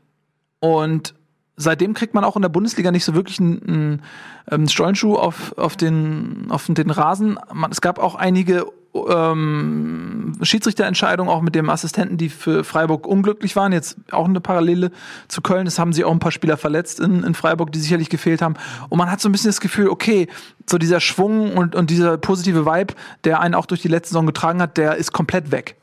[0.61, 1.15] Und
[1.59, 4.03] seitdem kriegt man auch in der Bundesliga nicht so wirklich einen, einen,
[4.51, 7.39] ähm, Stollenschuh auf, auf, den, auf den Rasen.
[7.53, 13.57] Man, es gab auch einige ähm, Schiedsrichterentscheidungen, auch mit dem Assistenten, die für Freiburg unglücklich
[13.57, 13.73] waren.
[13.73, 14.91] Jetzt auch eine Parallele
[15.29, 15.67] zu Köln.
[15.67, 18.55] Es haben sich auch ein paar Spieler verletzt in, in Freiburg, die sicherlich gefehlt haben.
[18.89, 20.29] Und man hat so ein bisschen das Gefühl, okay,
[20.67, 22.95] so dieser Schwung und, und dieser positive Vibe,
[23.25, 25.78] der einen auch durch die letzte Saison getragen hat, der ist komplett weg.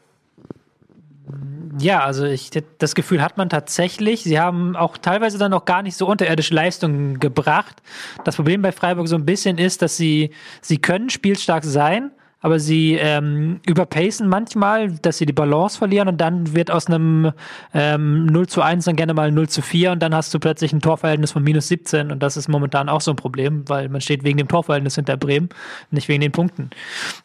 [1.77, 4.23] Ja, also ich, das Gefühl hat man tatsächlich.
[4.23, 7.81] Sie haben auch teilweise dann noch gar nicht so unterirdische Leistungen gebracht.
[8.23, 12.59] Das Problem bei Freiburg so ein bisschen ist, dass sie, sie können spielstark sein, aber
[12.59, 17.31] sie ähm, überpacen manchmal, dass sie die Balance verlieren und dann wird aus einem
[17.73, 20.71] ähm, 0 zu 1 dann gerne mal 0 zu 4 und dann hast du plötzlich
[20.71, 23.99] ein Torverhältnis von minus 17 und das ist momentan auch so ein Problem, weil man
[23.99, 25.49] steht wegen dem Torverhältnis hinter Bremen,
[25.89, 26.69] nicht wegen den Punkten.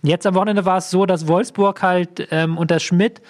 [0.03, 3.21] Jetzt am Wochenende war es so, dass Wolfsburg halt ähm, unter Schmidt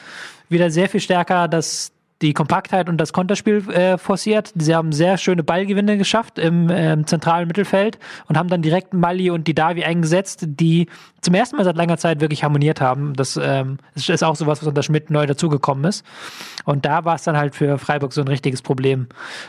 [0.51, 1.93] wieder sehr viel stärker das
[2.23, 4.53] die Kompaktheit und das Konterspiel äh, forciert.
[4.55, 7.99] Sie haben sehr schöne Ballgewinne geschafft im ähm, zentralen Mittelfeld
[8.29, 10.87] und haben dann direkt Mali und die Davi eingesetzt, die
[11.23, 13.15] zum ersten Mal seit langer Zeit wirklich harmoniert haben.
[13.15, 16.05] Das ähm, ist auch sowas, was unter Schmidt neu dazugekommen ist.
[16.67, 19.07] Und da war es dann halt für Freiburg so ein richtiges Problem,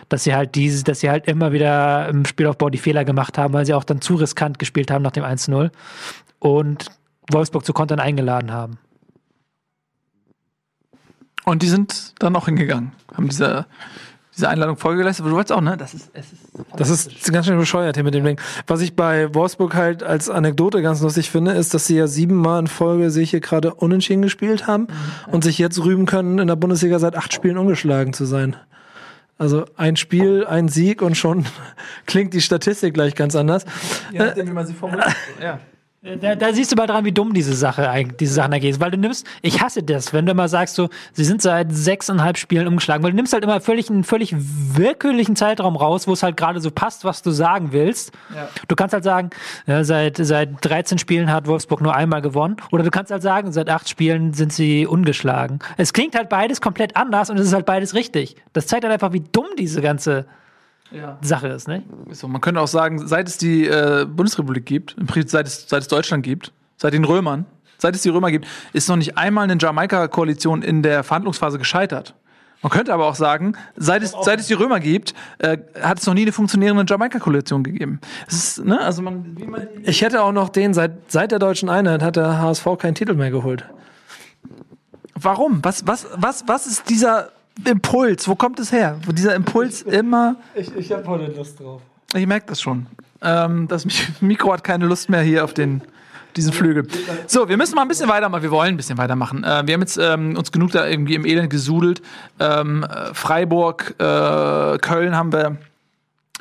[0.07, 3.53] dass sie halt diese, dass sie halt immer wieder im Spielaufbau die Fehler gemacht haben,
[3.53, 5.71] weil sie auch dann zu riskant gespielt haben nach dem 1-0
[6.39, 6.85] und
[7.29, 8.77] Wolfsburg zu Kontern eingeladen haben.
[11.45, 13.65] Und die sind dann auch hingegangen, haben diese
[14.35, 15.25] diese Einladung vorgeleistet.
[15.25, 15.75] Du wolltest auch, ne?
[15.75, 16.41] Das ist, es ist
[16.77, 18.39] Das ist ganz schön bescheuert hier mit dem Ding.
[18.65, 22.61] Was ich bei Wolfsburg halt als Anekdote ganz lustig finde, ist, dass sie ja siebenmal
[22.61, 24.87] in Folge sich hier gerade unentschieden gespielt haben
[25.27, 28.55] und sich jetzt rühmen können, in der Bundesliga seit acht Spielen ungeschlagen zu sein.
[29.37, 31.45] Also ein Spiel, ein Sieg und schon
[32.05, 33.65] klingt die Statistik gleich ganz anders.
[34.13, 35.13] ja, wie man sie formuliert.
[35.41, 35.59] ja.
[36.03, 38.79] Da, da siehst du mal dran, wie dumm diese Sache eigentlich, diese Sachen dagegen ist.
[38.79, 42.39] Weil du nimmst, ich hasse das, wenn du immer sagst, so, sie sind seit sechseinhalb
[42.39, 46.23] Spielen umgeschlagen, weil du nimmst halt immer völlig einen völlig willkürlichen Zeitraum raus, wo es
[46.23, 48.13] halt gerade so passt, was du sagen willst.
[48.33, 48.49] Ja.
[48.67, 49.29] Du kannst halt sagen,
[49.67, 52.57] ja, seit, seit 13 Spielen hat Wolfsburg nur einmal gewonnen.
[52.71, 55.59] Oder du kannst halt sagen, seit acht Spielen sind sie ungeschlagen.
[55.77, 58.37] Es klingt halt beides komplett anders und es ist halt beides richtig.
[58.53, 60.25] Das zeigt halt einfach, wie dumm diese ganze
[60.91, 61.17] Ja.
[61.21, 61.83] Sache ist, ne?
[62.11, 65.87] So, man könnte auch sagen, seit es die äh, Bundesrepublik gibt, seit es, seit es
[65.87, 67.45] Deutschland gibt, seit den Römern,
[67.77, 72.15] seit es die Römer gibt, ist noch nicht einmal eine Jamaika-Koalition in der Verhandlungsphase gescheitert.
[72.61, 76.05] Man könnte aber auch sagen, seit es, seit es die Römer gibt, äh, hat es
[76.05, 77.99] noch nie eine funktionierende Jamaika-Koalition gegeben.
[78.27, 81.69] Ist, ne, also man, wie man Ich hätte auch noch den, seit, seit der deutschen
[81.69, 83.65] Einheit hat der HSV keinen Titel mehr geholt.
[85.15, 85.63] warum?
[85.63, 87.31] Was, was, was, was ist dieser
[87.65, 88.27] Impuls?
[88.27, 88.97] Wo kommt es her?
[89.05, 90.35] Wo dieser Impuls immer.
[90.55, 91.81] Ich, ich habe heute Lust drauf.
[92.13, 92.87] Ich merke das schon.
[93.21, 95.81] Ähm, das Mi- Mikro hat keine Lust mehr hier auf den
[96.37, 96.87] diesen Flügel.
[97.27, 98.41] So, wir müssen mal ein bisschen weitermachen.
[98.41, 99.43] Wir wollen ein bisschen weitermachen.
[99.43, 102.01] Äh, wir haben jetzt ähm, uns genug da irgendwie im Elend gesudelt.
[102.39, 105.57] Ähm, äh, Freiburg, äh, Köln haben wir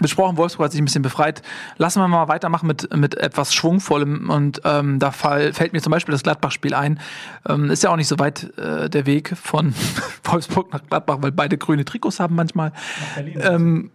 [0.03, 0.36] besprochen.
[0.36, 1.42] Wolfsburg hat sich ein bisschen befreit.
[1.76, 4.30] Lassen wir mal weitermachen mit, mit etwas Schwungvollem.
[4.30, 7.01] Und ähm, da fall, fällt mir zum Beispiel das Gladbach-Spiel ein.
[7.48, 9.74] Ähm, ist ja auch nicht so weit äh, der Weg von
[10.24, 12.72] Wolfsburg nach Gladbach, weil beide grüne Trikots haben manchmal.
[13.40, 13.90] Ähm,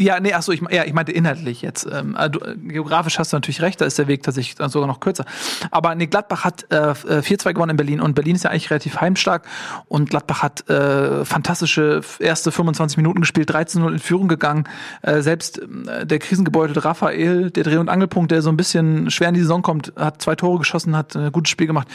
[0.00, 1.86] ja, nee, achso, ich, ja, ich meinte inhaltlich jetzt.
[1.92, 4.86] Ähm, äh, du, äh, geografisch hast du natürlich recht, da ist der Weg tatsächlich sogar
[4.86, 5.26] noch kürzer.
[5.70, 8.98] Aber nee, Gladbach hat äh, 4-2 gewonnen in Berlin und Berlin ist ja eigentlich relativ
[8.98, 9.46] heimstark
[9.88, 14.64] und Gladbach hat äh, fantastische erste 25 Minuten gespielt, 13-0 in Führung gegangen.
[15.02, 19.28] Äh, selbst äh, der krisengebeutelte Raphael, der Dreh- und Angelpunkt, der so ein bisschen schwer
[19.28, 21.88] in die Saison kommt, hat zwei Tore geschossen, hat ein gutes Spiel gemacht.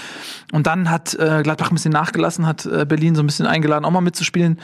[0.51, 3.83] Und dann hat äh, Gladbach ein bisschen nachgelassen, hat äh, Berlin so ein bisschen eingeladen,
[3.83, 4.59] auch mal mitzuspielen.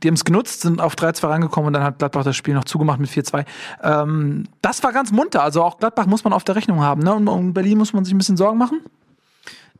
[0.00, 2.64] Die haben es genutzt, sind auf 3-2 rangekommen und dann hat Gladbach das Spiel noch
[2.64, 3.44] zugemacht mit 4-2.
[3.82, 5.42] Ähm, das war ganz munter.
[5.42, 7.02] Also auch Gladbach muss man auf der Rechnung haben.
[7.02, 7.14] Ne?
[7.14, 8.80] Und um Berlin muss man sich ein bisschen Sorgen machen.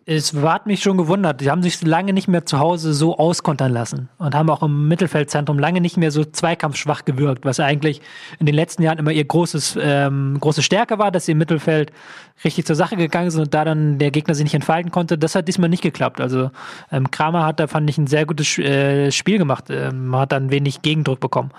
[0.07, 1.41] Es hat mich schon gewundert.
[1.41, 4.87] Die haben sich lange nicht mehr zu Hause so auskontern lassen und haben auch im
[4.87, 8.03] Mittelfeldzentrum lange nicht mehr so zweikampfschwach gewirkt, was eigentlich
[8.39, 11.91] in den letzten Jahren immer ihr großes, ähm, große Stärke war, dass sie im Mittelfeld
[12.45, 15.17] richtig zur Sache gegangen sind und da dann der Gegner sich nicht entfalten konnte.
[15.17, 16.21] Das hat diesmal nicht geklappt.
[16.21, 16.51] Also
[16.93, 19.71] ähm, Kramer hat da, fand ich, ein sehr gutes äh, Spiel gemacht.
[19.71, 21.51] Ähm, hat dann wenig Gegendruck bekommen.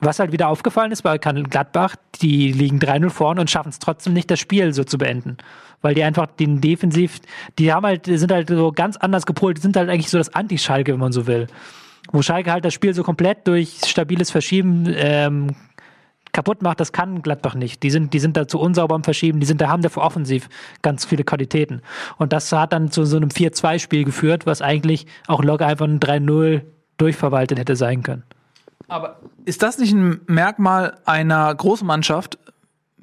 [0.00, 4.14] Was halt wieder aufgefallen ist bei Gladbach, die liegen 3-0 vorne und schaffen es trotzdem
[4.14, 5.36] nicht, das Spiel so zu beenden
[5.84, 7.20] weil die einfach den Defensiv,
[7.58, 10.94] die haben halt, sind halt so ganz anders gepolt, sind halt eigentlich so das Anti-Schalke,
[10.94, 11.46] wenn man so will.
[12.10, 15.54] Wo Schalke halt das Spiel so komplett durch stabiles Verschieben ähm,
[16.32, 17.82] kaputt macht, das kann Gladbach nicht.
[17.82, 20.48] Die sind, die sind da zu unsauber am Verschieben, die sind, da haben dafür offensiv
[20.80, 21.82] ganz viele Qualitäten.
[22.16, 26.00] Und das hat dann zu so einem 4-2-Spiel geführt, was eigentlich auch locker einfach ein
[26.00, 26.62] 3-0
[26.96, 28.22] durchverwaltet hätte sein können.
[28.88, 32.38] Aber ist das nicht ein Merkmal einer großen Mannschaft,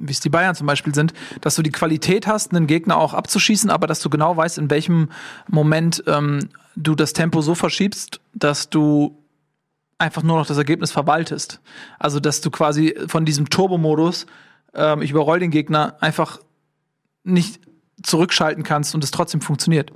[0.02, 3.14] wie es die Bayern zum Beispiel sind, dass du die Qualität hast, einen Gegner auch
[3.14, 5.10] abzuschießen, aber dass du genau weißt, in welchem
[5.48, 9.18] Moment ähm, du das Tempo so verschiebst, dass du
[9.98, 11.62] einfach nur noch das Ergebnis verwaltest.
[12.00, 14.26] Also, dass du quasi von diesem Turbo-Modus,
[14.74, 16.40] ähm, ich überroll den Gegner, einfach
[17.24, 17.60] nicht
[18.02, 19.92] zurückschalten kannst und es trotzdem funktioniert.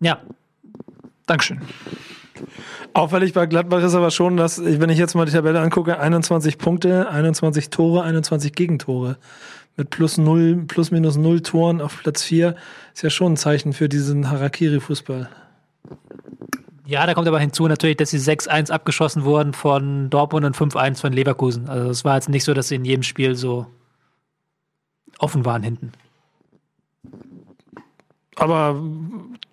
[0.00, 0.20] Ja,
[1.28, 1.60] Dankeschön.
[2.94, 6.58] Auffällig bei Gladbach ist aber schon, dass, wenn ich jetzt mal die Tabelle angucke, 21
[6.58, 9.16] Punkte, 21 Tore, 21 Gegentore.
[9.76, 12.56] Mit plus null, plus minus null Toren auf Platz 4
[12.94, 15.28] ist ja schon ein Zeichen für diesen Harakiri-Fußball.
[16.84, 21.00] Ja, da kommt aber hinzu natürlich, dass sie 6-1 abgeschossen wurden von Dortmund und 5-1
[21.00, 21.68] von Leverkusen.
[21.68, 23.66] Also es war jetzt nicht so, dass sie in jedem Spiel so
[25.18, 25.92] offen waren hinten.
[28.36, 28.80] Aber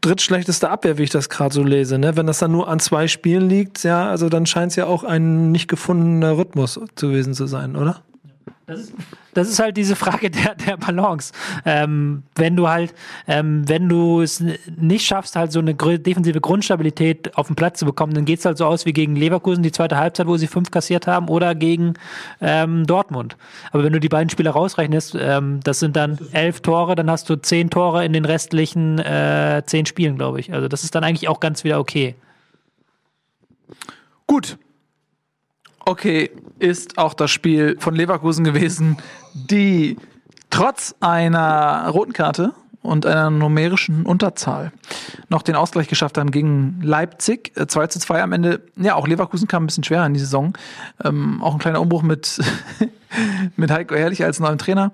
[0.05, 2.15] drittschlechteste Abwehr, wie ich das gerade so lese, ne?
[2.15, 5.03] Wenn das dann nur an zwei Spielen liegt, ja, also dann scheint es ja auch
[5.03, 8.01] ein nicht gefundener Rhythmus gewesen zu sein, oder?
[8.67, 8.93] Das ist,
[9.35, 11.33] das ist halt diese Frage der, der Balance.
[11.65, 12.95] Ähm, wenn du halt,
[13.27, 14.43] ähm, wenn du es
[14.77, 18.57] nicht schaffst, halt so eine defensive Grundstabilität auf den Platz zu bekommen, dann geht's halt
[18.57, 21.95] so aus wie gegen Leverkusen die zweite Halbzeit, wo sie fünf kassiert haben, oder gegen
[22.39, 23.35] ähm, Dortmund.
[23.71, 27.29] Aber wenn du die beiden Spiele rausrechnest, ähm, das sind dann elf Tore, dann hast
[27.29, 30.53] du zehn Tore in den restlichen äh, zehn Spielen, glaube ich.
[30.53, 32.15] Also das ist dann eigentlich auch ganz wieder okay.
[34.27, 34.57] Gut.
[35.87, 38.97] Okay, ist auch das Spiel von Leverkusen gewesen,
[39.35, 39.97] die
[40.49, 44.71] trotz einer roten Karte und einer numerischen Unterzahl
[45.29, 47.51] noch den Ausgleich geschafft haben gegen Leipzig.
[47.55, 48.61] Äh, 2 zu 2 am Ende.
[48.77, 50.53] Ja, auch Leverkusen kam ein bisschen schwerer in die Saison.
[51.03, 52.39] Ähm, auch ein kleiner Umbruch mit,
[53.55, 54.91] mit Heiko Herrlich als neuen Trainer.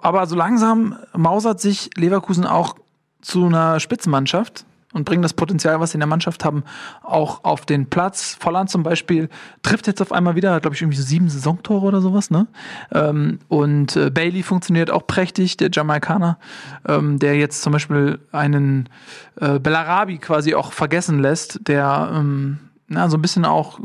[0.00, 2.76] Aber so langsam mausert sich Leverkusen auch
[3.20, 6.64] zu einer Spitzenmannschaft und bringen das Potenzial, was sie in der Mannschaft haben,
[7.02, 8.36] auch auf den Platz.
[8.38, 9.28] Volland zum Beispiel
[9.62, 12.46] trifft jetzt auf einmal wieder, glaube ich, irgendwie so sieben Saisontore oder sowas, ne?
[12.92, 16.38] Ähm, und äh, Bailey funktioniert auch prächtig, der Jamaikaner,
[16.86, 18.88] ähm, der jetzt zum Beispiel einen
[19.40, 22.58] äh, Bellarabi quasi auch vergessen lässt, der ähm,
[22.88, 23.80] na, so ein bisschen auch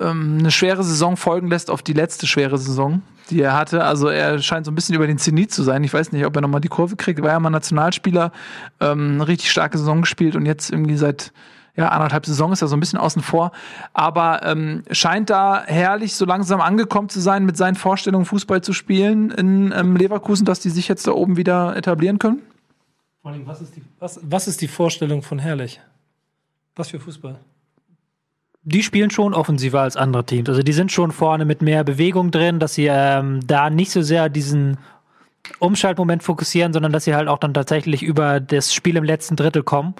[0.00, 3.84] ähm, eine schwere Saison folgen lässt auf die letzte schwere Saison, die er hatte.
[3.84, 5.84] Also er scheint so ein bisschen über den Zenit zu sein.
[5.84, 7.22] Ich weiß nicht, ob er nochmal die Kurve kriegt.
[7.22, 8.32] War ja mal Nationalspieler,
[8.80, 11.32] ähm, eine richtig starke Saison gespielt und jetzt irgendwie seit
[11.78, 13.52] ja, anderthalb Saison ist er so ein bisschen außen vor.
[13.92, 18.72] Aber ähm, scheint da herrlich so langsam angekommen zu sein mit seinen Vorstellungen, Fußball zu
[18.72, 22.42] spielen in ähm, Leverkusen, dass die sich jetzt da oben wieder etablieren können.
[23.22, 25.80] Vor allem, was ist die, was, was ist die Vorstellung von Herrlich?
[26.74, 27.38] Was für Fußball?
[28.62, 30.48] Die spielen schon offensiver als andere Teams.
[30.48, 34.02] Also die sind schon vorne mit mehr Bewegung drin, dass sie ähm, da nicht so
[34.02, 34.78] sehr diesen
[35.58, 39.62] Umschaltmoment fokussieren, sondern dass sie halt auch dann tatsächlich über das Spiel im letzten Drittel
[39.62, 39.94] kommen.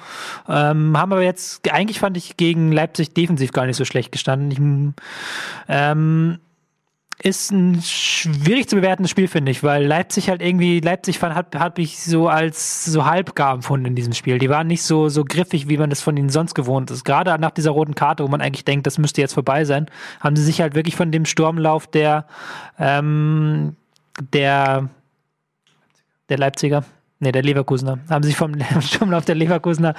[0.49, 4.51] Ähm, haben aber jetzt, eigentlich fand ich gegen Leipzig defensiv gar nicht so schlecht gestanden.
[4.51, 4.59] Ich,
[5.69, 6.39] ähm,
[7.21, 11.57] ist ein schwierig zu bewertendes Spiel, finde ich, weil Leipzig halt irgendwie, Leipzig fand, hat,
[11.57, 14.39] hat ich so als so halbgar empfunden in diesem Spiel.
[14.39, 17.05] Die waren nicht so, so griffig, wie man das von ihnen sonst gewohnt ist.
[17.05, 19.87] Gerade nach dieser roten Karte, wo man eigentlich denkt, das müsste jetzt vorbei sein,
[20.21, 22.27] haben sie sich halt wirklich von dem Sturmlauf der,
[22.79, 23.75] ähm,
[24.33, 24.89] der,
[26.29, 26.85] der Leipziger,
[27.19, 29.95] nee, der Leverkusener, haben sich vom Sturmlauf der Leverkusener,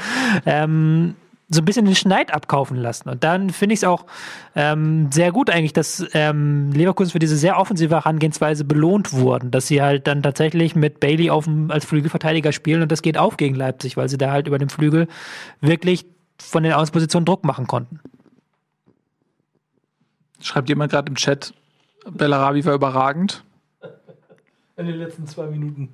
[0.45, 1.15] ähm,
[1.49, 3.09] so ein bisschen den Schneid abkaufen lassen.
[3.09, 4.05] Und dann finde ich es auch
[4.55, 9.67] ähm, sehr gut eigentlich, dass ähm, Leverkusen für diese sehr offensive Herangehensweise belohnt wurden, dass
[9.67, 13.37] sie halt dann tatsächlich mit Bailey auf dem, als Flügelverteidiger spielen und das geht auf
[13.37, 15.07] gegen Leipzig, weil sie da halt über den Flügel
[15.59, 16.05] wirklich
[16.37, 17.99] von den Außenpositionen Druck machen konnten.
[20.41, 21.53] Schreibt jemand gerade im Chat,
[22.09, 23.43] Bellarabi war überragend.
[24.77, 25.89] In den letzten zwei Minuten.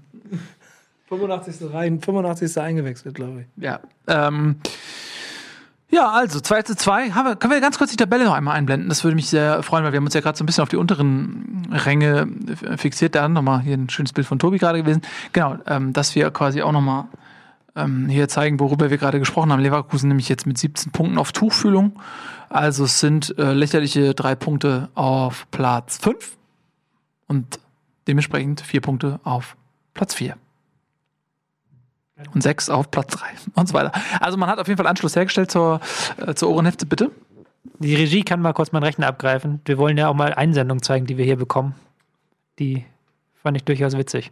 [1.07, 1.73] 85.
[1.73, 2.57] rein, 85.
[2.59, 3.63] eingewechselt, glaube ich.
[3.63, 3.79] Ja.
[4.07, 4.57] Ähm,
[5.89, 7.11] ja, also 2 zu 2.
[7.11, 8.89] Haben wir, können wir ganz kurz die Tabelle noch einmal einblenden?
[8.89, 10.69] Das würde mich sehr freuen, weil wir haben uns ja gerade so ein bisschen auf
[10.69, 12.27] die unteren Ränge
[12.77, 13.15] fixiert.
[13.15, 15.03] Da nochmal hier ein schönes Bild von Tobi gerade gewesen.
[15.31, 17.05] Genau, ähm, dass wir quasi auch nochmal
[17.75, 19.61] ähm, hier zeigen, worüber wir gerade gesprochen haben.
[19.61, 21.99] Leverkusen nämlich jetzt mit 17 Punkten auf Tuchfühlung.
[22.49, 26.35] Also es sind äh, lächerliche drei Punkte auf Platz 5
[27.27, 27.59] und
[28.07, 29.55] dementsprechend vier Punkte auf
[29.93, 30.35] Platz 4
[32.33, 33.91] und sechs auf Platz drei und so weiter.
[34.19, 35.79] Also man hat auf jeden Fall Anschluss hergestellt zur,
[36.17, 37.11] äh, zur Ohrenhefte, bitte.
[37.79, 39.59] Die Regie kann mal kurz meinen Rechner abgreifen.
[39.65, 41.75] Wir wollen ja auch mal Einsendungen zeigen, die wir hier bekommen.
[42.59, 42.85] Die
[43.41, 44.31] fand ich durchaus witzig.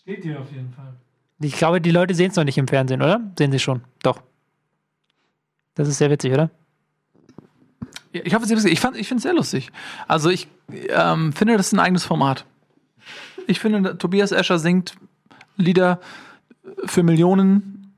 [0.00, 0.92] Steht hier auf jeden Fall.
[1.40, 3.20] Ich glaube, die Leute sehen es noch nicht im Fernsehen, oder?
[3.38, 3.82] Sehen sie schon.
[4.02, 4.20] Doch.
[5.74, 6.50] Das ist sehr witzig, oder?
[8.12, 9.70] Ja, Ich hoffe, Sie wissen, ich, fand- ich finde es sehr lustig.
[10.06, 10.48] Also ich
[10.90, 12.44] ähm, finde, das ist ein eigenes Format.
[13.46, 14.94] Ich finde, Tobias Escher singt
[15.56, 16.00] Lieder
[16.84, 17.92] für Millionen.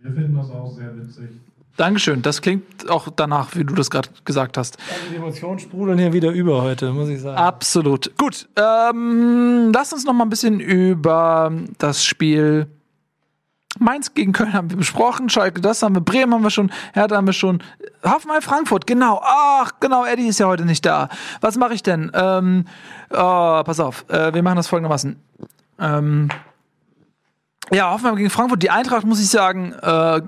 [0.00, 1.30] Wir finden das auch sehr witzig.
[1.76, 2.22] Dankeschön.
[2.22, 4.78] Das klingt auch danach, wie du das gerade gesagt hast.
[4.78, 7.36] Also die Emotionen sprudeln hier wieder über heute, muss ich sagen.
[7.36, 8.16] Absolut.
[8.16, 8.48] Gut.
[8.56, 12.68] Ähm, lass uns noch mal ein bisschen über das Spiel
[13.78, 15.28] Mainz gegen Köln haben wir besprochen.
[15.28, 16.00] Schalke, das haben wir.
[16.00, 16.70] Bremen haben wir schon.
[16.92, 17.62] Hertha haben wir schon.
[18.04, 19.20] Hoffenheim Frankfurt, genau.
[19.24, 20.04] Ach, genau.
[20.04, 21.08] Eddie ist ja heute nicht da.
[21.40, 22.10] Was mache ich denn?
[22.14, 22.66] Ähm,
[23.10, 24.04] oh, pass auf.
[24.08, 25.16] Äh, wir machen das folgendermaßen.
[25.80, 26.28] Ähm,
[27.72, 28.62] ja, Hoffenheim gegen Frankfurt.
[28.62, 30.20] Die Eintracht, muss ich sagen, äh,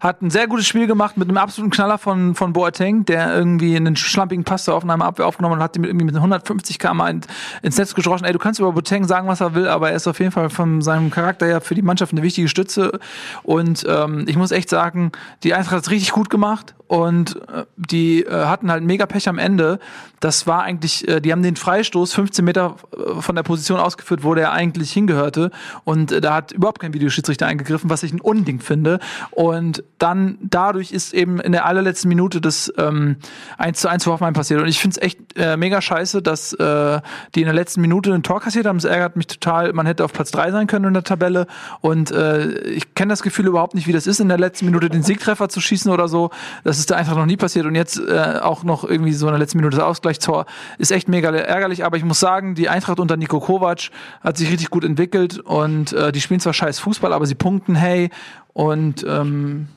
[0.00, 3.76] hat ein sehr gutes Spiel gemacht mit einem absoluten Knaller von, von Boateng, der irgendwie
[3.76, 7.00] einen schlampigen Pass der Hoffenheimer Abwehr aufgenommen und hat den mit, irgendwie mit 150 km
[7.00, 7.20] in,
[7.62, 8.26] ins Netz gedroschen.
[8.26, 10.50] Ey, du kannst über Boateng sagen, was er will, aber er ist auf jeden Fall
[10.50, 12.98] von seinem Charakter her für die Mannschaft eine wichtige Stütze.
[13.42, 15.12] Und ähm, ich muss echt sagen,
[15.44, 19.26] die Eintracht hat es richtig gut gemacht und äh, die äh, hatten halt mega Pech
[19.26, 19.78] am Ende.
[20.20, 24.24] Das war eigentlich, äh, die haben den Freistoß 15 Meter äh, von der Position ausgeführt,
[24.24, 25.50] wo der eigentlich hingehörte.
[25.84, 28.98] Und äh, da hat überhaupt kein Videoschiedsrichter eingegriffen, was ich ein Unding finde.
[29.30, 33.16] Und dann dadurch ist eben in der allerletzten Minute das ähm,
[33.56, 34.60] 1 zu 1 für Hoffenheim passiert.
[34.60, 37.00] Und ich finde es echt äh, mega scheiße, dass äh,
[37.34, 38.76] die in der letzten Minute ein Tor kassiert haben.
[38.76, 39.72] Das ärgert mich total.
[39.72, 41.46] Man hätte auf Platz 3 sein können in der Tabelle.
[41.80, 44.90] Und äh, ich kenne das Gefühl überhaupt nicht, wie das ist, in der letzten Minute
[44.90, 46.28] den Siegtreffer zu schießen oder so.
[46.64, 47.66] Das ist da einfach noch nie passiert.
[47.66, 50.46] Und jetzt äh, auch noch irgendwie so in der letzten Minute das Ausgleichstor.
[50.78, 51.84] Ist echt mega ärgerlich.
[51.84, 53.90] Aber ich muss sagen, die Eintracht unter Nico Kovac
[54.20, 55.38] hat sich richtig gut entwickelt.
[55.38, 58.10] Und äh, die spielen zwar scheiß Fußball, aber sie punkten, hey.
[58.52, 59.68] Und ähm,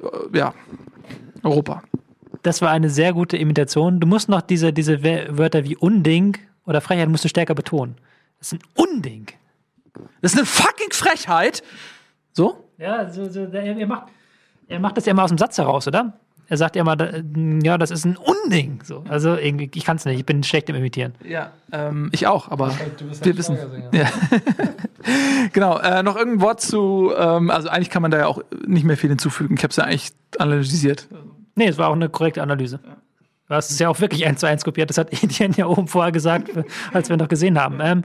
[0.00, 0.54] äh, ja,
[1.42, 1.82] Europa.
[2.42, 4.00] Das war eine sehr gute Imitation.
[4.00, 6.36] Du musst noch diese, diese Wörter wie Unding
[6.66, 7.96] oder Frechheit musst du stärker betonen.
[8.38, 9.26] Das ist ein Unding.
[10.20, 11.62] Das ist eine fucking Frechheit.
[12.32, 12.68] So?
[12.78, 14.08] Ja, so, so, er, macht,
[14.68, 16.18] er macht das ja immer aus dem Satz heraus, oder?
[16.48, 16.96] Er sagt ja immer,
[17.62, 18.80] ja, das ist ein Unding.
[18.84, 19.04] So.
[19.08, 21.14] Also irgendwie, ich kann es nicht, ich bin schlecht im Imitieren.
[21.26, 23.56] Ja, ähm, ich auch, aber Du bist wir wissen.
[23.92, 24.10] Ja.
[25.52, 28.84] genau, äh, noch irgendein Wort zu, ähm, also eigentlich kann man da ja auch nicht
[28.84, 29.54] mehr viel hinzufügen.
[29.56, 31.08] Ich habe es ja eigentlich analysiert.
[31.54, 32.80] Nee, es war auch eine korrekte Analyse.
[33.48, 34.90] Du hast es ja auch wirklich eins zu eins kopiert.
[34.90, 36.50] Das hat Etienne ja oben vorher gesagt,
[36.92, 37.78] als wir noch gesehen haben.
[37.80, 38.02] Ähm,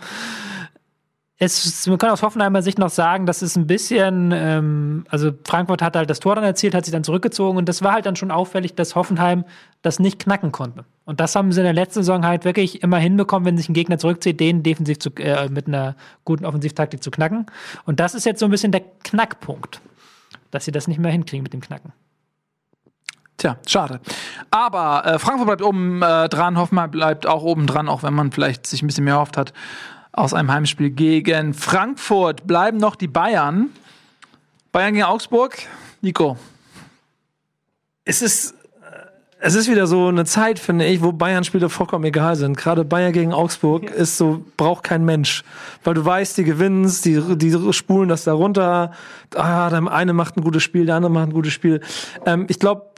[1.41, 5.81] es, man kann aus Hoffenheimer Sicht noch sagen, dass es ein bisschen, ähm, also Frankfurt
[5.81, 8.17] hat halt das Tor dann erzielt, hat sich dann zurückgezogen und das war halt dann
[8.17, 9.45] schon auffällig, dass Hoffenheim
[9.81, 10.83] das nicht knacken konnte.
[11.05, 13.73] Und das haben sie in der letzten Saison halt wirklich immer hinbekommen, wenn sich ein
[13.73, 15.95] Gegner zurückzieht, den defensiv zu, äh, mit einer
[16.25, 17.45] guten Offensivtaktik zu knacken.
[17.85, 19.79] Und das ist jetzt so ein bisschen der Knackpunkt,
[20.51, 21.93] dass sie das nicht mehr hinkriegen mit dem Knacken.
[23.37, 24.01] Tja, schade.
[24.51, 28.33] Aber äh, Frankfurt bleibt oben äh, dran, Hoffenheim bleibt auch oben dran, auch wenn man
[28.33, 29.53] vielleicht sich ein bisschen mehr erhofft hat
[30.19, 32.45] aus einem Heimspiel gegen Frankfurt.
[32.45, 33.69] Bleiben noch die Bayern.
[34.71, 35.57] Bayern gegen Augsburg.
[36.01, 36.37] Nico.
[38.03, 38.55] Es ist, äh,
[39.39, 42.57] es ist wieder so eine Zeit, finde ich, wo Bayern-Spiele vollkommen egal sind.
[42.57, 45.43] Gerade Bayern gegen Augsburg ist so, braucht kein Mensch.
[45.83, 48.91] Weil du weißt, die gewinnen die, die spulen das da runter.
[49.35, 51.81] Ah, der eine macht ein gutes Spiel, der andere macht ein gutes Spiel.
[52.25, 52.91] Ähm, ich glaube,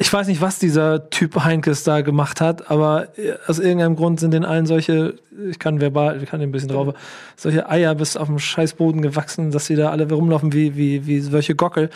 [0.00, 4.20] ich weiß nicht, was dieser Typ Heinkes da gemacht hat, aber äh, aus irgendeinem Grund
[4.20, 5.14] sind den allen solche,
[5.50, 6.94] ich kann verbal, ich kann den ein bisschen drauf,
[7.36, 11.18] solche Eier bis auf dem Scheißboden gewachsen, dass sie da alle rumlaufen wie, wie, wie
[11.18, 11.90] solche Gockel.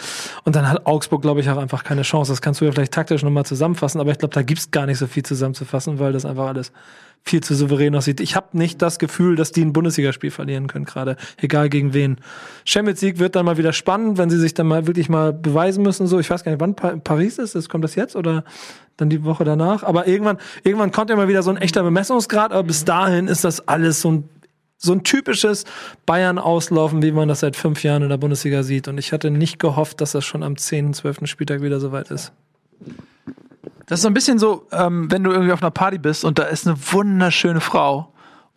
[0.45, 2.33] Und dann hat Augsburg, glaube ich, auch einfach keine Chance.
[2.33, 4.99] Das kannst du ja vielleicht taktisch nochmal zusammenfassen, aber ich glaube, da gibt's gar nicht
[4.99, 6.73] so viel zusammenzufassen, weil das einfach alles
[7.25, 8.21] viel zu souverän aussieht.
[8.21, 12.17] Ich habe nicht das Gefühl, dass die ein Bundesligaspiel verlieren können, gerade egal gegen wen.
[12.65, 15.83] Champions League wird dann mal wieder spannend, wenn sie sich dann mal wirklich mal beweisen
[15.83, 16.07] müssen.
[16.07, 17.55] So, ich weiß gar nicht, wann pa Paris ist.
[17.55, 18.45] Das kommt das jetzt oder
[18.97, 19.83] dann die Woche danach?
[19.83, 22.53] Aber irgendwann, irgendwann kommt ja mal wieder so ein echter Bemessungsgrad.
[22.53, 24.29] Aber bis dahin ist das alles so ein
[24.85, 25.65] so ein typisches
[26.07, 28.89] Bayern-Auslaufen, wie man das seit fünf Jahren in der Bundesliga sieht.
[28.89, 31.27] Und ich hatte nicht gehofft, dass das schon am 10., 12.
[31.27, 32.33] Spieltag wieder soweit ist.
[33.93, 36.39] Das ist so ein bisschen so, ähm, wenn du irgendwie auf einer Party bist und
[36.39, 38.12] da ist eine wunderschöne Frau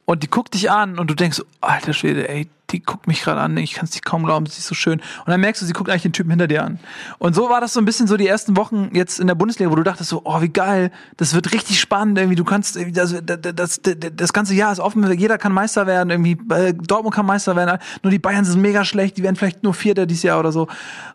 [0.06, 3.41] und die guckt dich an und du denkst, alter Schwede, ey, die guckt mich gerade
[3.41, 4.99] an, ich kann es nicht kaum glauben, sie ist so schön.
[4.99, 6.80] Und dann merkst du, sie guckt eigentlich den Typen hinter dir an.
[7.19, 9.72] Und so war das so ein bisschen so die ersten Wochen jetzt in der Bundesliga,
[9.72, 12.94] wo du dachtest so, oh, wie geil, das wird richtig spannend, irgendwie, du kannst, irgendwie,
[12.94, 17.14] das, das, das, das ganze Jahr ist offen, jeder kann Meister werden, irgendwie, äh, Dortmund
[17.14, 20.23] kann Meister werden, nur die Bayern sind mega schlecht, die werden vielleicht nur Vierter dieses
[20.23, 20.68] Jahr oder so.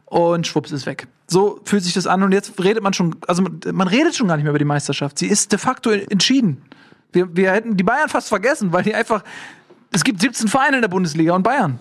[0.07, 1.07] Und schwupps ist weg.
[1.29, 4.37] So fühlt sich das an und jetzt redet man schon, also man redet schon gar
[4.37, 5.19] nicht mehr über die Meisterschaft.
[5.19, 6.63] Sie ist de facto entschieden.
[7.13, 9.23] Wir, wir hätten die Bayern fast vergessen, weil die einfach,
[9.93, 11.79] es gibt 17 Vereine in der Bundesliga und Bayern.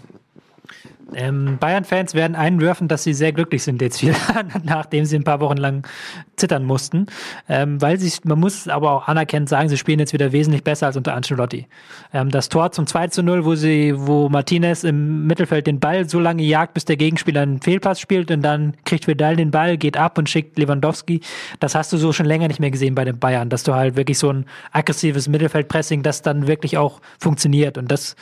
[1.16, 4.16] Ähm, Bayern-Fans werden einwerfen, dass sie sehr glücklich sind jetzt wieder,
[4.64, 5.88] nachdem sie ein paar Wochen lang
[6.36, 7.08] zittern mussten.
[7.48, 10.88] Ähm, weil sie, man muss aber auch anerkennend sagen, sie spielen jetzt wieder wesentlich besser
[10.88, 11.68] als unter Ancelotti.
[12.14, 16.08] Ähm, das Tor zum 2 zu 0, wo sie, wo Martinez im Mittelfeld den Ball
[16.08, 19.78] so lange jagt, bis der Gegenspieler einen Fehlpass spielt und dann kriegt Vidal den Ball,
[19.78, 21.22] geht ab und schickt Lewandowski.
[21.60, 23.96] Das hast du so schon länger nicht mehr gesehen bei den Bayern, dass du halt
[23.96, 27.78] wirklich so ein aggressives Mittelfeldpressing, das dann wirklich auch funktioniert.
[27.78, 28.16] Und das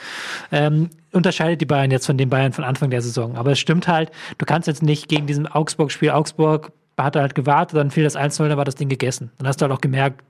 [0.51, 3.35] ähm, unterscheidet die Bayern jetzt von den Bayern von Anfang der Saison.
[3.35, 7.77] Aber es stimmt halt, du kannst jetzt nicht gegen diesen Augsburg-Spiel, Augsburg hat halt gewartet,
[7.77, 9.31] dann fiel das 1-0, dann war das Ding gegessen.
[9.37, 10.23] Dann hast du halt auch gemerkt,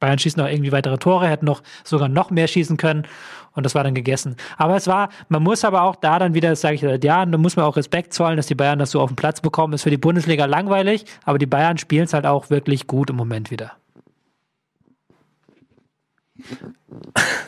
[0.00, 3.06] Bayern schießen noch irgendwie weitere Tore, hätten noch sogar noch mehr schießen können
[3.52, 4.36] und das war dann gegessen.
[4.56, 7.30] Aber es war, man muss aber auch da dann wieder, das sage ich seit Jahren,
[7.30, 9.74] da muss man auch Respekt zollen, dass die Bayern das so auf den Platz bekommen.
[9.74, 13.16] Ist für die Bundesliga langweilig, aber die Bayern spielen es halt auch wirklich gut im
[13.16, 13.72] Moment wieder.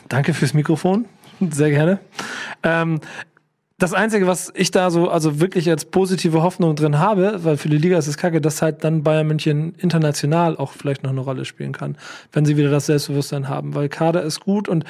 [0.07, 1.05] Danke fürs Mikrofon.
[1.49, 1.99] Sehr gerne.
[2.63, 2.99] Ähm,
[3.79, 7.69] das Einzige, was ich da so, also wirklich als positive Hoffnung drin habe, weil für
[7.69, 11.19] die Liga ist es kacke, dass halt dann Bayern München international auch vielleicht noch eine
[11.19, 11.97] Rolle spielen kann,
[12.31, 14.85] wenn sie wieder das Selbstbewusstsein haben, weil Kader ist gut und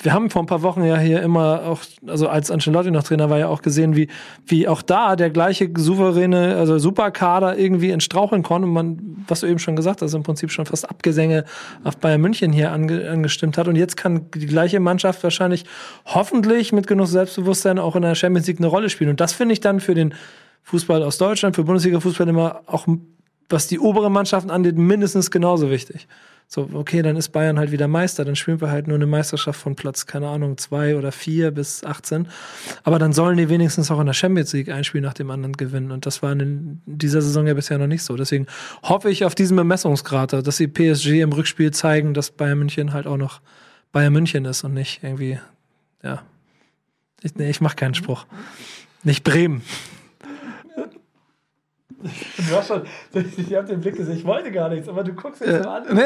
[0.00, 3.30] wir haben vor ein paar Wochen ja hier immer auch, also als Ancelotti noch Trainer
[3.30, 4.08] war, ja auch gesehen, wie,
[4.46, 9.40] wie auch da der gleiche souveräne, also Superkader irgendwie ins Straucheln konnte und man, was
[9.40, 11.44] du eben schon gesagt hast, im Prinzip schon fast Abgesänge
[11.84, 13.68] auf Bayern München hier ange, angestimmt hat.
[13.68, 15.64] Und jetzt kann die gleiche Mannschaft wahrscheinlich
[16.04, 19.10] hoffentlich mit genug Selbstbewusstsein auch in der Champions League eine Rolle spielen.
[19.10, 20.14] Und das finde ich dann für den
[20.64, 22.86] Fußball aus Deutschland, für Bundesliga-Fußball immer auch,
[23.48, 26.08] was die oberen Mannschaften angeht, mindestens genauso wichtig.
[26.46, 29.58] So, okay, dann ist Bayern halt wieder Meister, dann spielen wir halt nur eine Meisterschaft
[29.58, 32.28] von Platz, keine Ahnung, zwei oder vier bis 18.
[32.84, 35.54] Aber dann sollen die wenigstens auch in der Champions League ein Spiel nach dem anderen
[35.54, 35.90] gewinnen.
[35.90, 38.16] Und das war in dieser Saison ja bisher noch nicht so.
[38.16, 38.46] Deswegen
[38.82, 43.06] hoffe ich auf diesen Bemessungsgrad, dass die PSG im Rückspiel zeigen, dass Bayern München halt
[43.06, 43.40] auch noch
[43.92, 45.38] Bayern München ist und nicht irgendwie,
[46.02, 46.22] ja.
[47.22, 48.26] Ich, nee, ich mach keinen Spruch.
[49.04, 49.62] Nicht Bremen.
[52.48, 52.82] Du hast schon,
[53.36, 55.82] ich hab den Blick gesehen, ich wollte gar nichts, aber du guckst jetzt so an.
[55.92, 56.02] Nee,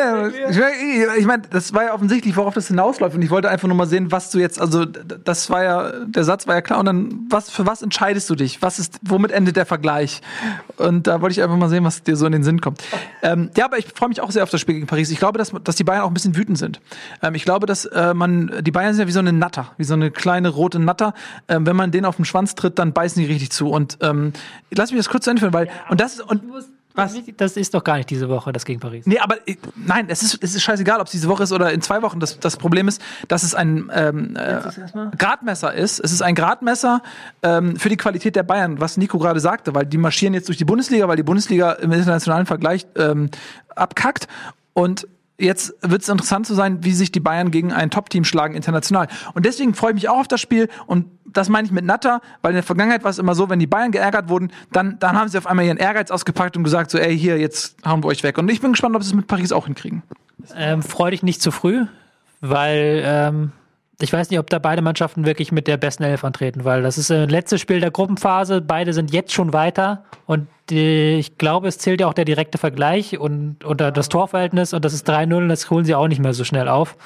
[0.51, 3.17] ich mein, ich mein, das war ja offensichtlich, worauf das hinausläuft.
[3.17, 6.25] Und ich wollte einfach nur mal sehen, was du jetzt, also das war ja, der
[6.25, 6.81] Satz war ja klar.
[6.81, 8.63] Und dann, was, für was entscheidest du dich?
[8.63, 10.21] Was ist, womit endet der Vergleich?
[10.77, 12.83] Und da wollte ich einfach mal sehen, was dir so in den Sinn kommt.
[13.23, 15.11] Ähm, ja, aber ich freue mich auch sehr auf das Spiel gegen Paris.
[15.11, 16.81] Ich glaube, dass, dass die Bayern auch ein bisschen wütend sind.
[17.23, 19.85] Ähm, ich glaube, dass äh, man, die Bayern sind ja wie so eine Natter, wie
[19.85, 21.15] so eine kleine rote Natter.
[21.49, 23.71] Ähm, wenn man denen auf den Schwanz tritt, dann beißen die richtig zu.
[23.71, 24.33] Und ähm,
[24.71, 26.43] lass mich das kurz zu Ende führen, weil, und das, und,
[26.97, 27.15] was?
[27.37, 29.07] Das ist doch gar nicht diese Woche, das gegen Paris.
[29.07, 31.71] Nee, aber äh, nein, es ist, es ist scheißegal, ob es diese Woche ist oder
[31.73, 32.21] in zwei Wochen.
[32.21, 34.63] Das, das Problem ist, dass es ein ähm, äh,
[35.19, 36.01] Gradmesser ist.
[36.01, 37.03] Es ist ein Gradmesser
[37.43, 40.57] ähm, für die Qualität der Bayern, was Nico gerade sagte, weil die marschieren jetzt durch
[40.57, 43.29] die Bundesliga, weil die Bundesliga im internationalen Vergleich ähm,
[43.75, 44.27] abkackt.
[44.73, 45.07] Und
[45.39, 49.09] jetzt wird es interessant zu sein, wie sich die Bayern gegen ein Top-Team schlagen international.
[49.35, 50.71] Und deswegen freue ich mich auch auf das Spiel.
[50.87, 53.59] Und das meine ich mit Natter, weil in der Vergangenheit war es immer so, wenn
[53.59, 56.91] die Bayern geärgert wurden, dann, dann haben sie auf einmal ihren Ehrgeiz ausgepackt und gesagt
[56.91, 58.39] so, ey, hier, jetzt hauen wir euch weg.
[58.39, 60.03] Und ich bin gespannt, ob sie es mit Paris auch hinkriegen.
[60.55, 61.87] Ähm, freu dich nicht zu früh,
[62.41, 63.53] weil ähm,
[64.01, 66.99] ich weiß nicht, ob da beide Mannschaften wirklich mit der besten Elf antreten, weil das
[66.99, 68.61] ist das letzte Spiel der Gruppenphase.
[68.61, 72.59] Beide sind jetzt schon weiter und die, ich glaube, es zählt ja auch der direkte
[72.59, 76.21] Vergleich und oder das Torverhältnis und das ist 3-0 und das holen sie auch nicht
[76.21, 76.97] mehr so schnell auf.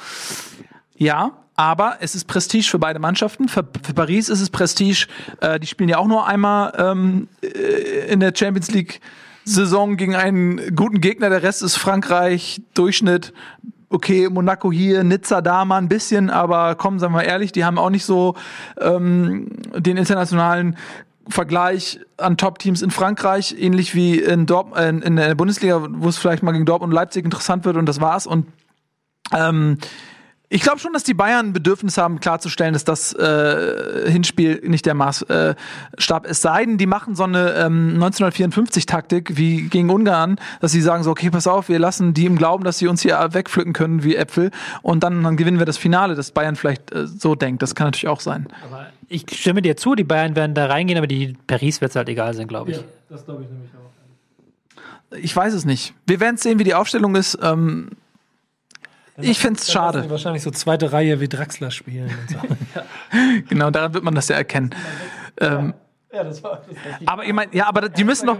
[0.96, 3.46] Ja, aber es ist Prestige für beide Mannschaften.
[3.46, 5.08] Für, für Paris ist es Prestige.
[5.42, 9.02] Äh, die spielen ja auch nur einmal ähm, äh, in der Champions League
[9.44, 11.28] Saison gegen einen guten Gegner.
[11.28, 13.34] Der Rest ist Frankreich, Durchschnitt.
[13.90, 17.76] Okay, Monaco hier, Nizza da mal ein bisschen, aber komm, sagen wir ehrlich, die haben
[17.76, 18.36] auch nicht so
[18.80, 20.78] ähm, den internationalen
[21.28, 26.16] Vergleich an Top-Teams in Frankreich, ähnlich wie in, Dorp äh, in der Bundesliga, wo es
[26.16, 28.26] vielleicht mal gegen Dortmund und Leipzig interessant wird und das war's.
[28.26, 28.46] Und
[29.36, 29.76] ähm,
[30.52, 34.84] ich glaube schon, dass die Bayern ein Bedürfnis haben, klarzustellen, dass das äh, Hinspiel nicht
[34.84, 36.42] der Maßstab äh, ist.
[36.42, 41.12] Sei denn, die machen so eine ähm, 1954-Taktik wie gegen Ungarn, dass sie sagen so,
[41.12, 44.16] okay, pass auf, wir lassen die im Glauben, dass sie uns hier wegpflücken können wie
[44.16, 44.50] Äpfel
[44.82, 47.62] und dann, dann gewinnen wir das Finale, dass Bayern vielleicht äh, so denkt.
[47.62, 48.48] Das kann natürlich auch sein.
[48.64, 51.96] Aber ich stimme dir zu, die Bayern werden da reingehen, aber die Paris wird es
[51.96, 52.80] halt egal sein, glaube ich.
[53.08, 55.16] Das glaube ich nämlich auch.
[55.16, 55.94] Ich weiß es nicht.
[56.08, 57.38] Wir werden sehen, wie die Aufstellung ist.
[57.40, 57.90] Ähm,
[59.22, 60.08] ich lassen die schade.
[60.10, 62.38] Wahrscheinlich so zweite Reihe wie Draxler spielen und so.
[63.48, 64.70] Genau, daran wird man das ja erkennen.
[65.40, 65.74] Ähm,
[66.12, 68.38] ja, das war das war Aber ich meine, ja, aber die müssen doch,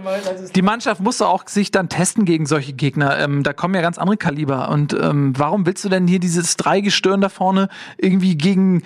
[0.53, 3.17] die Mannschaft muss doch auch sich dann testen gegen solche Gegner.
[3.19, 4.69] Ähm, da kommen ja ganz andere Kaliber.
[4.69, 8.83] Und ähm, warum willst du denn hier dieses Dreigestirn da vorne irgendwie gegen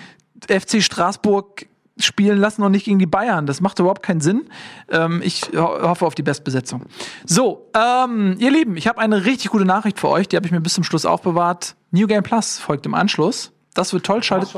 [0.47, 1.65] FC Straßburg
[1.97, 3.47] spielen lassen und nicht gegen die Bayern?
[3.47, 4.43] Das macht überhaupt keinen Sinn.
[4.91, 6.83] Ähm, ich ho hoffe auf die Bestbesetzung.
[7.25, 10.27] So, ähm, ihr Lieben, ich habe eine richtig gute Nachricht für euch.
[10.27, 11.75] Die habe ich mir bis zum Schluss aufbewahrt.
[11.95, 13.51] New Game Plus folgt im Anschluss.
[13.73, 14.21] Das wird toll.
[14.21, 14.53] Schaltet.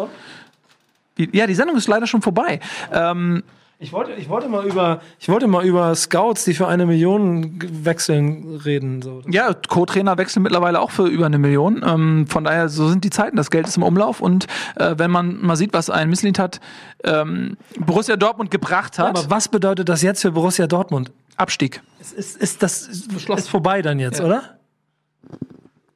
[1.17, 2.59] Ja, die Sendung ist leider schon vorbei.
[2.91, 3.43] Ähm,
[3.79, 7.59] Ich wollte, ich wollte mal über, ich wollte mal über Scouts, die für eine Million
[7.83, 9.01] wechseln, reden.
[9.03, 9.21] So.
[9.27, 11.83] Ja, Co-Trainer wechseln mittlerweile auch für über eine Million.
[11.85, 13.37] Ähm, von daher, so sind die Zeiten.
[13.37, 14.19] Das Geld ist im Umlauf.
[14.19, 14.47] Und
[14.77, 16.59] äh, wenn man mal sieht, was ein Misslit hat,
[17.03, 21.11] ähm, Borussia Dortmund gebracht hat, Aber was bedeutet das jetzt für Borussia Dortmund?
[21.35, 21.81] Abstieg.
[21.99, 24.57] Ist, ist, ist das ist, ist vorbei dann jetzt, oder?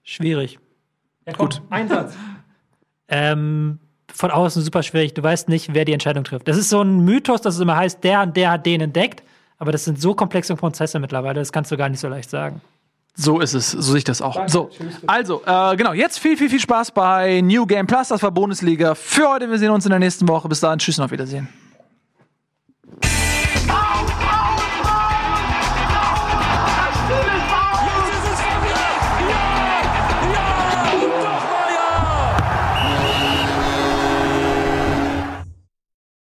[0.03, 0.59] Schwierig.
[1.25, 1.61] Ja, gut.
[1.69, 2.15] Ein Satz.
[3.13, 3.79] Ähm,
[4.13, 5.13] von außen super schwierig.
[5.13, 6.47] Du weißt nicht, wer die Entscheidung trifft.
[6.47, 9.21] Das ist so ein Mythos, dass es immer heißt, der und der hat den entdeckt.
[9.57, 12.61] Aber das sind so komplexe Prozesse mittlerweile, das kannst du gar nicht so leicht sagen.
[13.13, 14.47] So ist es, so sehe ich das auch.
[14.47, 14.69] so,
[15.05, 18.07] also, äh, genau, jetzt viel, viel, viel Spaß bei New Game Plus.
[18.07, 19.49] Das war Bundesliga für heute.
[19.49, 20.47] Wir sehen uns in der nächsten Woche.
[20.47, 21.49] Bis dahin, tschüss und auf Wiedersehen.